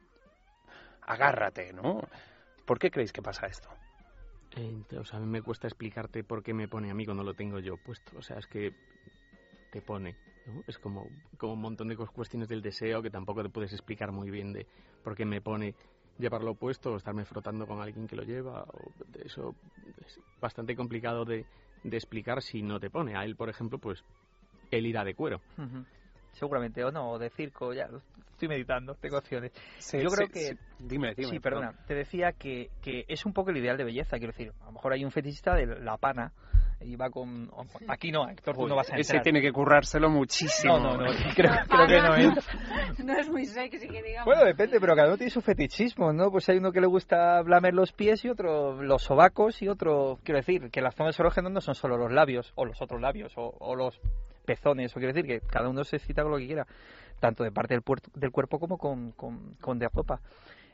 agárrate, 1.03 1.73
¿no? 1.73 2.01
¿Por 2.69 2.79
qué 2.79 2.91
creéis 2.91 3.15
que 3.15 3.23
pasa 3.23 3.47
esto? 3.47 3.71
Eh, 4.55 4.99
o 4.99 5.05
sea, 5.05 5.19
a 5.19 5.23
mí 5.23 5.27
me 5.27 5.41
cuesta 5.41 5.67
explicarte 5.67 6.23
por 6.23 6.43
qué 6.43 6.53
me 6.53 6.69
pone 6.69 6.91
a 6.91 6.95
mí 6.95 7.07
cuando 7.07 7.25
lo 7.25 7.33
tengo 7.33 7.61
yo 7.61 7.79
puesto. 7.79 8.19
O 8.19 8.21
sea, 8.21 8.37
es 8.37 8.47
que 8.47 8.75
te 9.71 9.81
pone. 9.81 10.15
¿no? 10.45 10.63
Es 10.67 10.79
como, 10.79 11.11
como 11.39 11.55
un 11.55 11.63
montón 11.63 11.89
de 11.89 11.97
cuestiones 11.97 12.47
del 12.47 12.61
deseo 12.61 13.01
que 13.01 13.09
tampoco 13.09 13.43
te 13.43 13.49
puedes 13.49 13.73
explicar 13.73 14.13
muy 14.13 14.31
bien 14.31 14.53
de 14.53 14.67
por 15.03 15.17
qué 15.17 15.25
me 15.25 15.41
pone 15.41 15.75
llevarlo 16.19 16.55
puesto 16.55 16.93
o 16.93 16.97
estarme 16.99 17.25
frotando 17.25 17.67
con 17.67 17.81
alguien 17.81 18.07
que 18.07 18.17
lo 18.17 18.23
lleva. 18.23 18.65
O 18.65 18.93
de 19.07 19.23
eso 19.25 19.55
es 20.05 20.21
bastante 20.39 20.77
complicado 20.77 21.25
de, 21.25 21.47
de 21.85 21.97
explicar 21.97 22.43
si 22.43 22.61
no 22.61 22.79
te 22.79 22.91
pone. 22.91 23.17
A 23.17 23.25
él, 23.25 23.35
por 23.35 23.49
ejemplo, 23.49 23.79
pues 23.79 24.05
él 24.71 24.85
irá 24.85 25.05
de 25.05 25.15
cuero. 25.15 25.41
Ujú. 25.57 25.87
Seguramente, 26.33 26.85
o 26.85 26.93
no, 26.93 27.13
o 27.13 27.19
de 27.19 27.31
circo, 27.31 27.73
ya 27.73 27.89
estoy 28.39 28.49
meditando, 28.49 28.95
tengo 28.95 29.19
opciones. 29.19 29.53
Sí, 29.79 29.99
Yo 30.01 30.09
creo 30.11 30.29
sí, 30.29 30.33
que... 30.33 30.41
sí. 30.41 30.59
Dime, 30.79 31.13
dime, 31.17 31.29
Sí, 31.29 31.41
perdona, 31.41 31.75
te 31.89 31.95
decía 31.95 32.33
que, 32.33 32.71
que 32.81 33.05
es 33.09 33.27
un 33.27 33.33
poco 33.33 33.51
el 33.51 33.57
ideal 33.57 33.77
de 33.77 33.83
belleza, 33.83 34.17
quiero 34.19 34.33
decir, 34.33 34.53
a 34.63 34.67
lo 34.67 34.73
mejor 34.73 34.93
hay 34.93 35.05
un 35.05 35.11
fetichista 35.11 35.55
de 35.55 35.67
la 35.81 35.97
pana 35.97 36.33
y 36.81 36.95
va 36.95 37.11
con... 37.11 37.51
Aquí 37.89 38.13
no, 38.13 38.29
Héctor, 38.29 38.55
tú 38.55 38.69
no 38.69 38.77
vas 38.77 38.89
a 38.93 38.97
ese 38.97 39.15
entrar. 39.15 39.23
tiene 39.25 39.41
que 39.41 39.51
currárselo 39.51 40.09
muchísimo. 40.09 40.79
No, 40.79 40.97
no, 40.97 41.07
no, 41.07 41.13
creo, 41.35 41.51
creo 41.69 41.87
que 41.89 42.01
no 42.01 42.15
es. 42.15 42.47
No 43.05 43.13
es 43.19 43.29
muy 43.29 43.45
sexy 43.47 43.89
que 43.89 44.03
digamos. 44.03 44.27
Bueno, 44.27 44.45
depende, 44.45 44.79
pero 44.81 44.95
cada 44.95 45.09
uno 45.09 45.17
tiene 45.17 45.31
su 45.31 45.41
fetichismo, 45.41 46.13
¿no? 46.13 46.31
Pues 46.31 46.49
hay 46.49 46.59
uno 46.59 46.71
que 46.73 46.81
le 46.81 46.87
gusta 46.87 47.43
lamer 47.43 47.75
los 47.75 47.93
pies 47.93 48.25
y 48.25 48.29
otro 48.29 48.83
los 48.83 49.03
sobacos 49.03 49.63
y 49.63 49.69
otro, 49.69 50.19
quiero 50.23 50.39
decir, 50.39 50.71
que 50.71 50.81
las 50.81 50.95
zonas 50.95 51.19
erógenas 51.19 51.53
no 51.53 51.61
son 51.61 51.75
solo 51.75 51.97
los 51.97 52.13
labios 52.13 52.53
o 52.55 52.65
los 52.65 52.81
otros 52.83 53.01
labios 53.01 53.33
o, 53.37 53.55
o 53.59 53.75
los 53.75 54.01
pezones, 54.49 54.91
o 54.93 54.99
quiero 54.99 55.13
decir 55.13 55.27
que 55.27 55.47
cada 55.47 55.69
uno 55.69 55.85
se 55.85 55.97
excita 55.97 56.23
con 56.23 56.33
lo 56.33 56.39
que 56.39 56.47
quiera, 56.47 56.67
tanto 57.21 57.45
de 57.45 57.53
parte 57.53 57.75
del, 57.75 57.83
puerto- 57.83 58.11
del 58.15 58.31
cuerpo 58.33 58.59
como 58.59 58.79
con, 58.79 59.13
con, 59.13 59.55
con 59.61 59.79
de 59.79 59.89
ropa. 59.93 60.21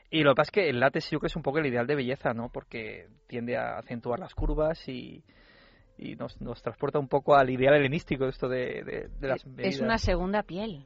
Y 0.09 0.23
lo 0.23 0.31
que 0.31 0.35
pasa 0.37 0.47
es 0.47 0.51
que 0.51 0.69
el 0.69 0.79
látex 0.79 1.05
yo 1.05 1.19
creo 1.19 1.21
que 1.21 1.27
es 1.27 1.35
un 1.35 1.43
poco 1.43 1.59
el 1.59 1.65
ideal 1.65 1.85
de 1.87 1.95
belleza, 1.95 2.33
¿no? 2.33 2.49
Porque 2.49 3.07
tiende 3.27 3.57
a 3.57 3.79
acentuar 3.79 4.19
las 4.19 4.33
curvas 4.33 4.87
y, 4.87 5.23
y 5.97 6.15
nos, 6.15 6.39
nos 6.39 6.61
transporta 6.61 6.99
un 6.99 7.07
poco 7.09 7.35
al 7.35 7.49
ideal 7.49 7.73
helenístico 7.75 8.25
esto 8.27 8.47
de, 8.47 8.83
de, 8.83 9.09
de 9.19 9.27
las 9.27 9.41
Es 9.41 9.47
medidas. 9.47 9.81
una 9.81 9.97
segunda 9.97 10.43
piel. 10.43 10.85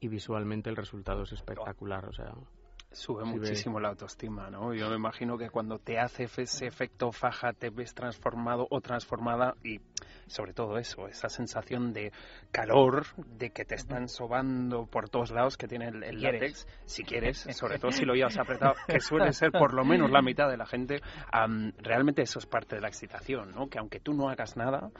Y 0.00 0.08
visualmente 0.08 0.68
el 0.70 0.76
resultado 0.76 1.22
es 1.22 1.32
espectacular. 1.32 2.04
O 2.04 2.12
sea, 2.12 2.32
Sube 2.90 3.22
muchísimo 3.24 3.78
la 3.80 3.90
autoestima, 3.90 4.48
¿no? 4.48 4.72
Yo 4.72 4.88
me 4.88 4.96
imagino 4.96 5.36
que 5.36 5.50
cuando 5.50 5.78
te 5.78 5.98
hace 5.98 6.24
ese 6.24 6.66
efecto 6.66 7.12
faja 7.12 7.52
te 7.52 7.68
ves 7.68 7.92
transformado 7.94 8.66
o 8.70 8.80
transformada 8.80 9.54
y 9.62 9.80
sobre 10.26 10.54
todo 10.54 10.78
eso, 10.78 11.06
esa 11.06 11.28
sensación 11.28 11.92
de 11.92 12.12
calor, 12.50 13.04
de 13.36 13.50
que 13.50 13.66
te 13.66 13.74
están 13.74 14.08
sobando 14.08 14.86
por 14.86 15.10
todos 15.10 15.30
lados 15.30 15.58
que 15.58 15.68
tiene 15.68 15.88
el, 15.88 16.02
el 16.02 16.16
Si 16.16 16.20
quieres. 16.20 16.40
látex, 16.40 16.66
si 16.86 17.04
quieres, 17.04 17.38
sobre 17.58 17.78
todo 17.78 17.92
si 17.92 18.06
lo 18.06 18.14
llevas 18.14 18.38
apretado, 18.38 18.74
que 18.86 19.00
suele 19.00 19.32
ser 19.32 19.52
por 19.52 19.74
lo 19.74 19.84
menos 19.84 20.10
la 20.10 20.22
mitad 20.22 20.48
de 20.48 20.56
la 20.56 20.66
gente, 20.66 21.00
am, 21.30 21.72
realmente 21.78 22.22
eso 22.22 22.38
es 22.38 22.46
parte 22.46 22.76
de 22.76 22.80
la 22.80 22.88
excitación, 22.88 23.52
¿no? 23.52 23.68
Que 23.68 23.78
aunque 23.78 24.00
tú 24.00 24.14
no 24.14 24.30
hagas 24.30 24.56
nada, 24.56 24.90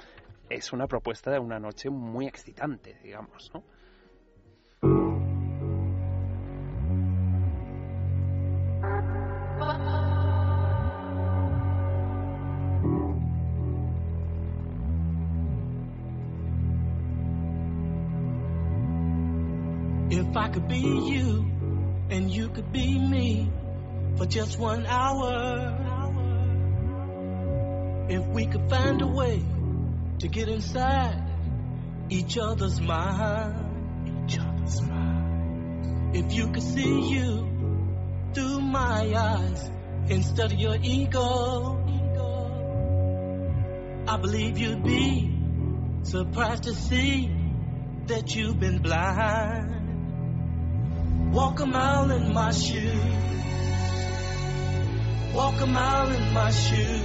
es 0.51 0.73
una 0.75 0.87
propuesta 0.87 1.31
de 1.31 1.39
una 1.39 1.59
noche 1.59 1.89
muy 1.89 2.27
excitante, 2.27 2.99
digamos, 3.03 3.51
¿no? 3.55 3.65
Could 20.59 20.69
be 20.69 20.79
you 20.79 21.47
and 22.11 22.29
you 22.33 22.49
could 22.49 22.73
be 22.73 22.99
me 22.99 23.49
for 24.17 24.27
just 24.27 24.59
one 24.59 24.85
hour. 24.87 25.77
If 28.09 28.27
we 28.27 28.47
could 28.47 28.69
find 28.69 29.01
a 29.01 29.07
way 29.07 29.41
to 30.19 30.27
get 30.27 30.49
inside 30.49 31.23
each 32.11 32.37
other's 32.39 32.81
mind. 32.81 34.25
Each 34.27 34.37
other's 34.41 34.83
mind. 34.83 36.17
If 36.17 36.33
you 36.33 36.51
could 36.51 36.65
see 36.65 37.09
you 37.09 37.49
through 38.35 38.61
my 38.61 39.15
eyes 39.15 39.71
instead 40.09 40.53
of 40.53 40.59
your 40.59 40.77
ego. 40.83 41.85
I 44.09 44.17
believe 44.17 44.59
you'd 44.59 44.83
be 44.83 45.39
surprised 46.03 46.65
to 46.65 46.75
see 46.75 47.31
that 48.07 48.35
you've 48.35 48.59
been 48.59 48.83
blind. 48.83 49.78
Walk 51.19 51.61
a 51.61 51.67
mile 51.67 52.11
in 52.11 52.33
my 52.33 52.53
shoes. 52.53 52.95
Walk 55.35 55.61
a 55.61 55.67
mile 55.67 56.11
in 56.11 56.33
my 56.33 56.51
shoes. 56.51 57.03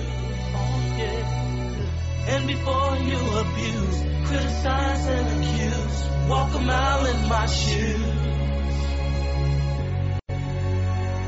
Oh, 0.55 0.95
yeah. 0.97 1.43
And 2.30 2.47
before 2.47 2.97
you 2.97 3.18
abuse, 3.38 4.03
criticize 4.28 5.07
and 5.07 5.43
accuse, 5.43 6.30
walk 6.30 6.53
a 6.55 6.59
mile 6.59 7.05
in 7.05 7.28
my 7.28 7.45
shoes. 7.47 8.34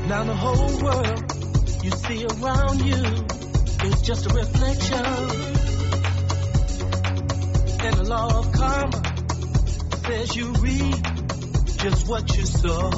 Now 0.08 0.24
the 0.24 0.34
whole 0.34 0.82
world 0.82 1.84
you 1.84 1.90
see 1.90 2.24
around 2.24 2.80
you 2.80 3.04
is 3.88 4.00
just 4.02 4.24
a 4.26 4.30
reflection. 4.30 5.04
And 7.84 7.96
the 7.98 8.04
law 8.04 8.38
of 8.38 8.52
karma 8.52 9.02
says 10.06 10.34
you 10.34 10.52
reap 10.54 11.15
just 11.78 12.08
what 12.08 12.36
you 12.36 12.44
saw. 12.44 12.90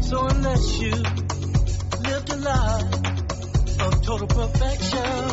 So 0.00 0.26
unless 0.26 0.78
you 0.78 0.92
lived 2.02 2.30
a 2.30 2.36
life 2.36 2.94
of 3.80 4.02
total 4.02 4.26
perfection, 4.26 5.30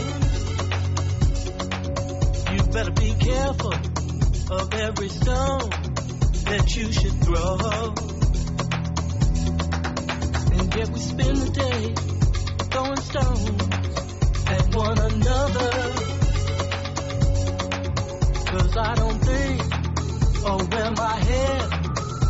you 2.54 2.64
better 2.74 2.92
be 2.92 3.14
careful 3.20 3.74
of 4.52 4.74
every 4.74 5.10
stone 5.10 5.70
that 6.50 6.76
you 6.76 6.92
should 6.92 7.24
throw. 7.24 7.94
And 10.58 10.76
yet 10.76 10.90
we 10.90 11.00
spend 11.00 11.38
the 11.38 11.52
day 11.52 11.94
throwing 12.72 13.02
stones 13.02 13.62
at 14.48 14.76
one 14.76 14.98
another. 15.00 15.72
Cause 18.52 18.78
I 18.78 18.94
don't 18.96 19.20
think 19.20 19.83
or 20.46 20.58
wear 20.66 20.92
my 20.92 21.16
hair 21.20 21.58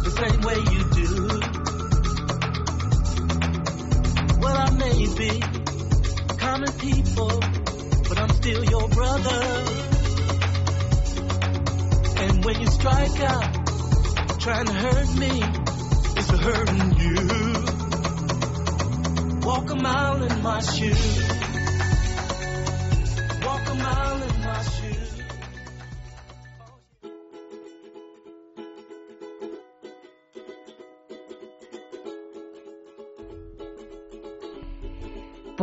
the 0.04 0.12
same 0.12 0.42
way 0.42 0.58
you 0.74 0.84
do. 1.02 1.10
Well, 4.40 4.58
I 4.58 4.70
may 4.72 5.08
be 5.18 5.40
common 6.38 6.72
people, 6.74 7.40
but 8.08 8.18
I'm 8.20 8.30
still 8.30 8.64
your 8.66 8.88
brother. 8.90 9.42
And 12.24 12.46
when 12.46 12.62
you 12.62 12.68
strike 12.68 13.20
out, 13.22 13.54
trying 14.40 14.66
to 14.66 14.74
hurt 14.74 15.16
me, 15.16 15.44
it's 16.18 16.30
hurting 16.30 17.00
you. 17.00 17.16
Walk 19.48 19.70
a 19.72 19.76
mile 19.76 20.24
in 20.24 20.42
my 20.44 20.60
shoes. 20.62 21.33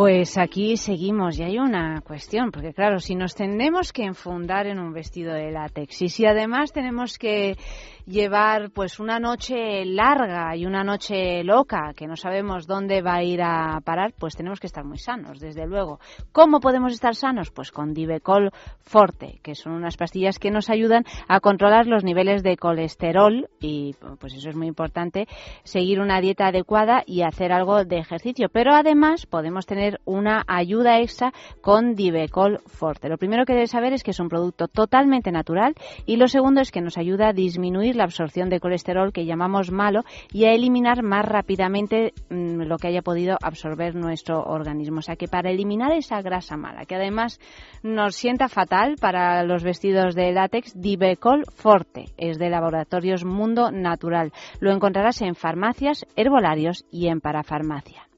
Pues 0.01 0.39
aquí 0.39 0.79
seguimos 0.79 1.39
y 1.39 1.43
hay 1.43 1.59
una 1.59 2.01
cuestión, 2.01 2.51
porque 2.51 2.73
claro, 2.73 3.01
si 3.01 3.15
nos 3.15 3.35
tenemos 3.35 3.93
que 3.93 4.05
enfundar 4.05 4.67
en 4.67 4.79
un 4.79 4.95
vestido 4.95 5.35
de 5.35 5.51
látex 5.51 6.01
y 6.01 6.09
si 6.09 6.25
además 6.25 6.73
tenemos 6.73 7.19
que 7.19 7.59
llevar 8.11 8.71
pues 8.71 8.99
una 8.99 9.21
noche 9.21 9.85
larga 9.85 10.57
y 10.57 10.67
una 10.67 10.83
noche 10.83 11.45
loca 11.45 11.93
que 11.95 12.09
no 12.09 12.17
sabemos 12.17 12.67
dónde 12.67 13.03
va 13.03 13.15
a 13.15 13.23
ir 13.23 13.41
a 13.41 13.81
parar, 13.85 14.13
pues 14.19 14.35
tenemos 14.35 14.59
que 14.59 14.67
estar 14.67 14.85
muy 14.85 14.99
sanos, 14.99 15.39
desde 15.39 15.67
luego. 15.67 16.01
¿Cómo 16.33 16.61
podemos 16.61 16.93
estar 16.93 17.15
sanos? 17.15 17.51
Pues 17.51 17.71
con 17.71 17.95
Divecol 17.95 18.51
Forte, 18.81 19.39
que 19.43 19.55
son 19.55 19.73
unas 19.73 19.97
pastillas 19.97 20.39
que 20.39 20.51
nos 20.51 20.71
ayudan 20.71 21.05
a 21.29 21.41
controlar 21.41 21.87
los 21.87 22.03
niveles 22.03 22.43
de 22.43 22.57
colesterol 22.57 23.49
y 23.61 23.95
pues 24.19 24.35
eso 24.35 24.51
es 24.51 24.57
muy 24.57 24.67
importante, 24.67 25.29
seguir 25.63 26.01
una 26.01 26.21
dieta 26.21 26.49
adecuada 26.49 27.05
y 27.07 27.23
hacer 27.23 27.53
algo 27.53 27.85
de 27.85 27.99
ejercicio, 27.99 28.49
pero 28.53 28.75
además 28.75 29.27
podemos 29.27 29.67
tener 29.67 30.01
una 30.05 30.43
ayuda 30.49 30.99
extra 30.99 31.33
con 31.61 31.95
Divecol 31.95 32.61
Forte. 32.67 33.09
Lo 33.09 33.19
primero 33.19 33.45
que 33.45 33.53
debes 33.53 33.71
saber 33.71 33.93
es 33.93 34.03
que 34.03 34.11
es 34.11 34.21
un 34.21 34.29
producto 34.29 34.67
totalmente 34.67 35.31
natural 35.31 35.75
y 36.07 36.17
lo 36.17 36.27
segundo 36.27 36.61
es 36.61 36.73
que 36.73 36.81
nos 36.81 36.99
ayuda 36.99 37.29
a 37.29 37.33
disminuir 37.33 38.00
la 38.01 38.05
absorción 38.05 38.49
de 38.49 38.61
colesterol 38.61 39.13
que 39.13 39.27
llamamos 39.27 39.71
malo 39.71 40.05
y 40.33 40.47
a 40.47 40.53
eliminar 40.53 41.03
más 41.03 41.25
rápidamente 41.25 42.15
mm, 42.31 42.63
lo 42.63 42.79
que 42.79 42.89
haya 42.89 43.03
podido 43.03 43.37
absorber 43.43 43.95
nuestro 43.95 44.43
organismo. 44.43 44.99
O 44.99 45.03
sea 45.03 45.17
que 45.17 45.29
para 45.29 45.51
eliminar 45.51 45.93
esa 45.93 46.23
grasa 46.23 46.57
mala, 46.57 46.87
que 46.87 46.97
además 46.97 47.39
nos 47.83 48.17
sienta 48.17 48.49
fatal 48.49 48.97
para 49.01 49.45
los 49.45 49.63
vestidos 49.63 50.15
de 50.15 50.33
látex, 50.33 50.73
Divecol 50.81 51.45
Forte 51.55 52.07
es 52.17 52.39
de 52.39 52.49
Laboratorios 52.49 53.25
Mundo 53.25 53.71
Natural. 53.71 54.33
Lo 54.61 54.73
encontrarás 54.73 55.21
en 55.21 55.35
farmacias, 55.35 56.07
herbolarios 56.17 56.87
y 56.91 57.09
en 57.09 57.21
parafarmacia. 57.21 58.10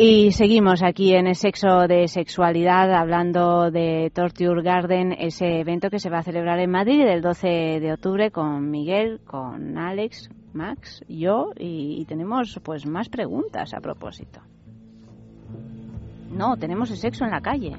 Y 0.00 0.30
seguimos 0.30 0.84
aquí 0.84 1.12
en 1.12 1.26
el 1.26 1.34
sexo 1.34 1.88
de 1.88 2.06
sexualidad 2.06 2.94
hablando 2.94 3.72
de 3.72 4.12
Torture 4.14 4.62
Garden, 4.62 5.10
ese 5.10 5.58
evento 5.58 5.90
que 5.90 5.98
se 5.98 6.08
va 6.08 6.18
a 6.18 6.22
celebrar 6.22 6.60
en 6.60 6.70
Madrid 6.70 7.00
el 7.00 7.20
12 7.20 7.80
de 7.80 7.92
octubre 7.94 8.30
con 8.30 8.70
Miguel, 8.70 9.18
con 9.26 9.76
Alex, 9.76 10.30
Max, 10.52 11.04
yo 11.08 11.50
y, 11.58 12.00
y 12.00 12.04
tenemos 12.04 12.60
pues 12.62 12.86
más 12.86 13.08
preguntas 13.08 13.74
a 13.74 13.80
propósito. 13.80 14.40
No, 16.30 16.56
tenemos 16.56 16.92
el 16.92 16.96
sexo 16.98 17.24
en 17.24 17.32
la 17.32 17.40
calle. 17.40 17.72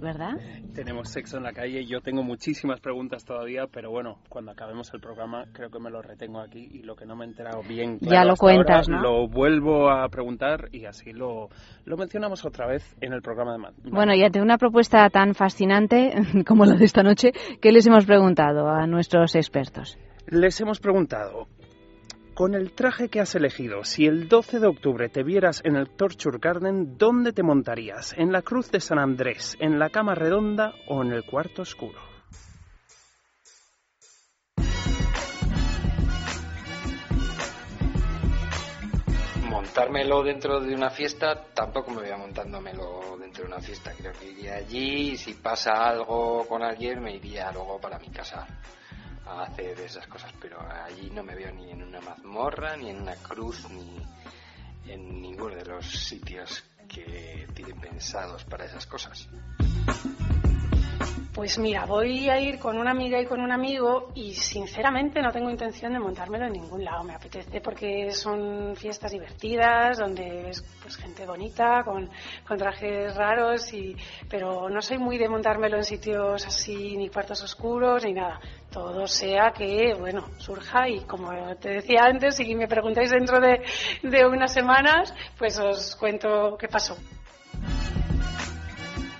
¿Verdad? 0.00 0.36
Tenemos 0.74 1.08
sexo 1.08 1.36
en 1.36 1.44
la 1.44 1.52
calle. 1.52 1.86
Yo 1.86 2.00
tengo 2.00 2.24
muchísimas 2.24 2.80
preguntas 2.80 3.24
todavía, 3.24 3.68
pero 3.72 3.92
bueno, 3.92 4.18
cuando 4.28 4.50
acabemos 4.50 4.92
el 4.92 5.00
programa 5.00 5.44
creo 5.52 5.70
que 5.70 5.78
me 5.78 5.88
lo 5.88 6.02
retengo 6.02 6.40
aquí 6.40 6.68
y 6.72 6.82
lo 6.82 6.96
que 6.96 7.06
no 7.06 7.14
me 7.14 7.24
he 7.24 7.28
enterado 7.28 7.62
bien. 7.62 7.98
Ya 8.00 8.08
claro 8.08 8.26
lo 8.26 8.32
hasta 8.32 8.40
cuentas, 8.44 8.88
ahora, 8.88 9.00
¿no? 9.00 9.02
Lo 9.02 9.28
vuelvo 9.28 9.88
a 9.88 10.08
preguntar 10.08 10.68
y 10.72 10.86
así 10.86 11.12
lo, 11.12 11.48
lo 11.84 11.96
mencionamos 11.96 12.44
otra 12.44 12.66
vez 12.66 12.96
en 13.00 13.12
el 13.12 13.22
programa 13.22 13.52
de 13.52 13.58
Madrid. 13.58 13.92
Bueno, 13.92 14.14
y 14.14 14.24
ante 14.24 14.42
una 14.42 14.58
propuesta 14.58 15.08
tan 15.10 15.34
fascinante 15.34 16.12
como 16.46 16.64
la 16.64 16.74
de 16.74 16.86
esta 16.86 17.04
noche, 17.04 17.32
¿qué 17.60 17.70
les 17.70 17.86
hemos 17.86 18.04
preguntado 18.04 18.68
a 18.68 18.84
nuestros 18.88 19.36
expertos? 19.36 19.96
Les 20.26 20.60
hemos 20.60 20.80
preguntado, 20.80 21.46
con 22.34 22.54
el 22.54 22.72
traje 22.72 23.08
que 23.08 23.20
has 23.20 23.34
elegido, 23.36 23.84
si 23.84 24.06
el 24.06 24.28
12 24.28 24.58
de 24.58 24.66
octubre 24.66 25.08
te 25.08 25.22
vieras 25.22 25.62
en 25.64 25.76
el 25.76 25.88
Torture 25.88 26.38
Garden, 26.40 26.98
¿dónde 26.98 27.32
te 27.32 27.44
montarías? 27.44 28.12
¿En 28.16 28.32
la 28.32 28.42
Cruz 28.42 28.70
de 28.72 28.80
San 28.80 28.98
Andrés, 28.98 29.56
en 29.60 29.78
la 29.78 29.90
cama 29.90 30.16
redonda 30.16 30.74
o 30.88 31.02
en 31.02 31.12
el 31.12 31.24
cuarto 31.24 31.62
oscuro? 31.62 32.00
Montármelo 39.48 40.24
dentro 40.24 40.60
de 40.60 40.74
una 40.74 40.90
fiesta, 40.90 41.40
tampoco 41.54 41.92
me 41.92 42.02
voy 42.02 42.10
a 42.10 42.16
montándomelo 42.16 43.16
dentro 43.20 43.44
de 43.44 43.48
una 43.48 43.60
fiesta. 43.60 43.92
Creo 43.96 44.12
que 44.12 44.30
iría 44.30 44.56
allí 44.56 45.12
y 45.12 45.16
si 45.16 45.34
pasa 45.34 45.72
algo 45.72 46.44
con 46.48 46.62
alguien 46.62 47.00
me 47.00 47.14
iría 47.14 47.52
luego 47.52 47.80
para 47.80 47.98
mi 47.98 48.08
casa 48.08 48.46
a 49.26 49.42
hacer 49.42 49.78
esas 49.80 50.06
cosas. 50.06 50.32
Pero 50.40 50.60
allí 50.60 51.10
no 51.10 51.22
me 51.22 51.34
veo 51.34 51.52
ni 51.52 51.70
en 51.70 51.82
una 51.82 52.00
mazmorra, 52.00 52.76
ni 52.76 52.90
en 52.90 53.02
una 53.02 53.16
cruz, 53.16 53.68
ni 53.70 54.92
en 54.92 55.22
ninguno 55.22 55.54
de 55.54 55.64
los 55.64 55.86
sitios 55.86 56.62
que 56.88 57.48
tienen 57.54 57.80
pensados 57.80 58.44
para 58.44 58.66
esas 58.66 58.86
cosas. 58.86 59.28
Pues 61.34 61.58
mira, 61.58 61.84
voy 61.84 62.28
a 62.30 62.38
ir 62.38 62.60
con 62.60 62.78
una 62.78 62.92
amiga 62.92 63.20
y 63.20 63.26
con 63.26 63.40
un 63.40 63.50
amigo 63.50 64.12
y 64.14 64.34
sinceramente 64.34 65.20
no 65.20 65.32
tengo 65.32 65.50
intención 65.50 65.92
de 65.92 65.98
montármelo 65.98 66.46
en 66.46 66.52
ningún 66.52 66.84
lado. 66.84 67.02
Me 67.02 67.12
apetece 67.12 67.60
porque 67.60 68.12
son 68.12 68.76
fiestas 68.76 69.10
divertidas, 69.10 69.98
donde 69.98 70.50
es 70.50 70.62
pues 70.80 70.96
gente 70.96 71.26
bonita, 71.26 71.82
con, 71.84 72.08
trajes 72.56 73.16
raros, 73.16 73.72
y, 73.72 73.96
pero 74.30 74.70
no 74.70 74.80
soy 74.80 74.98
muy 74.98 75.18
de 75.18 75.28
montármelo 75.28 75.76
en 75.76 75.84
sitios 75.84 76.46
así, 76.46 76.96
ni 76.96 77.08
cuartos 77.08 77.42
oscuros, 77.42 78.04
ni 78.04 78.12
nada. 78.12 78.38
Todo 78.70 79.08
sea 79.08 79.50
que, 79.50 79.92
bueno, 79.98 80.28
surja 80.38 80.88
y 80.88 81.00
como 81.00 81.30
te 81.56 81.70
decía 81.70 82.04
antes, 82.04 82.36
si 82.36 82.54
me 82.54 82.68
preguntáis 82.68 83.10
dentro 83.10 83.40
de, 83.40 83.60
de 84.04 84.24
unas 84.24 84.54
semanas, 84.54 85.12
pues 85.36 85.58
os 85.58 85.96
cuento 85.96 86.56
qué 86.56 86.68
pasó. 86.68 86.96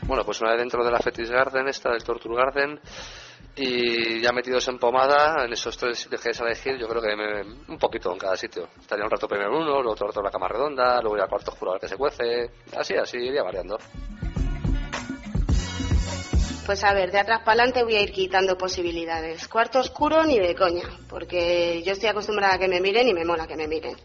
Bueno, 0.06 0.24
pues 0.24 0.40
una 0.40 0.50
vez 0.50 0.60
dentro 0.60 0.84
de 0.84 0.90
la 0.90 0.98
Fetish 0.98 1.30
Garden, 1.30 1.66
esta 1.68 1.90
del 1.90 2.04
Torture 2.04 2.34
Garden, 2.36 2.78
y 3.56 4.20
ya 4.20 4.32
metidos 4.32 4.66
en 4.68 4.78
pomada, 4.78 5.44
en 5.44 5.52
esos 5.52 5.76
tres 5.78 5.98
sitios 5.98 6.20
que 6.20 6.30
es 6.30 6.40
elegir, 6.40 6.76
yo 6.76 6.86
creo 6.88 7.00
que 7.00 7.16
me- 7.16 7.42
un 7.68 7.78
poquito 7.78 8.12
en 8.12 8.18
cada 8.18 8.36
sitio. 8.36 8.68
Estaría 8.80 9.04
un 9.04 9.10
rato 9.10 9.26
primero 9.26 9.56
uno, 9.56 9.76
luego 9.80 9.92
otro 9.92 10.08
rato 10.08 10.20
en 10.20 10.24
la 10.24 10.30
cama 10.30 10.48
redonda, 10.48 11.00
luego 11.00 11.16
ir 11.16 11.22
al 11.22 11.28
cuarto 11.28 11.52
oscuro 11.52 11.70
a 11.70 11.74
ver 11.74 11.80
que 11.80 11.88
se 11.88 11.96
cuece, 11.96 12.50
así, 12.76 12.94
así, 12.96 13.16
iría 13.16 13.42
variando. 13.42 13.78
Pues 16.66 16.82
a 16.82 16.94
ver, 16.94 17.10
de 17.12 17.18
atrás 17.20 17.40
para 17.40 17.52
adelante 17.62 17.82
voy 17.84 17.96
a 17.96 18.00
ir 18.00 18.10
quitando 18.12 18.56
posibilidades. 18.56 19.48
Cuarto 19.48 19.80
oscuro 19.80 20.24
ni 20.24 20.38
de 20.38 20.54
coña, 20.54 20.84
porque 21.08 21.82
yo 21.84 21.92
estoy 21.92 22.08
acostumbrada 22.08 22.54
a 22.54 22.58
que 22.58 22.68
me 22.68 22.80
miren 22.80 23.06
y 23.08 23.14
me 23.14 23.24
mola 23.24 23.46
que 23.46 23.56
me 23.56 23.68
miren. 23.68 23.96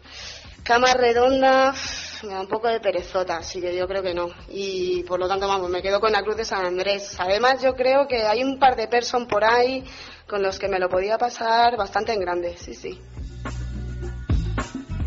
Cama 0.62 0.94
redonda, 0.94 1.74
me 2.22 2.34
da 2.34 2.40
un 2.40 2.46
poco 2.46 2.68
de 2.68 2.80
perezota, 2.80 3.38
así 3.38 3.60
que 3.60 3.74
yo 3.74 3.88
creo 3.88 4.02
que 4.02 4.14
no. 4.14 4.28
Y 4.50 5.02
por 5.04 5.18
lo 5.18 5.26
tanto, 5.26 5.48
vamos, 5.48 5.70
me 5.70 5.82
quedo 5.82 6.00
con 6.00 6.12
la 6.12 6.22
Cruz 6.22 6.36
de 6.36 6.44
San 6.44 6.64
Andrés. 6.64 7.18
Además, 7.18 7.62
yo 7.62 7.74
creo 7.74 8.06
que 8.06 8.22
hay 8.26 8.44
un 8.44 8.58
par 8.58 8.76
de 8.76 8.88
person 8.88 9.26
por 9.26 9.44
ahí 9.44 9.84
con 10.28 10.42
los 10.42 10.58
que 10.58 10.68
me 10.68 10.78
lo 10.78 10.88
podía 10.88 11.18
pasar 11.18 11.76
bastante 11.76 12.12
en 12.12 12.20
grande, 12.20 12.56
sí, 12.56 12.74
sí. 12.74 13.00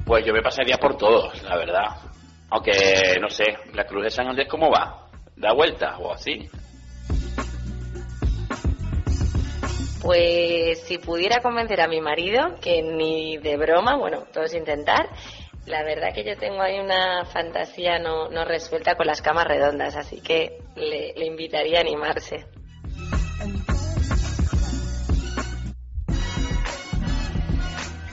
Pues 0.06 0.26
yo 0.26 0.34
me 0.34 0.42
pasaría 0.42 0.78
por 0.78 0.98
todos, 0.98 1.42
la 1.44 1.56
verdad. 1.56 1.98
Aunque, 2.50 3.18
no 3.22 3.30
sé, 3.30 3.46
la 3.74 3.86
Cruz 3.86 4.04
de 4.04 4.10
San 4.10 4.28
Andrés, 4.28 4.48
¿cómo 4.50 4.70
va? 4.70 5.08
¿Da 5.36 5.54
vuelta 5.54 5.98
o 5.98 6.12
así? 6.12 6.50
Pues 10.02 10.82
si 10.82 10.98
pudiera 10.98 11.42
convencer 11.42 11.80
a 11.80 11.88
mi 11.88 12.02
marido, 12.02 12.56
que 12.62 12.82
ni 12.82 13.38
de 13.38 13.56
broma, 13.56 13.96
bueno, 13.96 14.26
todo 14.34 14.44
es 14.44 14.54
intentar, 14.54 15.08
la 15.66 15.84
verdad 15.84 16.14
que 16.14 16.24
yo 16.26 16.38
tengo 16.38 16.62
ahí 16.62 16.80
una 16.80 17.26
fantasía 17.26 18.00
no, 18.00 18.30
no 18.30 18.44
resuelta 18.46 18.96
con 18.96 19.08
las 19.08 19.22
camas 19.22 19.46
redondas, 19.46 19.96
así 19.96 20.22
que 20.22 20.58
le, 20.76 21.26
invitaría 21.26 21.78
a 21.78 21.82
animarse. 21.82 22.46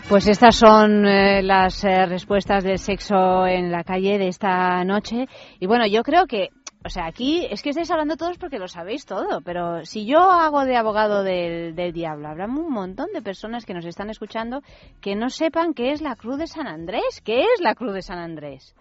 Pues 0.08 0.26
estas 0.26 0.56
son 0.56 1.06
eh, 1.06 1.40
las 1.42 1.84
eh, 1.84 2.04
respuestas 2.06 2.64
del 2.64 2.78
sexo 2.78 3.46
en 3.46 3.70
la 3.70 3.84
calle 3.84 4.18
de 4.18 4.26
esta 4.26 4.82
noche. 4.84 5.28
Y 5.60 5.66
bueno, 5.66 5.86
yo 5.86 6.02
creo 6.02 6.26
que, 6.26 6.48
o 6.90 6.92
sea, 6.92 7.06
aquí 7.06 7.46
es 7.48 7.62
que 7.62 7.70
estáis 7.70 7.88
hablando 7.92 8.16
todos 8.16 8.36
porque 8.36 8.58
lo 8.58 8.66
sabéis 8.66 9.06
todo, 9.06 9.40
pero 9.44 9.84
si 9.84 10.06
yo 10.06 10.18
hago 10.18 10.64
de 10.64 10.76
abogado 10.76 11.22
del, 11.22 11.76
del 11.76 11.92
diablo, 11.92 12.26
habrá 12.26 12.46
un 12.46 12.68
montón 12.68 13.06
de 13.14 13.22
personas 13.22 13.64
que 13.64 13.74
nos 13.74 13.84
están 13.84 14.10
escuchando 14.10 14.60
que 15.00 15.14
no 15.14 15.30
sepan 15.30 15.72
qué 15.72 15.92
es 15.92 16.02
la 16.02 16.16
Cruz 16.16 16.36
de 16.38 16.48
San 16.48 16.66
Andrés. 16.66 17.22
¿Qué 17.24 17.42
es 17.42 17.60
la 17.60 17.76
Cruz 17.76 17.94
de 17.94 18.02
San 18.02 18.18
Andrés? 18.18 18.74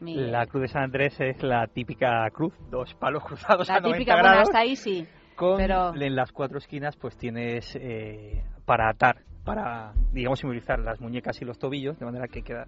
Miguel. 0.00 0.30
La 0.30 0.46
cruz 0.46 0.62
de 0.62 0.68
San 0.68 0.82
Andrés 0.84 1.18
es 1.18 1.42
la 1.42 1.66
típica 1.66 2.28
cruz, 2.30 2.52
dos 2.70 2.94
palos 2.94 3.24
cruzados 3.24 3.66
La 3.68 3.76
a 3.76 3.80
90 3.80 3.96
típica, 3.98 4.14
bueno, 4.14 4.28
grados. 4.28 4.48
hasta 4.48 4.58
ahí 4.60 4.76
sí. 4.76 5.06
Con 5.34 5.56
pero- 5.56 5.94
en 5.94 6.14
las 6.14 6.30
cuatro 6.30 6.58
esquinas 6.58 6.96
pues 6.96 7.16
tienes 7.16 7.74
eh, 7.80 8.44
para 8.64 8.90
atar, 8.90 9.22
para 9.44 9.92
digamos 10.12 10.38
simbolizar 10.40 10.78
las 10.78 11.00
muñecas 11.00 11.40
y 11.40 11.44
los 11.44 11.58
tobillos, 11.58 11.98
de 11.98 12.04
manera 12.04 12.28
que 12.28 12.42
queda 12.42 12.66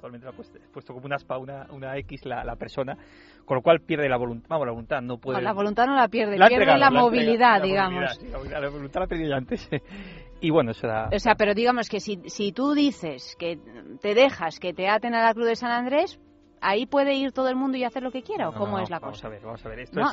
totalmente 0.00 0.26
la 0.26 0.32
puesto, 0.32 0.58
puesto 0.72 0.94
como 0.94 1.06
una 1.06 1.16
aspa, 1.16 1.36
una, 1.36 1.66
una 1.70 1.96
X 1.98 2.24
la, 2.24 2.42
la 2.42 2.56
persona, 2.56 2.96
con 3.44 3.56
lo 3.56 3.62
cual 3.62 3.80
pierde 3.80 4.08
la 4.08 4.16
voluntad, 4.16 4.48
vamos, 4.48 4.66
la 4.66 4.72
voluntad 4.72 5.02
no 5.02 5.18
puede... 5.18 5.38
No, 5.38 5.44
la 5.44 5.52
voluntad 5.52 5.86
no 5.86 5.94
la 5.94 6.08
pierde, 6.08 6.38
La 6.38 6.46
ha 6.46 6.48
pierde 6.48 6.64
entregado, 6.64 6.80
la, 6.80 6.90
la 6.90 6.98
ha 6.98 7.02
movilidad, 7.02 7.62
digamos. 7.62 8.18
movilidad, 8.18 8.40
sí, 8.42 8.48
la 8.50 8.68
voluntad 8.68 9.00
la 9.00 9.06
tenía 9.06 9.28
ya 9.28 9.36
antes. 9.36 9.68
y 10.40 10.50
bueno, 10.50 10.70
eso 10.70 10.86
era... 10.86 11.10
O 11.14 11.18
sea, 11.18 11.34
pero 11.34 11.52
digamos 11.52 11.88
que 11.88 12.00
si, 12.00 12.20
si 12.26 12.52
tú 12.52 12.72
dices 12.72 13.36
que 13.38 13.58
te 14.00 14.14
dejas 14.14 14.58
que 14.58 14.72
te 14.72 14.88
aten 14.88 15.14
a 15.14 15.22
la 15.22 15.34
Cruz 15.34 15.48
de 15.48 15.56
San 15.56 15.70
Andrés, 15.70 16.18
ahí 16.60 16.86
puede 16.86 17.14
ir 17.14 17.32
todo 17.32 17.48
el 17.48 17.56
mundo 17.56 17.76
y 17.78 17.84
hacer 17.84 18.02
lo 18.02 18.10
que 18.10 18.22
quiera, 18.22 18.48
¿o 18.48 18.52
No, 18.52 18.58
cómo 18.58 18.76
no, 18.78 18.82
es 18.82 18.90
la 18.90 18.98
vamos 18.98 19.16
cosa? 19.18 19.26
a 19.28 19.30
ver, 19.30 19.42
vamos 19.42 19.64
a 19.64 19.68
ver. 19.68 19.80
Esto 19.80 19.98
No, 20.00 20.06
es 20.06 20.12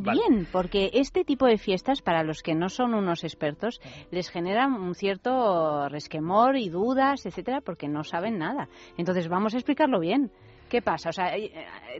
Vale. 0.00 0.20
bien, 0.28 0.46
porque 0.52 0.90
este 0.92 1.24
tipo 1.24 1.46
de 1.46 1.58
fiestas, 1.58 2.02
para 2.02 2.22
los 2.22 2.42
que 2.42 2.54
no 2.54 2.68
son 2.68 2.94
unos 2.94 3.24
expertos, 3.24 3.80
les 4.10 4.28
generan 4.30 4.72
un 4.74 4.94
cierto 4.94 5.88
resquemor 5.88 6.56
y 6.56 6.68
dudas, 6.68 7.24
etcétera, 7.26 7.60
porque 7.60 7.88
no 7.88 8.04
saben 8.04 8.38
nada. 8.38 8.68
Entonces, 8.96 9.28
vamos 9.28 9.54
a 9.54 9.58
explicarlo 9.58 10.00
bien. 10.00 10.30
¿Qué 10.70 10.80
pasa? 10.80 11.10
O 11.10 11.12
sea, 11.12 11.36
eh, 11.36 11.52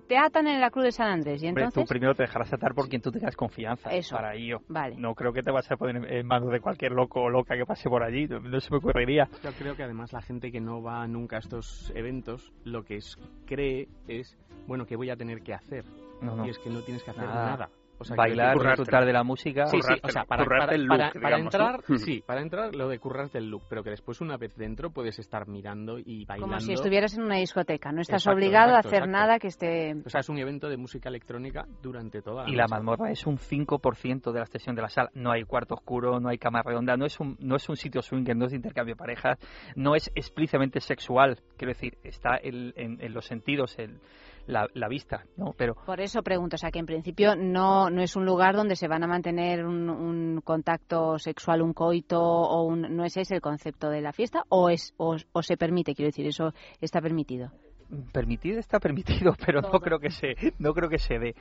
te 0.08 0.16
atan 0.16 0.46
en 0.46 0.60
la 0.60 0.70
Cruz 0.70 0.84
de 0.84 0.92
San 0.92 1.08
Andrés 1.08 1.42
y 1.42 1.48
Hombre, 1.48 1.64
entonces... 1.64 1.84
tú 1.84 1.88
primero 1.88 2.14
te 2.14 2.22
dejarás 2.22 2.52
atar 2.52 2.72
por 2.74 2.88
quien 2.88 3.02
tú 3.02 3.10
tengas 3.10 3.34
confianza. 3.36 3.90
Eso. 3.90 4.14
Para 4.14 4.34
ello. 4.34 4.60
Vale. 4.68 4.96
No 4.96 5.14
creo 5.14 5.32
que 5.32 5.42
te 5.42 5.50
vas 5.50 5.70
a 5.70 5.76
poner 5.76 6.10
en 6.10 6.26
manos 6.26 6.50
de 6.52 6.60
cualquier 6.60 6.92
loco 6.92 7.22
o 7.22 7.28
loca 7.30 7.56
que 7.56 7.66
pase 7.66 7.88
por 7.90 8.02
allí. 8.02 8.26
No, 8.28 8.38
no 8.40 8.60
se 8.60 8.70
me 8.70 8.78
ocurriría. 8.78 9.28
Yo 9.42 9.50
creo 9.52 9.74
que 9.76 9.82
además 9.82 10.12
la 10.12 10.22
gente 10.22 10.52
que 10.52 10.60
no 10.60 10.82
va 10.82 11.06
nunca 11.08 11.36
a 11.36 11.38
estos 11.40 11.92
eventos 11.94 12.52
lo 12.64 12.84
que 12.84 12.96
es- 12.96 13.18
cree 13.46 13.88
es, 14.06 14.38
bueno, 14.66 14.86
que 14.86 14.94
voy 14.96 15.10
a 15.10 15.16
tener 15.16 15.42
que 15.42 15.52
hacer. 15.52 15.84
No, 16.22 16.36
no. 16.36 16.46
Y 16.46 16.50
es 16.50 16.58
que 16.60 16.70
no 16.70 16.80
tienes 16.82 17.02
que 17.02 17.10
hacer 17.10 17.24
Nada. 17.24 17.46
nada. 17.50 17.70
O 18.00 18.04
sea, 18.04 18.16
Bailar, 18.16 18.58
disfrutar 18.58 19.04
de 19.04 19.12
la 19.12 19.22
música. 19.22 19.66
Sí, 19.66 19.78
sí, 19.82 19.94
o 20.02 20.08
sea, 20.08 20.24
para, 20.24 20.42
currarte 20.42 20.66
para- 20.66 20.76
el 20.76 20.82
look, 20.84 20.96
para- 20.98 21.12
para 21.12 21.36
digamos, 21.36 21.54
¿no? 21.54 21.60
entrar, 21.68 21.98
sí, 21.98 22.22
para 22.26 22.40
entrar 22.40 22.74
lo 22.74 22.88
de 22.88 22.98
currarte 22.98 23.36
el 23.38 23.50
look, 23.50 23.62
pero 23.68 23.82
que 23.84 23.90
después 23.90 24.20
una 24.22 24.38
vez 24.38 24.56
dentro 24.56 24.90
puedes 24.90 25.18
estar 25.18 25.46
mirando 25.46 25.98
y 25.98 26.24
bailando. 26.24 26.46
Como 26.54 26.60
si 26.60 26.72
estuvieras 26.72 27.14
en 27.16 27.24
una 27.24 27.36
discoteca, 27.36 27.92
no 27.92 28.00
estás 28.00 28.22
Exacto, 28.22 28.36
obligado 28.36 28.70
exacto, 28.70 28.88
a 28.88 28.88
hacer 28.88 28.98
exacto. 29.04 29.12
nada 29.12 29.38
que 29.38 29.46
esté... 29.48 29.94
O 30.04 30.08
sea, 30.08 30.20
es 30.20 30.28
un 30.30 30.38
evento 30.38 30.68
de 30.70 30.76
música 30.78 31.08
electrónica 31.10 31.66
durante 31.82 32.22
toda 32.22 32.44
la 32.44 32.48
Y 32.50 32.54
la 32.56 32.66
mazmorra 32.68 33.10
es 33.10 33.26
un 33.26 33.36
5% 33.36 34.32
de 34.32 34.38
la 34.38 34.44
extensión 34.44 34.74
de 34.74 34.82
la 34.82 34.88
sala. 34.88 35.10
No 35.14 35.30
hay 35.30 35.44
cuarto 35.44 35.74
oscuro, 35.74 36.20
no 36.20 36.28
hay 36.30 36.38
cama 36.38 36.62
redonda, 36.62 36.96
no 36.96 37.04
es 37.04 37.20
un, 37.20 37.36
no 37.40 37.56
es 37.56 37.68
un 37.68 37.76
sitio 37.76 38.00
swinger, 38.02 38.34
no 38.36 38.46
es 38.46 38.52
de 38.52 38.56
intercambio 38.56 38.94
de 38.94 38.98
parejas, 38.98 39.38
no 39.76 39.94
es 39.94 40.10
explícitamente 40.14 40.80
sexual. 40.80 41.38
Quiero 41.58 41.72
decir, 41.74 41.98
está 42.02 42.36
el- 42.36 42.72
en, 42.76 42.98
en 43.00 43.12
los 43.12 43.26
sentidos, 43.26 43.78
el- 43.78 43.98
la, 44.50 44.66
la 44.74 44.88
vista, 44.88 45.24
¿no? 45.36 45.54
Pero 45.56 45.74
Por 45.86 46.00
eso 46.00 46.22
pregunto, 46.22 46.56
o 46.56 46.58
sea, 46.58 46.70
que 46.70 46.78
en 46.78 46.86
principio 46.86 47.36
no, 47.36 47.90
no 47.90 48.02
es 48.02 48.16
un 48.16 48.24
lugar 48.24 48.54
donde 48.54 48.76
se 48.76 48.88
van 48.88 49.02
a 49.02 49.06
mantener 49.06 49.64
un, 49.64 49.88
un 49.88 50.40
contacto 50.42 51.18
sexual, 51.18 51.62
un 51.62 51.72
coito, 51.72 52.20
o 52.20 52.64
un, 52.64 52.94
no 52.96 53.04
es 53.04 53.16
ese 53.16 53.36
el 53.36 53.40
concepto 53.40 53.88
de 53.88 54.00
la 54.00 54.12
fiesta, 54.12 54.44
o, 54.48 54.68
es, 54.68 54.92
o, 54.96 55.16
o 55.32 55.42
se 55.42 55.56
permite, 55.56 55.94
quiero 55.94 56.08
decir, 56.08 56.26
eso 56.26 56.52
está 56.80 57.00
permitido. 57.00 57.52
permitido 58.12 58.58
está 58.58 58.78
permitido, 58.80 59.34
pero 59.46 59.60
no 59.62 59.80
creo 59.80 59.98
que 59.98 60.10
se, 60.10 60.34
no 60.58 60.72
creo 60.74 60.88
que 60.88 60.98
se 60.98 61.18
dé. 61.18 61.34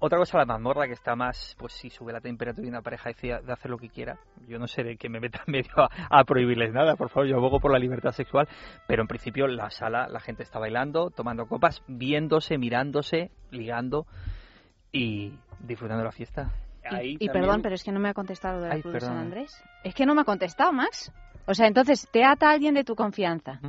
Otra 0.00 0.18
cosa, 0.18 0.38
la 0.38 0.46
mazmorra, 0.46 0.86
que 0.86 0.94
está 0.94 1.14
más, 1.14 1.54
pues 1.58 1.74
si 1.74 1.90
sube 1.90 2.12
la 2.12 2.20
temperatura 2.20 2.66
y 2.66 2.70
una 2.70 2.82
pareja 2.82 3.10
decide 3.10 3.40
de 3.42 3.52
hacer 3.52 3.70
lo 3.70 3.78
que 3.78 3.90
quiera. 3.90 4.18
Yo 4.48 4.58
no 4.58 4.66
seré 4.66 4.96
que 4.96 5.08
me 5.08 5.20
meta 5.20 5.42
en 5.46 5.52
medio 5.52 5.70
a, 5.76 5.90
a 6.08 6.24
prohibirles 6.24 6.72
nada, 6.72 6.96
por 6.96 7.10
favor, 7.10 7.28
yo 7.28 7.36
abogo 7.36 7.60
por 7.60 7.70
la 7.70 7.78
libertad 7.78 8.12
sexual, 8.12 8.48
pero 8.88 9.02
en 9.02 9.08
principio 9.08 9.46
la 9.46 9.70
sala, 9.70 10.08
la 10.08 10.20
gente 10.20 10.42
está 10.42 10.58
bailando, 10.58 11.10
tomando 11.10 11.46
copas, 11.46 11.82
viéndose, 11.86 12.58
mirándose, 12.58 13.30
ligando 13.50 14.06
y 14.90 15.34
disfrutando 15.60 16.02
de 16.02 16.06
la 16.06 16.12
fiesta. 16.12 16.50
Y, 17.02 17.22
y 17.24 17.28
perdón, 17.28 17.60
pero 17.62 17.74
es 17.74 17.84
que 17.84 17.92
no 17.92 18.00
me 18.00 18.08
ha 18.08 18.14
contestado 18.14 18.62
de 18.62 18.68
la 18.68 18.74
Ay, 18.74 18.82
Cruz 18.82 18.94
de 18.94 19.00
San. 19.00 19.18
Andrés. 19.18 19.62
Es 19.84 19.94
que 19.94 20.06
no 20.06 20.14
me 20.14 20.22
ha 20.22 20.24
contestado, 20.24 20.72
Max. 20.72 21.12
O 21.46 21.54
sea, 21.54 21.66
entonces 21.66 22.08
te 22.10 22.24
ata 22.24 22.50
alguien 22.50 22.74
de 22.74 22.84
tu 22.84 22.94
confianza 22.94 23.60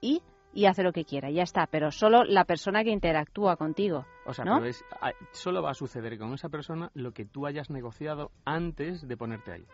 y, 0.00 0.22
y 0.54 0.66
hace 0.66 0.82
lo 0.82 0.92
que 0.92 1.04
quiera, 1.04 1.30
ya 1.30 1.42
está, 1.42 1.66
pero 1.66 1.90
solo 1.90 2.24
la 2.24 2.44
persona 2.44 2.84
que 2.84 2.90
interactúa 2.90 3.56
contigo. 3.56 4.06
O 4.24 4.32
sea, 4.32 4.44
¿no? 4.44 4.56
pero 4.56 4.66
es- 4.70 4.84
a- 5.00 5.12
solo 5.32 5.62
va 5.62 5.70
a 5.70 5.74
suceder 5.74 6.16
con 6.18 6.32
esa 6.32 6.48
persona 6.48 6.90
lo 6.94 7.12
que 7.12 7.24
tú 7.26 7.46
hayas 7.46 7.70
negociado 7.70 8.30
antes 8.44 9.06
de 9.06 9.16
ponerte 9.16 9.52
ahí. 9.52 9.64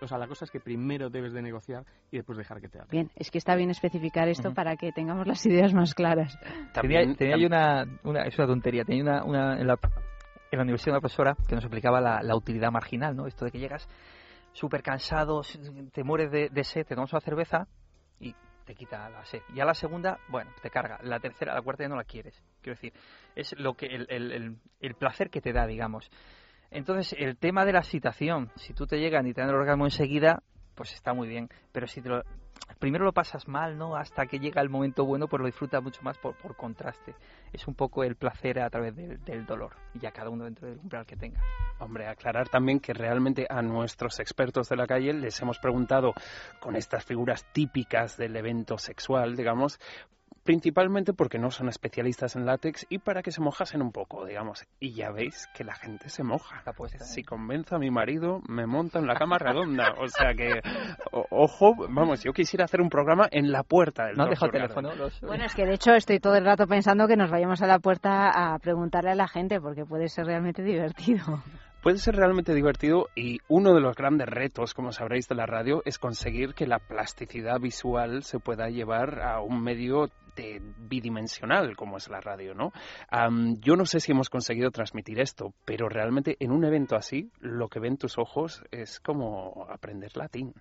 O 0.00 0.06
sea, 0.06 0.18
la 0.18 0.26
cosa 0.28 0.44
es 0.44 0.50
que 0.50 0.60
primero 0.60 1.08
debes 1.08 1.32
de 1.32 1.40
negociar 1.40 1.84
y 2.10 2.16
después 2.18 2.36
dejar 2.36 2.60
que 2.60 2.68
te 2.68 2.78
hagan. 2.78 2.88
Bien, 2.90 3.10
es 3.16 3.30
que 3.30 3.38
está 3.38 3.54
bien 3.56 3.70
especificar 3.70 4.28
esto 4.28 4.52
para 4.52 4.76
que 4.76 4.92
tengamos 4.92 5.26
las 5.26 5.44
ideas 5.46 5.72
más 5.72 5.94
claras. 5.94 6.38
tenía 6.80 7.14
tenía 7.14 7.38
yo 7.38 7.46
una, 7.46 7.84
una- 8.04 8.22
es 8.24 8.36
una 8.38 8.46
tontería, 8.46 8.84
tenía 8.84 9.02
una, 9.02 9.24
una 9.24 9.60
en, 9.60 9.66
la, 9.66 9.78
en 10.50 10.58
la 10.58 10.62
universidad 10.62 10.94
una 10.96 11.00
profesora 11.00 11.34
que 11.48 11.54
nos 11.54 11.64
explicaba 11.64 12.00
la, 12.00 12.22
la 12.22 12.36
utilidad 12.36 12.70
marginal, 12.70 13.16
¿no? 13.16 13.26
Esto 13.26 13.44
de 13.46 13.50
que 13.50 13.58
llegas 13.58 13.88
súper 14.52 14.82
cansado, 14.82 15.40
te 15.92 16.04
mueres 16.04 16.30
de, 16.30 16.48
de 16.50 16.64
sed, 16.64 16.86
te 16.86 16.94
tomas 16.94 17.12
una 17.12 17.20
cerveza 17.20 17.66
y 18.20 18.34
te 18.66 18.74
quita 18.74 19.08
la 19.08 19.24
sed. 19.24 19.40
Ya 19.54 19.64
la 19.64 19.72
segunda, 19.74 20.18
bueno, 20.28 20.50
te 20.60 20.68
carga. 20.68 20.98
La 21.02 21.18
tercera, 21.20 21.54
la 21.54 21.62
cuarta 21.62 21.84
ya 21.84 21.88
no 21.88 21.96
la 21.96 22.04
quieres. 22.04 22.42
Quiero 22.60 22.74
decir, 22.76 22.92
es 23.34 23.58
lo 23.58 23.74
que 23.74 23.86
el, 23.86 24.06
el, 24.10 24.32
el- 24.32 24.56
el 24.80 24.94
placer 24.94 25.30
que 25.30 25.40
te 25.40 25.52
da, 25.52 25.66
digamos. 25.66 26.10
Entonces, 26.70 27.14
el 27.18 27.36
tema 27.38 27.64
de 27.64 27.72
la 27.72 27.78
excitación, 27.78 28.50
si 28.56 28.74
tú 28.74 28.86
te 28.86 28.98
llegan 28.98 29.26
y 29.26 29.32
te 29.32 29.40
dan 29.40 29.50
el 29.50 29.56
orgasmo 29.56 29.86
enseguida, 29.86 30.42
pues 30.74 30.92
está 30.92 31.14
muy 31.14 31.28
bien. 31.28 31.48
Pero 31.72 31.86
si 31.86 32.02
te 32.02 32.08
lo, 32.08 32.22
primero 32.78 33.04
lo 33.04 33.12
pasas 33.12 33.48
mal, 33.48 33.78
¿no? 33.78 33.96
Hasta 33.96 34.26
que 34.26 34.38
llega 34.38 34.60
el 34.60 34.68
momento 34.68 35.04
bueno, 35.04 35.28
pues 35.28 35.40
lo 35.40 35.46
disfrutas 35.46 35.82
mucho 35.82 36.02
más 36.02 36.18
por, 36.18 36.34
contraste. 36.56 37.14
Es 37.52 37.66
un 37.66 37.74
poco 37.74 38.04
el 38.04 38.16
placer 38.16 38.60
a 38.60 38.70
través 38.70 38.94
del, 38.94 39.46
dolor. 39.46 39.76
Y 39.94 40.00
ya 40.00 40.10
cada 40.10 40.30
uno 40.30 40.44
dentro 40.44 40.68
del 40.68 40.78
umbral 40.78 41.06
que 41.06 41.16
tenga. 41.16 41.40
Hombre, 41.78 42.06
aclarar 42.06 42.48
también 42.48 42.80
que 42.80 42.92
realmente 42.92 43.46
a 43.48 43.62
nuestros 43.62 44.20
expertos 44.20 44.68
de 44.68 44.76
la 44.76 44.86
calle 44.86 45.12
les 45.12 45.40
hemos 45.40 45.58
preguntado 45.58 46.12
con 46.60 46.76
estas 46.76 47.04
figuras 47.04 47.44
típicas 47.52 48.16
del 48.16 48.36
evento 48.36 48.78
sexual, 48.78 49.36
digamos, 49.36 49.78
principalmente 50.46 51.12
porque 51.12 51.38
no 51.38 51.50
son 51.50 51.68
especialistas 51.68 52.36
en 52.36 52.46
látex 52.46 52.86
y 52.88 52.98
para 52.98 53.22
que 53.22 53.30
se 53.32 53.42
mojasen 53.42 53.82
un 53.82 53.92
poco, 53.92 54.24
digamos. 54.24 54.64
Y 54.80 54.94
ya 54.94 55.10
veis 55.10 55.46
que 55.54 55.64
la 55.64 55.74
gente 55.74 56.08
se 56.08 56.22
moja. 56.22 56.62
Si 57.00 57.22
convenzo 57.22 57.76
a 57.76 57.78
mi 57.78 57.90
marido, 57.90 58.40
me 58.48 58.66
monta 58.66 58.98
en 58.98 59.06
la 59.06 59.14
cama 59.16 59.36
redonda. 59.38 59.94
O 59.98 60.08
sea 60.08 60.32
que, 60.34 60.60
o- 61.12 61.26
ojo, 61.30 61.74
vamos, 61.90 62.22
yo 62.24 62.32
quisiera 62.32 62.64
hacer 62.64 62.80
un 62.80 62.88
programa 62.88 63.28
en 63.30 63.52
la 63.52 63.62
puerta 63.62 64.06
del 64.06 64.16
¿No 64.16 64.26
dejado 64.26 64.50
Garden. 64.52 64.62
teléfono? 64.68 64.94
Los- 64.94 65.20
Bueno, 65.20 65.44
es 65.44 65.54
que 65.54 65.66
de 65.66 65.74
hecho 65.74 65.92
estoy 65.92 66.20
todo 66.20 66.36
el 66.36 66.44
rato 66.46 66.66
pensando 66.66 67.06
que 67.06 67.16
nos 67.16 67.30
vayamos 67.30 67.60
a 67.60 67.66
la 67.66 67.78
puerta 67.78 68.30
a 68.54 68.58
preguntarle 68.58 69.10
a 69.10 69.14
la 69.16 69.28
gente 69.28 69.60
porque 69.60 69.84
puede 69.84 70.08
ser 70.08 70.26
realmente 70.26 70.62
divertido. 70.62 71.42
Puede 71.82 71.98
ser 71.98 72.16
realmente 72.16 72.52
divertido 72.52 73.06
y 73.14 73.38
uno 73.48 73.72
de 73.72 73.80
los 73.80 73.94
grandes 73.94 74.26
retos, 74.28 74.74
como 74.74 74.90
sabréis 74.90 75.28
de 75.28 75.36
la 75.36 75.46
radio, 75.46 75.82
es 75.84 75.98
conseguir 75.98 76.52
que 76.54 76.66
la 76.66 76.80
plasticidad 76.80 77.60
visual 77.60 78.24
se 78.24 78.40
pueda 78.40 78.68
llevar 78.70 79.20
a 79.22 79.40
un 79.40 79.62
medio 79.62 80.08
bidimensional 80.78 81.76
como 81.76 81.96
es 81.96 82.08
la 82.08 82.20
radio, 82.20 82.54
¿no? 82.54 82.72
Yo 83.60 83.76
no 83.76 83.86
sé 83.86 84.00
si 84.00 84.12
hemos 84.12 84.30
conseguido 84.30 84.70
transmitir 84.70 85.20
esto, 85.20 85.52
pero 85.64 85.88
realmente 85.88 86.36
en 86.40 86.52
un 86.52 86.64
evento 86.64 86.96
así, 86.96 87.30
lo 87.40 87.68
que 87.68 87.80
ven 87.80 87.96
tus 87.96 88.18
ojos 88.18 88.62
es 88.70 89.00
como 89.00 89.66
aprender 89.70 90.16
latín. 90.16 90.54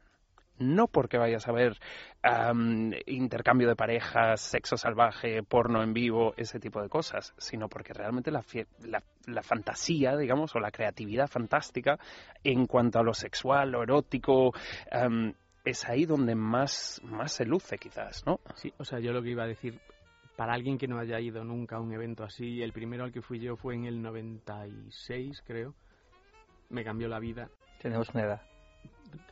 No 0.58 0.88
porque 0.88 1.18
vayas 1.18 1.50
a 1.50 1.52
ver 1.52 1.78
am, 2.24 2.94
intercambio 3.08 3.68
de 3.68 3.76
parejas, 3.76 4.40
sexo 4.40 4.78
salvaje, 4.78 5.44
porno 5.44 5.84
en 5.84 5.94
vivo, 5.94 6.34
ese 6.38 6.62
tipo 6.62 6.82
de 6.82 6.88
cosas, 6.88 7.34
sino 7.38 7.68
porque 7.68 7.94
realmente 7.94 8.32
la, 8.32 8.42
la, 8.80 9.04
la 9.26 9.44
fantasía, 9.44 10.16
digamos, 10.16 10.56
o 10.56 10.60
la 10.60 10.72
creatividad 10.72 11.28
fantástica 11.28 12.00
en 12.42 12.68
cuanto 12.68 13.00
a 13.00 13.04
lo 13.04 13.14
sexual, 13.14 13.72
lo 13.72 13.84
erótico, 13.84 14.54
es 15.66 15.84
ahí 15.90 16.06
donde 16.06 16.36
más, 16.36 17.02
más 17.04 17.34
se 17.34 17.46
luce 17.46 17.78
quizás, 17.78 18.26
¿no? 18.26 18.40
Sí, 18.56 18.74
o 18.78 18.86
sea, 18.86 19.00
yo 19.00 19.12
lo 19.12 19.22
que 19.22 19.32
iba 19.32 19.44
a 19.44 19.48
decir, 19.48 19.80
para 20.38 20.54
alguien 20.54 20.78
que 20.78 20.88
no 20.88 21.00
haya 21.00 21.20
ido 21.20 21.44
nunca 21.44 21.78
a 21.78 21.80
un 21.82 21.92
evento 21.94 22.24
así, 22.24 22.62
el 22.62 22.72
primero 22.72 23.04
al 23.04 23.12
que 23.12 23.22
fui 23.22 23.40
yo 23.40 23.56
fue 23.56 23.76
en 23.76 23.86
el 23.86 24.02
96, 24.02 25.44
creo. 25.46 25.74
Me 26.70 26.84
cambió 26.84 27.08
la 27.08 27.20
vida. 27.20 27.50
Tenemos 27.82 28.10
una 28.10 28.24
edad. 28.24 28.42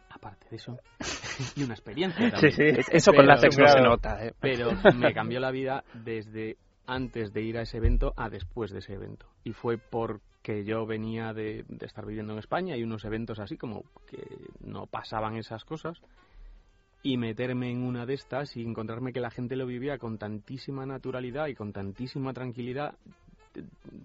Aparte 0.09 0.47
de 0.49 0.55
eso. 0.57 0.77
y 1.55 1.63
una 1.63 1.73
experiencia 1.73 2.25
Sí, 2.25 2.31
también. 2.31 2.83
sí, 2.83 2.89
eso 2.91 3.11
con 3.11 3.25
látex 3.25 3.57
no 3.57 3.67
se 3.67 3.81
nota, 3.81 4.25
¿eh? 4.25 4.33
Pero 4.39 4.71
me 4.95 5.13
cambió 5.13 5.39
la 5.39 5.51
vida 5.51 5.83
desde 5.93 6.57
antes 6.85 7.33
de 7.33 7.41
ir 7.41 7.57
a 7.57 7.61
ese 7.61 7.77
evento 7.77 8.13
a 8.17 8.29
después 8.29 8.71
de 8.71 8.79
ese 8.79 8.93
evento. 8.93 9.27
Y 9.43 9.53
fue 9.53 9.77
porque 10.43 10.65
yo 10.65 10.85
venía 10.85 11.33
de, 11.33 11.63
de 11.69 11.85
estar 11.85 12.05
viviendo 12.05 12.33
en 12.33 12.39
España 12.39 12.75
y 12.75 12.83
unos 12.83 13.05
eventos 13.05 13.39
así 13.39 13.55
como 13.55 13.85
que 14.05 14.27
no 14.59 14.87
pasaban 14.87 15.37
esas 15.37 15.63
cosas 15.63 16.01
y 17.01 17.15
meterme 17.17 17.71
en 17.71 17.81
una 17.81 18.05
de 18.05 18.15
estas 18.15 18.57
y 18.57 18.61
encontrarme 18.61 19.13
que 19.13 19.21
la 19.21 19.31
gente 19.31 19.55
lo 19.55 19.65
vivía 19.65 19.97
con 19.97 20.17
tantísima 20.17 20.85
naturalidad 20.85 21.47
y 21.47 21.55
con 21.55 21.71
tantísima 21.71 22.33
tranquilidad, 22.33 22.95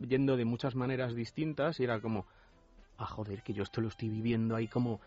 yendo 0.07 0.36
de 0.36 0.45
muchas 0.45 0.76
maneras 0.76 1.16
distintas 1.16 1.80
y 1.80 1.84
era 1.84 2.01
como, 2.01 2.24
ah, 2.99 3.07
joder, 3.07 3.43
que 3.43 3.53
yo 3.53 3.64
esto 3.64 3.80
lo 3.80 3.89
estoy 3.89 4.09
viviendo 4.09 4.55
ahí 4.55 4.68
como, 4.68 5.01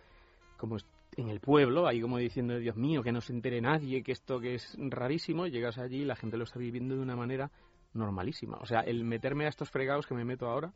como 0.58 0.78
en 1.16 1.30
el 1.30 1.40
pueblo, 1.40 1.88
ahí 1.88 2.02
como 2.02 2.18
diciendo, 2.18 2.58
Dios 2.58 2.76
mío, 2.76 3.04
que 3.04 3.14
no 3.14 3.22
se 3.22 3.32
entere 3.32 3.62
nadie, 3.62 4.04
que 4.04 4.12
esto 4.12 4.42
que 4.42 4.56
es 4.56 4.76
rarísimo, 4.78 5.48
llegas 5.48 5.78
allí 5.78 6.02
y 6.02 6.06
la 6.06 6.18
gente 6.18 6.36
lo 6.36 6.44
está 6.44 6.60
viviendo 6.60 6.94
de 6.96 7.02
una 7.02 7.16
manera 7.16 7.52
normalísima. 7.94 8.58
O 8.58 8.66
sea, 8.66 8.82
el 8.82 9.06
meterme 9.06 9.46
a 9.46 9.50
estos 9.50 9.70
fregados 9.70 10.06
que 10.06 10.14
me 10.14 10.26
meto 10.26 10.50
ahora 10.50 10.74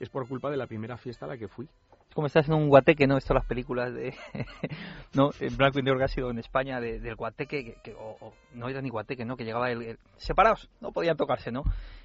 es 0.00 0.08
por 0.08 0.26
culpa 0.28 0.50
de 0.50 0.56
la 0.56 0.66
primera 0.66 0.96
fiesta 0.96 1.24
a 1.26 1.28
la 1.28 1.36
que 1.38 1.48
fui. 1.48 1.66
Es 2.08 2.14
como 2.14 2.26
estás 2.26 2.48
en 2.48 2.54
un 2.54 2.68
guateque, 2.68 3.06
¿no? 3.06 3.16
Esto 3.18 3.34
las 3.34 3.44
películas 3.44 3.92
de... 3.92 4.14
no, 5.14 5.30
en 5.40 5.56
blanco 5.56 5.78
y 5.78 5.82
negro 5.82 5.98
que 5.98 6.04
ha 6.04 6.08
sido 6.08 6.30
en 6.30 6.38
España, 6.38 6.80
de- 6.80 7.00
del 7.00 7.16
guateque, 7.16 7.64
que, 7.64 7.74
que- 7.82 7.94
o, 7.94 8.16
o 8.20 8.32
no 8.54 8.68
era 8.68 8.80
ni 8.80 8.88
guateque, 8.88 9.24
¿no? 9.24 9.36
Que 9.36 9.44
llegaba 9.44 9.70
el, 9.70 9.82
el- 9.82 9.98
separados, 10.16 10.68
no 10.80 10.92
podían 10.92 11.16
tocarse, 11.16 11.50
¿no? 11.52 11.64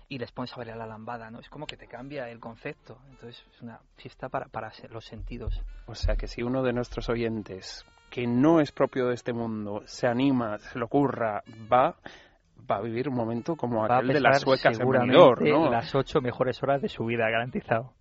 Y 0.10 0.20
les 0.20 0.32
pones 0.32 0.54
a 0.54 0.58
ver 0.58 0.72
a 0.72 0.76
la 0.76 0.86
lambada, 0.86 1.32
¿no? 1.32 1.40
Es 1.40 1.50
como 1.50 1.66
que 1.66 1.78
te 1.78 1.88
cambia 1.88 2.30
el 2.30 2.40
concepto. 2.40 2.98
Entonces 3.10 3.44
es 3.54 3.62
una 3.62 3.80
fiesta 3.96 4.28
para, 4.30 4.48
para 4.48 4.72
los 4.90 5.06
sentidos. 5.06 5.62
O 5.86 5.96
sea 5.96 6.16
que 6.16 6.28
si 6.28 6.44
uno 6.44 6.62
de 6.64 6.74
nuestros 6.74 7.08
oyentes 7.10 7.86
que 8.12 8.28
no 8.28 8.60
es 8.60 8.72
propio 8.72 9.08
de 9.08 9.16
este 9.16 9.34
mundo 9.34 9.82
se 9.86 10.06
anima, 10.08 10.60
se 10.60 10.78
lo 10.78 10.86
ocurra, 10.86 11.42
va, 11.72 11.96
va 12.70 12.78
a 12.78 12.82
vivir 12.82 13.10
un 13.10 13.16
momento 13.16 13.56
como 13.56 13.82
Va 13.88 13.96
a 13.96 13.98
aquel 13.98 14.14
de 14.14 14.20
las 14.22 14.42
suecas 14.42 14.80
en 14.80 14.90
Benidorm, 14.90 15.48
¿no? 15.48 15.70
las 15.70 15.94
ocho 15.96 16.22
mejores 16.22 16.62
horas 16.64 16.82
de 16.82 16.90
su 16.90 17.06
vida, 17.06 17.30
garantizado. 17.30 17.92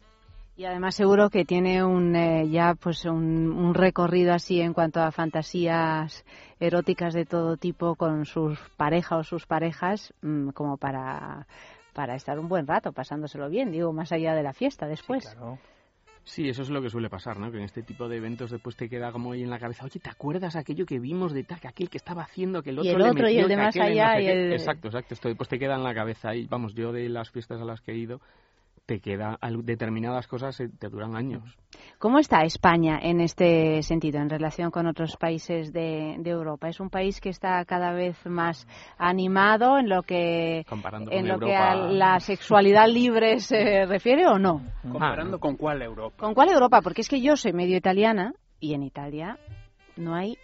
Y 0.55 0.67
además 0.67 0.95
seguro 0.95 1.31
que 1.31 1.47
tiene 1.47 1.83
un 1.83 2.15
eh, 2.15 2.49
ya 2.51 2.75
pues 2.75 3.07
un, 3.07 3.51
un 3.53 3.75
recorrido 3.75 4.35
así 4.35 4.61
en 4.61 4.75
cuanto 4.75 5.01
a 5.01 5.11
fantasías 5.11 6.25
eróticas 6.61 7.15
de 7.15 7.25
todo 7.25 7.57
tipo 7.57 7.95
con 7.95 8.27
sus 8.27 8.59
parejas 8.77 9.19
o 9.19 9.25
sus 9.25 9.47
parejas 9.47 10.13
mm, 10.21 10.51
como 10.51 10.77
para 10.77 11.47
para 11.95 12.15
estar 12.15 12.39
un 12.39 12.49
buen 12.49 12.67
rato 12.67 12.93
pasándoselo 12.93 13.49
bien, 13.49 13.71
digo, 13.71 13.93
más 13.93 14.13
allá 14.13 14.35
de 14.35 14.43
la 14.43 14.53
fiesta 14.53 14.87
después. 14.87 15.37
Sí, 16.25 16.49
eso 16.49 16.63
es 16.63 16.71
lo 16.71 16.81
que 16.81 16.89
suele 16.89 17.11
pasar, 17.11 17.39
¿no? 17.39 17.51
Que 17.51 17.59
en 17.59 17.65
este 17.65 17.83
tipo 17.83 18.09
de 18.09 18.17
eventos 18.19 18.51
después 18.51 18.77
te 18.77 18.89
queda 18.89 19.11
como 19.11 19.33
ahí 19.33 19.43
en 19.43 19.51
la 19.51 19.59
cabeza, 19.59 19.85
oye, 19.85 19.99
¿te 19.99 20.09
acuerdas 20.09 20.55
aquello 20.55 20.87
que 20.87 21.01
vimos 21.01 21.33
de 21.33 21.43
tal, 21.43 21.59
que 21.61 21.67
aquel 21.69 21.91
que 21.91 21.99
estaba 21.99 22.23
haciendo, 22.23 22.63
que 22.63 22.71
el 22.71 22.77
Y 22.77 22.81
otro 22.91 22.91
el 22.93 22.99
le 23.03 23.11
otro, 23.11 23.29
y 23.29 23.39
el 23.39 23.49
de 23.49 23.57
más 23.57 23.75
no 23.77 23.83
allá, 23.83 24.15
sé 24.15 24.23
y 24.23 24.27
qué? 24.27 24.33
el- 24.47 24.53
Exacto, 24.53 24.89
exacto. 24.89 25.15
Esto 25.15 25.29
después 25.29 25.49
te 25.49 25.59
queda 25.59 25.75
en 25.75 25.83
la 25.83 25.95
cabeza 25.95 26.35
y 26.37 26.47
vamos, 26.47 26.75
yo 26.75 26.93
de 26.93 27.09
las 27.09 27.31
fiestas 27.31 27.61
a 27.61 27.65
las 27.65 27.81
que 27.81 27.93
he 27.93 27.97
ido, 27.97 28.21
te 28.87 29.01
queda 29.01 29.39
al- 29.41 29.65
determinadas 29.65 30.27
cosas 30.27 30.59
eh, 30.61 30.69
te 30.79 30.89
duran 30.89 31.17
años. 31.17 31.43
¿Cómo 31.99 32.19
está 32.19 32.43
España 32.43 32.99
en 33.01 33.21
este 33.21 33.83
sentido 33.83 34.21
en 34.21 34.29
relación 34.29 34.71
con 34.71 34.87
otros 34.87 35.17
países 35.17 35.73
de, 35.73 36.17
de 36.19 36.31
Europa? 36.31 36.69
¿Es 36.69 36.81
un 36.81 36.91
país 36.91 37.21
que 37.21 37.29
está 37.31 37.65
cada 37.65 37.93
vez 37.93 38.17
más 38.27 38.67
animado 38.99 39.79
en 39.79 39.89
lo 39.89 40.03
que 40.03 40.65
Comparando 40.69 41.11
en 41.13 41.29
lo 41.29 41.39
que 41.39 41.55
a 41.55 41.75
la 41.75 42.21
sexualidad 42.21 42.89
libre 42.89 43.39
se 43.39 43.87
refiere 43.87 44.27
o 44.27 44.39
no? 44.39 44.61
Comparando 44.83 45.39
con 45.39 45.57
cuál 45.57 45.83
Europa. 45.83 46.17
¿Con 46.19 46.35
cuál 46.35 46.51
Europa? 46.51 46.81
Porque 46.83 47.01
es 47.03 47.09
que 47.09 47.21
yo 47.21 47.37
soy 47.37 47.53
medio 47.53 47.77
italiana 47.77 48.35
y 48.61 48.75
en 48.75 48.83
Italia 48.83 49.39
no 49.97 50.15
hay 50.15 50.37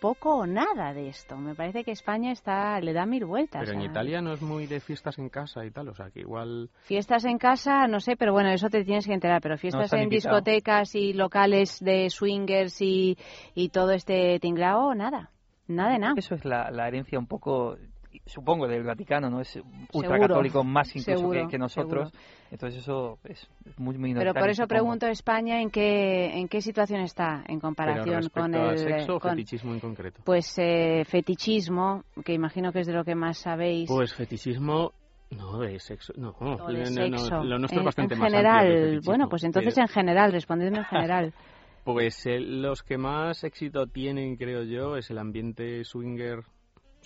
poco 0.00 0.36
o 0.36 0.46
nada 0.46 0.92
de 0.92 1.08
esto. 1.08 1.36
Me 1.36 1.54
parece 1.54 1.84
que 1.84 1.92
España 1.92 2.32
está 2.32 2.80
le 2.80 2.92
da 2.92 3.06
mil 3.06 3.24
vueltas. 3.24 3.62
Pero 3.64 3.78
en 3.78 3.82
Italia 3.82 4.20
no 4.20 4.32
es 4.32 4.42
muy 4.42 4.66
de 4.66 4.80
fiestas 4.80 5.18
en 5.18 5.28
casa 5.28 5.64
y 5.64 5.70
tal, 5.70 5.88
o 5.88 5.94
sea 5.94 6.10
que 6.10 6.20
igual... 6.20 6.70
Fiestas 6.82 7.24
en 7.24 7.38
casa, 7.38 7.86
no 7.86 8.00
sé, 8.00 8.16
pero 8.16 8.32
bueno, 8.32 8.50
eso 8.50 8.68
te 8.68 8.84
tienes 8.84 9.06
que 9.06 9.14
enterar. 9.14 9.40
Pero 9.42 9.58
fiestas 9.58 9.92
en 9.92 10.08
discotecas 10.08 10.94
y 10.94 11.12
locales 11.12 11.78
de 11.80 12.10
swingers 12.10 12.80
y, 12.80 13.16
y 13.54 13.68
todo 13.68 13.92
este 13.92 14.38
tinglao, 14.40 14.94
nada. 14.94 15.30
Nada 15.68 15.92
de 15.92 15.98
nada. 15.98 16.14
Eso 16.16 16.34
es 16.34 16.44
la, 16.44 16.70
la 16.70 16.86
herencia 16.86 17.18
un 17.18 17.26
poco, 17.26 17.76
supongo, 18.24 18.66
del 18.66 18.82
Vaticano, 18.84 19.28
¿no? 19.28 19.40
Es 19.40 19.58
ultracatólico 19.92 20.64
más 20.64 20.88
incluso 20.96 21.18
seguro, 21.20 21.40
que, 21.42 21.48
que 21.48 21.58
nosotros. 21.58 22.10
seguro. 22.10 22.26
Entonces 22.50 22.80
eso 22.82 23.18
es 23.24 23.48
muy 23.78 23.96
Pero 24.14 24.32
por 24.32 24.48
eso 24.48 24.62
supongo. 24.62 24.68
pregunto 24.68 25.06
España 25.08 25.60
en 25.60 25.70
qué 25.70 26.38
en 26.38 26.48
qué 26.48 26.60
situación 26.60 27.00
está 27.00 27.42
en 27.48 27.58
comparación 27.60 28.28
con 28.28 28.54
el 28.54 28.78
sexo 28.78 29.16
o 29.16 29.20
con- 29.20 29.30
fetichismo 29.32 29.74
en 29.74 29.80
concreto. 29.80 30.20
pues 30.24 30.54
eh, 30.58 31.04
fetichismo, 31.06 32.04
que 32.24 32.32
imagino 32.32 32.72
que 32.72 32.80
es 32.80 32.86
de 32.86 32.92
lo 32.92 33.04
que 33.04 33.14
más 33.14 33.38
sabéis. 33.38 33.88
Pues 33.88 34.14
fetichismo... 34.14 34.92
No, 35.28 35.58
de 35.58 35.80
sexo, 35.80 36.12
no, 36.16 36.36
o 36.38 36.70
de 36.70 36.88
no, 36.88 37.08
no, 37.08 37.42
lo 37.42 37.58
nuestro 37.58 37.80
en, 37.80 37.82
es 37.82 37.84
bastante 37.86 38.14
en 38.14 38.20
más 38.20 38.30
general, 38.30 38.58
amplio 38.60 38.76
el 38.76 38.84
fetichismo, 38.84 39.10
bueno, 39.10 39.28
pues 39.28 39.42
entonces 39.42 39.74
pero- 39.74 39.82
en 39.86 39.88
general, 39.92 40.32
respondedme 40.32 40.78
en 40.78 40.84
general. 40.84 41.34
Pues 41.84 42.26
eh, 42.26 42.40
los 42.40 42.82
que 42.82 42.98
más 42.98 43.44
éxito 43.44 43.86
tienen, 43.86 44.36
creo 44.36 44.64
yo, 44.64 44.96
es 44.96 45.08
el 45.10 45.18
ambiente 45.18 45.84
swinger 45.84 46.40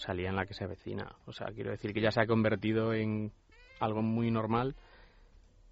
salía 0.00 0.28
en 0.30 0.36
la 0.36 0.46
que 0.46 0.54
se 0.54 0.64
avecina. 0.64 1.14
O 1.26 1.32
sea, 1.32 1.48
quiero 1.54 1.70
decir 1.70 1.92
que 1.92 2.00
ya 2.00 2.10
se 2.10 2.20
ha 2.20 2.26
convertido 2.26 2.92
en 2.94 3.32
algo 3.80 4.02
muy 4.02 4.30
normal. 4.30 4.74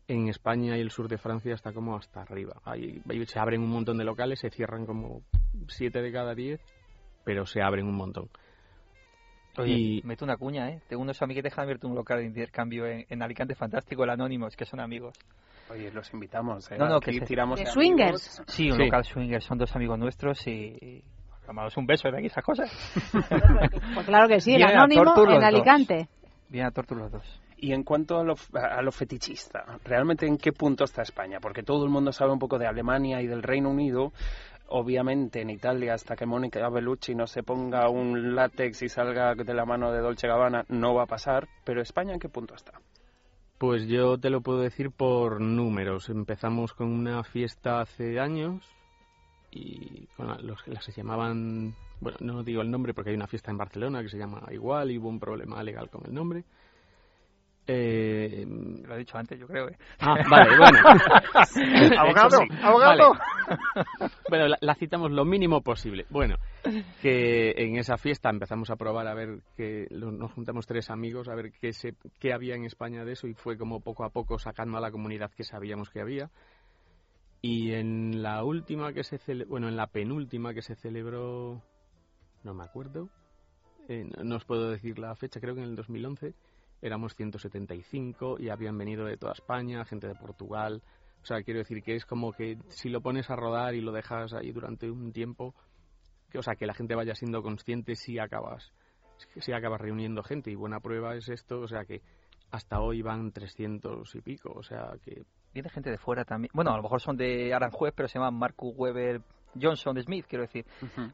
En 0.06 0.28
España 0.28 0.76
y 0.76 0.80
el 0.80 0.90
sur 0.90 1.08
de 1.08 1.18
Francia 1.18 1.52
está 1.54 1.72
como 1.72 1.96
hasta 1.96 2.22
arriba. 2.22 2.60
Ahí, 2.64 3.02
ahí 3.10 3.26
se 3.26 3.38
abren 3.38 3.60
un 3.60 3.68
montón 3.70 3.98
de 3.98 4.04
locales, 4.04 4.38
se 4.40 4.48
cierran 4.50 4.86
como 4.86 5.22
siete 5.68 6.00
de 6.00 6.10
cada 6.12 6.34
diez, 6.34 6.60
pero 7.24 7.44
se 7.44 7.60
abren 7.60 7.86
un 7.86 7.94
montón. 7.96 8.30
Oye, 9.58 9.72
Y- 9.72 10.02
meto 10.04 10.24
una 10.24 10.36
cuña, 10.36 10.70
¿eh? 10.70 10.80
Tengo 10.88 11.02
unos 11.02 11.20
amigos 11.20 11.38
que 11.42 11.48
dejan 11.48 11.64
abierto 11.64 11.88
un 11.88 11.94
local 11.94 12.18
de 12.20 12.26
intercambio 12.26 12.86
en, 12.86 13.04
en 13.08 13.22
Alicante 13.22 13.54
fantástico, 13.54 14.04
el 14.04 14.10
Anónimos, 14.10 14.56
que 14.56 14.64
son 14.64 14.80
amigos. 14.80 15.16
Oye, 15.70 15.90
los 15.90 16.10
invitamos. 16.14 16.70
¿eh? 16.70 16.78
No, 16.78 16.88
no, 16.88 16.96
Aquí 16.96 17.10
que 17.12 17.18
se- 17.18 17.26
tiramos 17.26 17.58
¿De 17.60 17.66
swingers? 17.66 18.42
Sí, 18.46 18.70
un 18.70 18.76
Sí. 18.78 18.84
local 18.84 19.04
swinger, 19.04 19.42
son 19.42 19.58
dos 19.58 19.74
amigos 19.76 19.98
nuestros 19.98 20.46
y... 20.46 21.02
y 21.48 21.50
Llamamos 21.50 21.76
un 21.78 21.86
beso 21.86 22.10
de 22.10 22.18
aquí 22.18 22.26
esas 22.26 22.44
cosas. 22.44 22.70
Pues 23.94 24.06
claro 24.06 24.28
que 24.28 24.40
sí, 24.40 24.54
el 24.54 24.62
anónimo 24.62 25.14
en. 25.28 25.42
Alicante. 25.42 26.08
Bien 26.48 26.66
a 26.66 26.70
Tortu 26.70 26.94
los 26.94 27.10
dos. 27.10 27.40
Y 27.56 27.72
en 27.72 27.82
cuanto 27.82 28.18
a 28.18 28.24
lo, 28.24 28.34
a 28.52 28.82
lo 28.82 28.92
fetichista, 28.92 29.64
¿realmente 29.84 30.26
en 30.26 30.36
qué 30.36 30.52
punto 30.52 30.84
está 30.84 31.02
España? 31.02 31.38
Porque 31.40 31.62
todo 31.62 31.84
el 31.84 31.90
mundo 31.90 32.12
sabe 32.12 32.32
un 32.32 32.38
poco 32.38 32.58
de 32.58 32.66
Alemania 32.66 33.20
y 33.20 33.26
del 33.26 33.42
Reino 33.42 33.70
Unido. 33.70 34.12
Obviamente 34.68 35.40
en 35.40 35.50
Italia, 35.50 35.94
hasta 35.94 36.14
que 36.14 36.26
Mónica 36.26 36.68
Bellucci 36.68 37.14
no 37.14 37.26
se 37.26 37.42
ponga 37.42 37.88
un 37.88 38.36
látex 38.36 38.82
y 38.82 38.88
salga 38.88 39.34
de 39.34 39.54
la 39.54 39.64
mano 39.64 39.90
de 39.90 40.00
Dolce 40.00 40.28
Gabbana, 40.28 40.64
no 40.68 40.94
va 40.94 41.04
a 41.04 41.06
pasar. 41.06 41.48
Pero 41.64 41.80
España, 41.80 42.12
¿en 42.12 42.20
qué 42.20 42.28
punto 42.28 42.54
está? 42.54 42.72
Pues 43.56 43.88
yo 43.88 44.18
te 44.18 44.30
lo 44.30 44.42
puedo 44.42 44.60
decir 44.60 44.90
por 44.90 45.40
números. 45.40 46.10
Empezamos 46.10 46.74
con 46.74 46.92
una 46.92 47.24
fiesta 47.24 47.80
hace 47.80 48.20
años 48.20 48.77
y 49.50 50.06
con 50.16 50.26
la- 50.28 50.38
los 50.38 50.62
que 50.62 50.70
las 50.72 50.84
se 50.84 50.92
llamaban, 50.92 51.74
bueno, 52.00 52.18
no 52.20 52.42
digo 52.42 52.60
el 52.62 52.70
nombre 52.70 52.92
porque 52.94 53.10
hay 53.10 53.16
una 53.16 53.26
fiesta 53.26 53.50
en 53.50 53.58
Barcelona 53.58 54.02
que 54.02 54.08
se 54.08 54.18
llama 54.18 54.42
igual 54.50 54.90
y 54.90 54.98
hubo 54.98 55.08
un 55.08 55.18
problema 55.20 55.62
legal 55.62 55.88
con 55.90 56.04
el 56.06 56.14
nombre. 56.14 56.44
Eh, 57.70 58.46
Lo 58.86 58.94
he 58.94 58.98
dicho 58.98 59.18
antes, 59.18 59.38
yo 59.38 59.46
creo. 59.46 59.68
¿eh? 59.68 59.76
Ah, 60.00 60.14
vale, 60.30 60.56
bueno. 60.56 60.78
Abogado, 61.98 62.38
sí. 62.38 62.48
abogado. 62.62 63.12
Vale. 63.12 64.10
Bueno, 64.30 64.48
la, 64.48 64.56
la 64.62 64.74
citamos 64.74 65.10
lo 65.10 65.26
mínimo 65.26 65.60
posible. 65.60 66.06
Bueno, 66.08 66.36
que 67.02 67.50
en 67.58 67.76
esa 67.76 67.98
fiesta 67.98 68.30
empezamos 68.30 68.70
a 68.70 68.76
probar 68.76 69.06
a 69.06 69.12
ver 69.14 69.40
que 69.54 69.86
lo- 69.90 70.10
nos 70.12 70.32
juntamos 70.32 70.66
tres 70.66 70.88
amigos 70.88 71.28
a 71.28 71.34
ver 71.34 71.52
qué, 71.60 71.74
se, 71.74 71.94
qué 72.18 72.32
había 72.32 72.54
en 72.54 72.64
España 72.64 73.04
de 73.04 73.12
eso 73.12 73.26
y 73.26 73.34
fue 73.34 73.58
como 73.58 73.80
poco 73.80 74.04
a 74.04 74.10
poco 74.10 74.38
sacando 74.38 74.78
a 74.78 74.80
la 74.80 74.90
comunidad 74.90 75.30
que 75.36 75.44
sabíamos 75.44 75.90
que 75.90 76.00
había. 76.00 76.30
Y 77.40 77.72
en 77.72 78.22
la 78.22 78.42
última 78.44 78.92
que 78.92 79.04
se 79.04 79.18
cele- 79.18 79.46
bueno, 79.46 79.68
en 79.68 79.76
la 79.76 79.86
penúltima 79.86 80.54
que 80.54 80.62
se 80.62 80.74
celebró, 80.74 81.62
no 82.42 82.54
me 82.54 82.64
acuerdo, 82.64 83.08
eh, 83.88 84.04
no, 84.22 84.36
os 84.36 84.44
puedo 84.44 84.70
decir 84.70 84.98
la 84.98 85.14
fecha, 85.14 85.40
creo 85.40 85.54
que 85.54 85.62
en 85.62 85.68
el 85.68 85.76
2011 85.76 86.34
éramos 86.82 87.14
175 87.14 88.38
y 88.38 88.48
habían 88.50 88.76
venido 88.76 89.04
de 89.04 89.16
toda 89.16 89.32
España, 89.32 89.84
gente 89.84 90.08
de 90.08 90.14
Portugal. 90.14 90.82
O 91.22 91.26
sea, 91.26 91.42
quiero 91.42 91.58
decir 91.58 91.82
que 91.82 91.94
es 91.94 92.04
como 92.04 92.32
que 92.32 92.58
si 92.68 92.88
lo 92.88 93.00
pones 93.00 93.30
a 93.30 93.36
rodar 93.36 93.74
y 93.74 93.80
lo 93.80 93.92
dejas 93.92 94.32
ahí 94.34 94.52
durante 94.52 94.90
un 94.90 95.12
tiempo, 95.12 95.54
que, 96.30 96.38
o 96.38 96.42
sea, 96.42 96.54
que 96.56 96.66
la 96.66 96.74
gente 96.74 96.94
vaya 96.94 97.14
siendo 97.14 97.42
consciente 97.42 97.94
si 97.94 98.18
acabas, 98.18 98.72
si 99.40 99.52
acabas 99.52 99.80
reuniendo 99.80 100.22
gente. 100.22 100.50
Y 100.50 100.54
buena 100.54 100.80
prueba 100.80 101.16
es 101.16 101.28
esto, 101.28 101.60
o 101.60 101.68
sea 101.68 101.84
que 101.84 102.02
hasta 102.50 102.80
hoy 102.80 103.02
van 103.02 103.32
300 103.32 104.14
y 104.14 104.20
pico, 104.20 104.52
o 104.54 104.62
sea 104.62 104.92
que... 105.04 105.24
Viene 105.52 105.68
gente 105.70 105.90
de 105.90 105.98
fuera 105.98 106.24
también. 106.24 106.50
Bueno, 106.54 106.72
a 106.72 106.76
lo 106.76 106.82
mejor 106.82 107.00
son 107.00 107.16
de 107.16 107.52
Aranjuez, 107.54 107.92
pero 107.96 108.08
se 108.08 108.18
llaman 108.18 108.34
Marco 108.34 108.68
Weber 108.68 109.22
Johnson 109.60 110.00
Smith, 110.02 110.26
quiero 110.28 110.42
decir. 110.42 110.64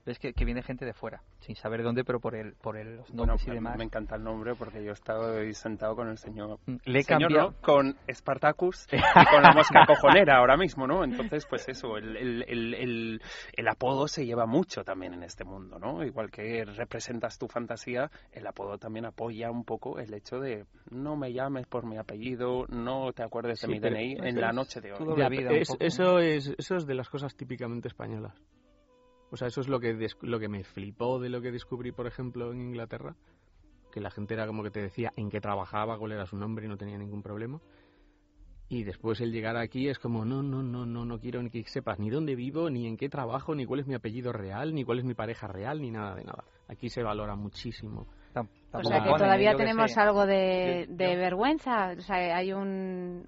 Ves 0.05 0.19
que, 0.19 0.33
que 0.33 0.45
viene 0.45 0.63
gente 0.63 0.85
de 0.85 0.93
fuera, 0.93 1.23
sin 1.41 1.57
saber 1.57 1.81
de 1.81 1.85
dónde, 1.85 2.05
pero 2.05 2.21
por 2.21 2.35
el, 2.35 2.55
por 2.55 2.77
el, 2.77 2.97
los 2.97 3.09
Bueno, 3.11 3.33
nombres 3.33 3.47
y 3.47 3.51
a 3.51 3.53
mí 3.53 3.59
demás. 3.59 3.79
me 3.79 3.85
encanta 3.85 4.17
el 4.17 4.23
nombre 4.25 4.55
porque 4.55 4.83
yo 4.85 4.91
he 4.91 4.95
estado 4.95 5.39
ahí 5.39 5.55
sentado 5.55 5.95
con 5.97 6.09
el 6.09 6.19
señor. 6.19 6.59
Le 6.85 6.99
he 6.99 7.03
señor, 7.03 7.23
cambiado. 7.33 7.51
¿no? 7.53 7.57
Con 7.61 7.97
Spartacus 8.13 8.87
y 8.93 9.25
con 9.27 9.43
la 9.43 9.53
mosca 9.53 9.87
cojonera 9.87 10.37
ahora 10.39 10.57
mismo, 10.57 10.87
¿no? 10.87 11.05
Entonces, 11.05 11.47
pues 11.49 11.69
eso, 11.69 11.97
el, 11.97 12.17
el, 12.17 12.45
el, 12.49 12.75
el, 12.75 13.23
el 13.57 13.69
apodo 13.69 14.09
se 14.09 14.25
lleva 14.27 14.47
mucho 14.47 14.85
también 14.85 15.15
en 15.15 15.23
este 15.23 15.45
mundo, 15.45 15.79
¿no? 15.79 16.03
Igual 16.05 16.31
que 16.31 16.65
representas 16.65 17.39
tu 17.39 17.49
fantasía, 17.49 18.11
el 18.33 18.47
apodo 18.47 18.79
también 18.79 19.05
apoya 19.07 19.51
un 19.51 19.65
poco 19.65 19.99
el 19.99 20.13
hecho 20.15 20.39
de 20.41 20.65
no 20.91 21.17
me 21.17 21.33
llames 21.33 21.67
por 21.67 21.87
mi 21.87 21.97
apellido, 21.99 22.67
no 22.69 23.13
te 23.13 23.23
acuerdes 23.23 23.61
de 23.61 23.67
Sí, 23.67 23.73
mi 23.73 23.79
DNI 23.81 24.17
en 24.23 24.41
la 24.41 24.53
noche 24.53 24.81
de 24.81 24.93
hoy. 24.93 25.17
Ya, 25.17 25.27
es- 25.55 25.77
eso, 25.81 26.19
es, 26.19 26.53
eso 26.59 26.77
es 26.77 26.87
de 26.87 26.95
las 26.95 27.09
cosas 27.09 27.35
típicamente 27.37 27.89
españolas. 27.89 28.24
O 29.31 29.37
sea, 29.37 29.49
eso 29.49 29.61
es 29.61 29.69
lo 29.69 29.81
que, 29.81 30.09
lo 30.23 30.39
que 30.39 30.49
me 30.49 30.63
flipó 30.63 31.19
de 31.19 31.29
lo 31.29 31.43
que 31.43 31.51
descubrí, 31.51 31.93
por 31.93 32.07
ejemplo, 32.07 32.53
en 32.53 32.61
Inglaterra. 32.61 33.17
Que 33.91 34.01
la 34.01 34.11
gente 34.11 34.35
era 34.35 34.47
como 34.47 34.63
que 34.63 34.71
te 34.71 34.81
decía 34.81 35.13
en 35.17 35.31
qué 35.31 35.41
trabajaba, 35.41 35.99
cuál 35.99 36.13
era 36.13 36.27
su 36.27 36.37
nombre 36.37 36.67
y 36.67 36.69
no 36.69 36.77
tenía 36.77 36.99
ningún 36.99 37.23
problema. 37.23 37.61
Y 38.69 38.85
después 38.85 39.21
el 39.21 39.33
llegar 39.33 39.57
aquí 39.57 39.89
es 39.89 39.99
como, 39.99 40.25
no, 40.25 40.43
no, 40.43 40.63
no, 40.63 40.87
no, 40.87 41.05
no 41.05 41.21
quiero 41.21 41.43
ni 41.43 41.51
que 41.51 41.65
sepas 41.65 41.99
ni 41.99 42.11
dónde 42.11 42.35
vivo, 42.35 42.71
ni 42.71 42.87
en 42.87 42.97
qué 42.97 43.09
trabajo, 43.09 43.55
ni 43.55 43.67
cuál 43.67 43.81
es 43.81 43.87
mi 43.87 43.95
apellido 43.95 44.33
real, 44.33 44.75
ni 44.75 44.85
cuál 44.85 45.01
es 45.01 45.05
mi 45.05 45.15
pareja 45.15 45.47
real, 45.47 45.81
ni 45.81 45.91
nada 45.91 46.15
de 46.15 46.25
nada. 46.25 46.45
Aquí 46.69 46.89
se 46.89 47.03
valora 47.03 47.37
muchísimo. 47.37 48.09
O 48.75 48.83
sea 48.83 49.03
que 49.03 49.11
todavía 49.11 49.55
tenemos 49.55 49.97
algo 49.97 50.27
de, 50.27 50.87
de 50.89 51.17
vergüenza, 51.17 51.93
o 51.97 52.01
sea, 52.01 52.37
hay 52.37 52.53
un 52.53 53.23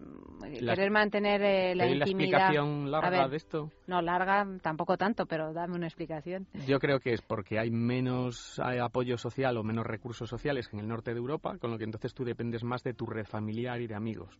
La- 0.60 0.74
querer 0.74 0.90
mantener 0.90 1.40
eh, 1.42 1.74
la 1.74 1.84
¿Queréis 1.84 1.98
la 2.00 2.08
intimidad. 2.08 2.40
explicación 2.40 2.90
larga 2.90 3.10
ver, 3.10 3.30
de 3.30 3.36
esto? 3.36 3.70
No, 3.86 4.02
larga 4.02 4.46
tampoco 4.60 4.96
tanto, 4.96 5.26
pero 5.26 5.52
dame 5.52 5.74
una 5.76 5.86
explicación. 5.86 6.46
Yo 6.66 6.78
creo 6.80 6.98
que 7.00 7.12
es 7.12 7.22
porque 7.22 7.58
hay 7.58 7.70
menos 7.70 8.58
apoyo 8.58 9.18
social 9.18 9.56
o 9.56 9.62
menos 9.62 9.86
recursos 9.86 10.28
sociales 10.28 10.68
que 10.68 10.76
en 10.76 10.80
el 10.80 10.88
norte 10.88 11.12
de 11.12 11.18
Europa, 11.18 11.56
con 11.58 11.70
lo 11.70 11.78
que 11.78 11.84
entonces 11.84 12.12
tú 12.12 12.24
dependes 12.24 12.64
más 12.64 12.82
de 12.82 12.94
tu 12.94 13.06
red 13.06 13.26
familiar 13.26 13.80
y 13.80 13.86
de 13.86 13.94
amigos. 13.94 14.38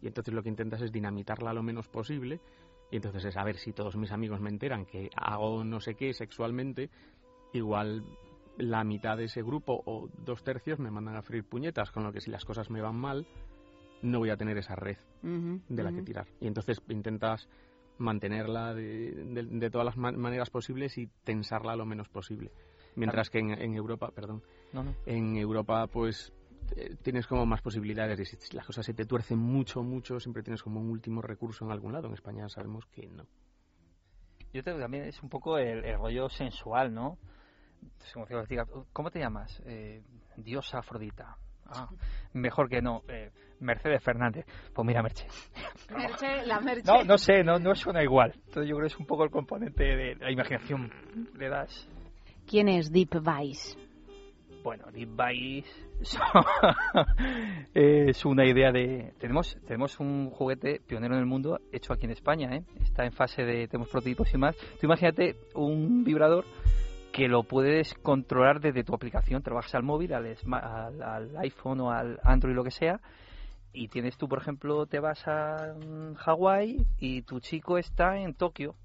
Y 0.00 0.06
entonces 0.06 0.32
lo 0.32 0.42
que 0.42 0.48
intentas 0.48 0.80
es 0.82 0.92
dinamitarla 0.92 1.52
lo 1.52 1.62
menos 1.62 1.88
posible. 1.88 2.40
Y 2.90 2.96
entonces 2.96 3.24
es 3.24 3.36
a 3.36 3.44
ver 3.44 3.56
si 3.56 3.72
todos 3.72 3.96
mis 3.96 4.12
amigos 4.12 4.40
me 4.40 4.48
enteran 4.48 4.86
que 4.86 5.10
hago 5.16 5.64
no 5.64 5.80
sé 5.80 5.94
qué 5.94 6.14
sexualmente, 6.14 6.88
igual 7.52 8.02
la 8.58 8.84
mitad 8.84 9.16
de 9.16 9.24
ese 9.24 9.42
grupo 9.42 9.82
o 9.86 10.08
dos 10.24 10.42
tercios 10.42 10.78
me 10.78 10.90
mandan 10.90 11.16
a 11.16 11.22
freír 11.22 11.44
puñetas, 11.44 11.90
con 11.90 12.02
lo 12.04 12.12
que 12.12 12.20
si 12.20 12.30
las 12.30 12.44
cosas 12.44 12.70
me 12.70 12.80
van 12.80 12.96
mal, 12.96 13.26
no 14.02 14.18
voy 14.18 14.30
a 14.30 14.36
tener 14.36 14.58
esa 14.58 14.74
red 14.76 14.96
de 15.68 15.82
la 15.82 15.92
que 15.92 16.02
tirar. 16.02 16.26
Y 16.40 16.46
entonces 16.46 16.80
intentas 16.88 17.48
mantenerla 17.98 18.74
de, 18.74 19.12
de- 19.12 19.42
de 19.44 19.70
todas 19.70 19.84
las 19.84 19.96
ma- 19.96 20.12
maneras 20.12 20.50
posibles 20.50 20.96
y 20.98 21.08
tensarla 21.24 21.74
lo 21.76 21.84
menos 21.86 22.08
posible. 22.08 22.52
Mientras 22.94 23.30
que 23.30 23.38
en, 23.38 23.50
en 23.50 23.74
Europa, 23.74 24.10
perdón, 24.14 24.42
No, 24.72 24.82
no. 24.84 24.94
en 25.06 25.36
Europa 25.36 25.86
pues 25.88 26.32
eh, 26.76 26.94
tienes 27.02 27.26
como 27.26 27.44
más 27.46 27.60
posibilidades 27.62 28.20
y 28.20 28.24
si 28.36 28.56
las 28.56 28.66
cosas 28.66 28.86
se 28.86 28.94
te 28.94 29.04
tuercen 29.04 29.38
mucho, 29.38 29.82
mucho, 29.82 30.20
siempre 30.20 30.42
tienes 30.42 30.62
como 30.62 30.80
un 30.80 30.90
último 30.90 31.22
recurso 31.22 31.64
en 31.64 31.70
algún 31.72 31.92
lado. 31.92 32.06
En 32.08 32.14
España 32.14 32.48
sabemos 32.48 32.86
que 32.86 33.08
no. 33.08 33.24
Yo 34.52 34.62
creo 34.62 34.76
que 34.76 34.82
también 34.82 35.04
es 35.04 35.22
un 35.22 35.28
poco 35.28 35.58
el, 35.58 35.84
el 35.84 35.98
rollo 35.98 36.28
sensual, 36.28 36.94
¿no? 36.94 37.18
¿Cómo 38.92 39.10
te 39.10 39.18
llamas? 39.18 39.62
Eh, 39.66 40.02
diosa 40.36 40.78
Afrodita. 40.78 41.36
Ah, 41.66 41.88
mejor 42.32 42.68
que 42.68 42.80
no. 42.80 43.02
eh, 43.08 43.30
Mercedes 43.60 44.02
Fernández. 44.02 44.46
Pues 44.72 44.86
mira, 44.86 45.02
Merche. 45.02 45.26
Merche, 45.90 46.46
la 46.46 46.60
Merche. 46.60 46.84
No, 46.86 47.04
no 47.04 47.18
sé, 47.18 47.42
no, 47.42 47.58
no 47.58 47.74
suena 47.74 48.02
igual. 48.02 48.32
Entonces 48.34 48.68
yo 48.68 48.76
creo 48.76 48.88
que 48.88 48.94
es 48.94 48.98
un 48.98 49.06
poco 49.06 49.24
el 49.24 49.30
componente 49.30 49.84
de 49.84 50.14
la 50.14 50.30
imaginación. 50.30 50.90
Le 51.34 51.48
das. 51.48 51.88
¿Quién 52.46 52.68
es 52.68 52.90
Deep 52.90 53.20
Vice? 53.20 53.76
Bueno, 54.62 54.86
Deep 54.90 55.10
Vice 55.10 55.70
es 57.74 58.24
una 58.24 58.44
idea 58.46 58.72
de... 58.72 59.12
Tenemos 59.18 59.56
tenemos 59.66 60.00
un 60.00 60.30
juguete 60.30 60.80
pionero 60.86 61.14
en 61.14 61.20
el 61.20 61.26
mundo 61.26 61.60
hecho 61.72 61.92
aquí 61.92 62.06
en 62.06 62.12
España, 62.12 62.54
¿eh? 62.54 62.64
Está 62.82 63.04
en 63.04 63.12
fase 63.12 63.44
de... 63.44 63.68
Tenemos 63.68 63.88
prototipos 63.88 64.32
y 64.34 64.38
más. 64.38 64.56
Tú 64.80 64.86
imagínate 64.86 65.36
un 65.54 66.04
vibrador 66.04 66.44
que 67.18 67.26
lo 67.26 67.42
puedes 67.42 67.94
controlar 67.94 68.60
desde 68.60 68.84
tu 68.84 68.94
aplicación. 68.94 69.42
Trabajas 69.42 69.74
al 69.74 69.82
móvil, 69.82 70.14
al, 70.14 70.36
al, 70.52 71.02
al 71.02 71.36
iPhone 71.38 71.80
o 71.80 71.90
al 71.90 72.20
Android, 72.22 72.54
lo 72.54 72.62
que 72.62 72.70
sea. 72.70 73.00
Y 73.72 73.88
tienes 73.88 74.16
tú, 74.16 74.28
por 74.28 74.38
ejemplo, 74.38 74.86
te 74.86 75.00
vas 75.00 75.26
a 75.26 75.74
mm, 75.74 76.14
Hawái 76.14 76.86
y 77.00 77.22
tu 77.22 77.40
chico 77.40 77.76
está 77.76 78.18
en 78.18 78.34
Tokio 78.34 78.76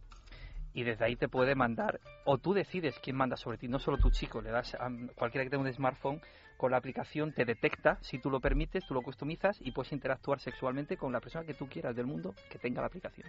y 0.74 0.82
desde 0.82 1.06
ahí 1.06 1.16
te 1.16 1.30
puede 1.30 1.54
mandar, 1.54 2.00
o 2.26 2.40
tú 2.40 2.56
decides 2.56 2.98
quién 3.04 3.16
manda 3.16 3.38
sobre 3.38 3.60
ti, 3.60 3.68
no 3.68 3.78
solo 3.78 4.00
tu 4.00 4.10
chico, 4.10 4.42
le 4.42 4.50
das 4.50 4.74
a 4.74 4.90
cualquiera 5.14 5.46
que 5.46 5.52
tenga 5.52 5.64
un 5.64 5.72
smartphone, 5.72 6.20
con 6.58 6.72
la 6.72 6.78
aplicación 6.78 7.34
te 7.34 7.46
detecta, 7.46 8.00
si 8.02 8.18
tú 8.18 8.32
lo 8.32 8.40
permites, 8.40 8.84
tú 8.88 8.96
lo 8.96 9.04
customizas 9.04 9.62
y 9.62 9.72
puedes 9.72 9.92
interactuar 9.92 10.40
sexualmente 10.40 10.98
con 10.98 11.14
la 11.14 11.20
persona 11.20 11.46
que 11.46 11.54
tú 11.54 11.68
quieras 11.70 11.96
del 11.96 12.08
mundo 12.08 12.34
que 12.50 12.58
tenga 12.58 12.82
la 12.82 12.88
aplicación. 12.88 13.28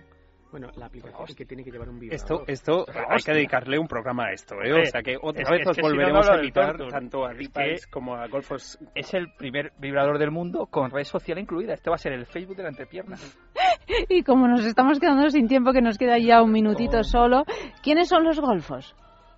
Bueno, 0.54 0.70
la 0.76 0.86
aplicación 0.86 1.24
es 1.26 1.34
que 1.34 1.44
tiene 1.46 1.64
que 1.64 1.72
llevar 1.72 1.88
un 1.88 1.96
Esto, 2.12 2.34
vibrador. 2.34 2.44
esto 2.48 2.84
Pero 2.86 3.06
hay 3.10 3.18
que 3.24 3.32
dedicarle 3.32 3.76
un 3.76 3.88
programa 3.88 4.26
a 4.26 4.32
esto, 4.34 4.54
¿eh? 4.62 4.72
O 4.82 4.84
sea 4.86 5.02
que 5.02 5.16
otra 5.20 5.42
es 5.42 5.50
vez 5.50 5.66
os 5.66 5.74
si 5.74 5.82
no, 5.82 5.88
volveremos 5.88 6.26
no 6.28 6.32
a 6.32 6.36
invitar 6.36 6.76
tanto 6.90 7.26
a 7.26 7.32
Es 7.32 7.38
Deep 7.38 7.52
que- 7.52 7.70
Vice 7.72 7.90
como 7.90 8.14
a 8.14 8.28
Golfos. 8.28 8.78
Es 8.94 9.12
el 9.14 9.32
primer 9.32 9.72
vibrador 9.80 10.16
del 10.16 10.30
mundo 10.30 10.66
con 10.66 10.92
red 10.92 11.02
social 11.02 11.40
incluida. 11.40 11.74
Este 11.74 11.90
va 11.90 11.96
a 11.96 11.98
ser 11.98 12.12
el 12.12 12.24
Facebook 12.26 12.54
de 12.56 12.62
la 12.62 12.68
entrepierna. 12.68 13.16
Y 14.08 14.22
como 14.22 14.46
nos 14.46 14.64
estamos 14.64 15.00
quedando 15.00 15.28
sin 15.28 15.48
tiempo, 15.48 15.72
que 15.72 15.82
nos 15.82 15.98
queda 15.98 16.18
ya 16.18 16.40
un 16.40 16.52
minutito 16.52 17.02
solo, 17.02 17.42
¿quiénes 17.82 18.08
son 18.08 18.22
los 18.22 18.38
golfos? 18.38 18.94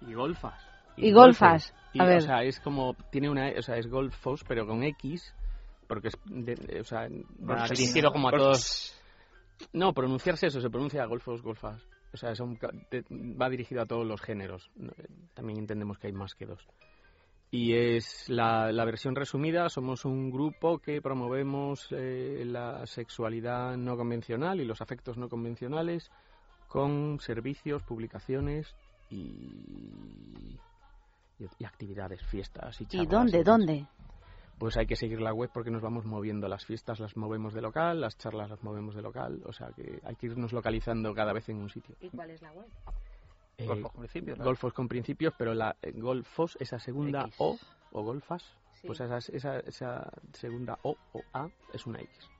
Y 0.06 0.12
golfas. 0.12 0.62
Y 0.98 1.12
golfas. 1.12 1.74
Y, 1.94 2.00
A 2.02 2.04
ver. 2.04 2.18
O 2.18 2.20
sea, 2.20 2.42
es 2.42 2.60
como, 2.60 2.94
tiene 3.10 3.30
una, 3.30 3.50
o 3.58 3.62
sea, 3.62 3.76
es 3.78 3.86
golfos, 3.88 4.44
pero 4.46 4.66
con 4.66 4.82
X, 4.84 5.34
porque 5.88 6.08
es, 6.08 6.18
de- 6.26 6.80
o 6.80 6.84
sea, 6.84 7.08
va 7.40 7.64
dirigido 7.68 8.12
como 8.12 8.28
a 8.28 8.32
todos. 8.32 8.92
No, 9.72 9.92
pronunciarse 9.92 10.46
eso, 10.48 10.60
se 10.60 10.70
pronuncia 10.70 11.04
golfos, 11.06 11.42
golfas. 11.42 11.82
O 12.12 12.16
sea, 12.16 12.34
son 12.34 12.56
ca- 12.56 12.70
te- 12.88 13.04
va 13.10 13.48
dirigido 13.50 13.82
a 13.82 13.86
todos 13.86 14.06
los 14.06 14.20
géneros. 14.22 14.70
Eh, 14.80 15.06
También 15.34 15.58
entendemos 15.58 15.98
que 15.98 16.06
hay 16.06 16.12
más 16.12 16.34
que 16.34 16.46
dos. 16.46 16.66
Y 17.50 17.74
es 17.74 18.28
la, 18.28 18.72
la 18.72 18.84
versión 18.84 19.14
resumida, 19.14 19.68
somos 19.68 20.04
un 20.04 20.30
grupo 20.30 20.78
que 20.78 21.00
promovemos 21.00 21.86
eh, 21.90 22.42
la 22.44 22.86
sexualidad 22.86 23.76
no 23.76 23.96
convencional 23.96 24.60
y 24.60 24.64
los 24.64 24.80
afectos 24.80 25.16
no 25.16 25.28
convencionales 25.28 26.10
con 26.68 27.18
servicios, 27.20 27.82
publicaciones 27.84 28.74
y, 29.10 29.16
y, 31.38 31.46
y 31.58 31.64
actividades, 31.64 32.20
fiestas 32.26 32.80
y 32.80 32.84
¿Y 32.84 32.86
charlas 32.88 33.08
dónde, 33.08 33.38
demás. 33.38 33.46
dónde? 33.46 33.86
Pues 34.58 34.76
hay 34.78 34.86
que 34.86 34.96
seguir 34.96 35.20
la 35.20 35.34
web 35.34 35.50
porque 35.52 35.70
nos 35.70 35.82
vamos 35.82 36.06
moviendo. 36.06 36.48
Las 36.48 36.64
fiestas 36.64 36.98
las 36.98 37.16
movemos 37.16 37.52
de 37.52 37.60
local, 37.60 38.00
las 38.00 38.16
charlas 38.16 38.48
las 38.48 38.62
movemos 38.62 38.94
de 38.94 39.02
local. 39.02 39.42
O 39.44 39.52
sea 39.52 39.68
que 39.76 40.00
hay 40.02 40.16
que 40.16 40.26
irnos 40.26 40.52
localizando 40.52 41.12
cada 41.14 41.32
vez 41.34 41.48
en 41.50 41.58
un 41.58 41.68
sitio. 41.68 41.94
¿Y 42.00 42.08
cuál 42.08 42.30
es 42.30 42.40
la 42.40 42.52
web? 42.52 42.66
Eh, 43.58 43.66
Golfos 43.66 43.92
con 43.92 44.00
principios, 44.00 44.38
¿no? 44.38 44.44
Golfos 44.44 44.72
con 44.72 44.88
principios, 44.88 45.34
pero 45.38 45.54
la 45.54 45.76
eh, 45.82 45.92
Golfos, 45.92 46.56
esa 46.60 46.78
segunda 46.78 47.22
X. 47.26 47.34
O, 47.38 47.58
o 47.92 48.02
Golfas, 48.02 48.42
Sí. 48.80 48.86
pues 48.86 49.00
esa, 49.00 49.16
esa, 49.18 49.58
esa 49.60 50.10
segunda 50.32 50.78
O 50.82 50.96
o 51.14 51.22
A 51.32 51.48
es 51.72 51.86
una 51.86 52.00
X. 52.00 52.30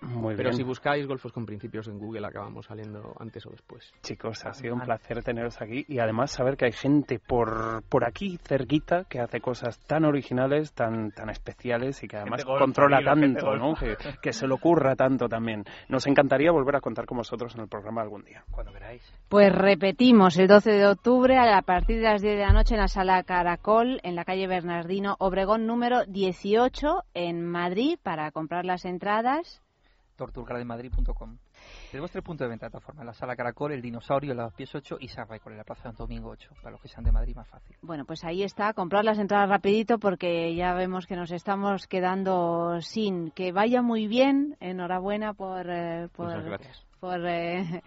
Muy 0.00 0.36
pero 0.36 0.50
bien. 0.50 0.56
si 0.56 0.62
buscáis 0.62 1.06
Golfos 1.06 1.32
con 1.32 1.44
principios 1.44 1.88
en 1.88 1.98
Google 1.98 2.26
acabamos 2.26 2.66
saliendo 2.66 3.14
antes 3.18 3.44
o 3.46 3.50
después. 3.50 3.92
Chicos, 4.02 4.44
ha 4.46 4.54
sido 4.54 4.74
un 4.74 4.80
placer 4.80 5.22
teneros 5.22 5.60
aquí 5.60 5.84
y 5.88 5.98
además 5.98 6.30
saber 6.30 6.56
que 6.56 6.66
hay 6.66 6.72
gente 6.72 7.18
por, 7.18 7.82
por 7.88 8.06
aquí 8.06 8.38
cerquita 8.38 9.04
que 9.04 9.20
hace 9.20 9.40
cosas 9.40 9.78
tan 9.86 10.04
originales, 10.04 10.72
tan, 10.72 11.10
tan 11.10 11.30
especiales 11.30 12.02
y 12.02 12.08
que 12.08 12.16
además 12.16 12.44
controla 12.44 13.02
tanto, 13.02 13.56
¿no? 13.56 13.74
Que, 13.74 13.96
que 14.22 14.32
se 14.32 14.46
le 14.46 14.54
ocurra 14.54 14.94
tanto 14.94 15.28
también. 15.28 15.64
Nos 15.88 16.06
encantaría 16.06 16.52
volver 16.52 16.76
a 16.76 16.80
contar 16.80 17.06
con 17.06 17.18
vosotros 17.18 17.54
en 17.54 17.62
el 17.62 17.68
programa 17.68 18.02
algún 18.02 18.24
día. 18.24 18.44
Cuando 18.50 18.72
queráis. 18.72 19.02
Pues 19.28 19.52
repetimos, 19.52 20.38
el 20.38 20.46
12 20.46 20.70
de 20.70 20.86
octubre 20.86 21.36
a 21.38 21.62
partir 21.62 21.96
de 21.96 22.04
las 22.04 22.22
10 22.22 22.38
de 22.38 22.44
la 22.44 22.52
noche 22.52 22.74
en 22.74 22.80
la 22.80 22.88
sala 22.88 23.22
Caracol, 23.24 24.00
en 24.02 24.14
la 24.14 24.24
calle 24.24 24.46
Bernardino 24.46 25.16
Obregón 25.18 25.66
número 25.66 26.04
18 26.06 27.02
en 27.14 27.44
Madrid 27.44 27.98
para 28.02 28.30
comprar 28.30 28.64
las 28.64 28.84
entradas. 28.84 29.62
torturgardenmadrid.com. 30.18 31.38
Tenemos 31.90 32.10
tres 32.10 32.22
puntos 32.22 32.44
de 32.44 32.50
venta 32.50 32.66
de 32.66 32.70
todas 32.70 32.84
formas. 32.84 33.06
La 33.06 33.14
sala 33.14 33.36
Caracol, 33.36 33.72
el 33.72 33.80
Dinosaurio, 33.80 34.34
la 34.34 34.50
Pies 34.50 34.74
8 34.74 34.98
y 35.00 35.08
San 35.08 35.26
Raicol, 35.28 35.52
en 35.52 35.58
la 35.58 35.64
Plaza 35.64 35.84
Santo 35.84 36.02
Domingo 36.02 36.28
8. 36.30 36.50
Para 36.56 36.72
los 36.72 36.82
que 36.82 36.88
sean 36.88 37.04
de 37.04 37.12
Madrid, 37.12 37.34
más 37.34 37.48
fácil. 37.48 37.76
Bueno, 37.80 38.04
pues 38.04 38.24
ahí 38.24 38.42
está, 38.42 38.74
comprar 38.74 39.04
las 39.04 39.18
entradas 39.18 39.48
rapidito 39.48 39.98
porque 39.98 40.54
ya 40.54 40.74
vemos 40.74 41.06
que 41.06 41.16
nos 41.16 41.30
estamos 41.30 41.86
quedando 41.86 42.80
sin. 42.82 43.30
Que 43.30 43.52
vaya 43.52 43.80
muy 43.80 44.08
bien, 44.08 44.56
enhorabuena 44.60 45.32
por, 45.32 45.70
eh, 45.70 46.08
por, 46.14 46.26
Muchas 46.26 46.44
gracias. 46.44 46.86
por 47.00 47.24
eh, 47.24 47.82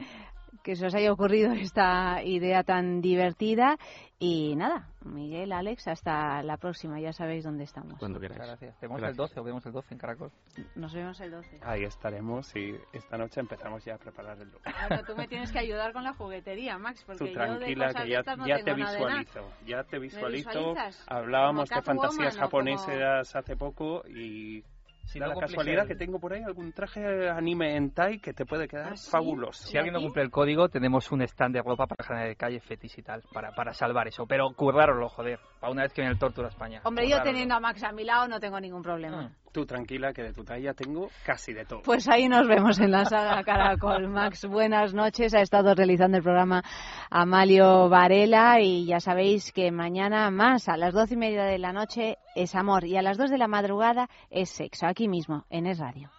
que 0.63 0.75
se 0.75 0.85
os 0.85 0.95
haya 0.95 1.11
ocurrido 1.11 1.51
esta 1.53 2.23
idea 2.23 2.63
tan 2.63 3.01
divertida. 3.01 3.77
Y 4.23 4.55
nada, 4.55 4.87
Miguel, 5.03 5.51
Alex, 5.51 5.87
hasta 5.87 6.43
la 6.43 6.57
próxima, 6.57 6.99
ya 6.99 7.11
sabéis 7.11 7.43
dónde 7.43 7.63
estamos. 7.63 7.97
Cuando 7.97 8.19
Muchas 8.19 8.33
queráis. 8.33 8.49
gracias. 8.51 8.79
Te 8.79 8.85
vemos 8.85 8.99
Gracias. 9.01 9.13
el 9.13 9.17
12 9.17 9.39
o 9.39 9.43
vemos 9.43 9.65
el 9.65 9.71
12 9.71 9.93
en 9.95 9.97
Caracol. 9.99 10.31
Nos 10.75 10.93
vemos 10.93 11.19
el 11.21 11.31
12. 11.31 11.59
Ahí 11.63 11.83
estaremos 11.85 12.55
y 12.55 12.75
esta 12.93 13.17
noche 13.17 13.39
empezamos 13.39 13.83
ya 13.83 13.95
a 13.95 13.97
preparar 13.97 14.37
el 14.39 14.49
look. 14.51 14.61
Bueno, 14.89 15.03
tú 15.07 15.15
me 15.15 15.27
tienes 15.27 15.51
que 15.51 15.57
ayudar 15.57 15.91
con 15.91 16.03
la 16.03 16.13
juguetería, 16.13 16.77
Max, 16.77 17.03
porque 17.03 17.17
Tú 17.17 17.25
yo 17.25 17.31
de 17.31 17.35
tranquila 17.35 17.87
cosas 17.87 18.01
que 18.01 18.07
de 18.07 18.13
ya, 18.13 18.19
estas 18.19 18.37
no 18.37 18.47
ya 18.47 18.55
tengo 18.57 18.65
te 18.65 18.71
de 18.71 18.75
visualizo, 18.75 19.49
ya 19.65 19.83
te 19.85 19.99
visualizo. 19.99 20.49
visualizas? 20.49 21.03
Hablábamos 21.07 21.69
¿Como 21.69 21.81
de 21.81 21.85
fantasías 21.85 22.35
Catwoman 22.37 22.73
o 22.73 22.77
japonesas 22.77 23.35
hace 23.35 23.55
poco 23.57 24.03
y 24.07 24.63
Si 25.05 25.19
da 25.19 25.27
no 25.27 25.33
la 25.33 25.39
casualidad 25.41 25.83
el- 25.83 25.87
que 25.89 25.95
tengo 25.95 26.19
por 26.19 26.33
ahí 26.33 26.41
algún 26.43 26.71
traje 26.71 27.29
anime 27.29 27.75
en 27.75 27.91
Tai 27.91 28.19
que 28.19 28.33
te 28.33 28.45
puede 28.45 28.67
quedar 28.67 28.93
¿Ah, 28.93 28.95
sí? 28.95 29.09
fabuloso. 29.11 29.67
Si 29.67 29.77
alguien 29.77 29.93
no 29.93 30.01
cumple 30.01 30.23
el 30.23 30.29
código, 30.31 30.69
tenemos 30.69 31.11
un 31.11 31.21
stand 31.23 31.55
de 31.55 31.61
ropa 31.61 31.87
para 31.87 32.03
generar 32.03 32.27
de 32.29 32.35
calle, 32.35 32.59
fetis 32.61 32.97
y 32.97 33.01
tal, 33.01 33.21
para, 33.33 33.51
para 33.51 33.73
salvar 33.73 34.07
eso. 34.07 34.25
Pero 34.27 34.53
currároslo, 34.53 35.09
joder, 35.09 35.39
para 35.61 35.71
una 35.71 35.83
vez 35.83 35.93
que 35.93 36.01
viene 36.01 36.13
el 36.13 36.19
Tortura 36.19 36.47
a 36.47 36.49
España. 36.49 36.81
Hombre, 36.83 37.07
yo 37.07 37.21
teniendo 37.21 37.53
a 37.53 37.59
Max 37.59 37.83
a 37.83 37.91
mi 37.91 38.03
lado 38.03 38.27
no 38.27 38.39
tengo 38.39 38.59
ningún 38.59 38.81
problema. 38.81 39.21
Mm. 39.21 39.51
Tú 39.51 39.63
tranquila 39.63 40.11
que 40.11 40.23
de 40.23 40.33
tu 40.33 40.43
talla 40.43 40.73
tengo 40.73 41.09
casi 41.23 41.53
de 41.53 41.65
todo. 41.65 41.83
Pues 41.83 42.09
ahí 42.09 42.27
nos 42.27 42.47
vemos 42.47 42.79
en 42.79 42.89
la 42.89 43.05
saga 43.05 43.43
Caracol. 43.43 44.07
Max, 44.07 44.45
buenas 44.45 44.95
noches. 44.95 45.35
Ha 45.35 45.41
estado 45.41 45.75
realizando 45.75 46.17
el 46.17 46.23
programa 46.23 46.63
Amalio 47.11 47.89
Varela 47.89 48.59
y 48.59 48.85
ya 48.87 48.99
sabéis 48.99 49.51
que 49.51 49.71
mañana 49.71 50.31
más 50.31 50.67
a 50.67 50.77
las 50.77 50.95
doce 50.95 51.13
y 51.13 51.17
media 51.17 51.43
de 51.43 51.59
la 51.59 51.73
noche 51.73 52.17
es 52.35 52.55
amor 52.55 52.85
y 52.85 52.97
a 52.97 53.03
las 53.03 53.19
dos 53.19 53.29
de 53.29 53.37
la 53.37 53.47
madrugada 53.47 54.09
es 54.31 54.49
sexo. 54.49 54.87
Aquí 54.87 55.07
mismo, 55.07 55.45
en 55.51 55.67
Es 55.67 55.77
Radio. 55.77 56.09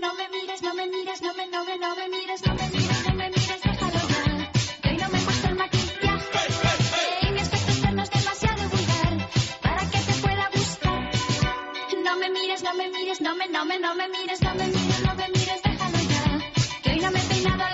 No 0.00 0.12
me 0.14 0.28
mires, 0.28 0.60
no 0.60 0.74
me 0.74 0.86
mires, 0.88 1.22
no 1.22 1.34
me, 1.34 1.46
no 1.46 1.64
me, 1.64 1.78
no 1.78 1.94
me 1.94 2.08
mires, 2.08 2.44
no 2.44 2.54
me 2.54 2.68
mires, 2.70 3.08
no 3.08 3.14
me 3.14 3.28
mires, 3.28 3.43
no 13.24 13.34
me 13.34 13.46
mires, 13.46 13.52
no 13.52 13.64
me, 13.64 13.64
no 13.64 13.64
me, 13.64 13.78
no 13.78 13.94
me 13.94 14.08
mires, 14.08 14.42
no 14.42 14.54
me 14.54 14.66
mires, 14.66 15.02
no 15.02 15.14
me 15.14 15.28
mires, 15.30 15.62
déjalo 15.62 15.98
ya. 15.98 16.40
Que 16.82 16.90
hoy 16.90 17.00
no 17.00 17.10
me 17.10 17.20
he 17.20 17.24
peinado 17.24 17.73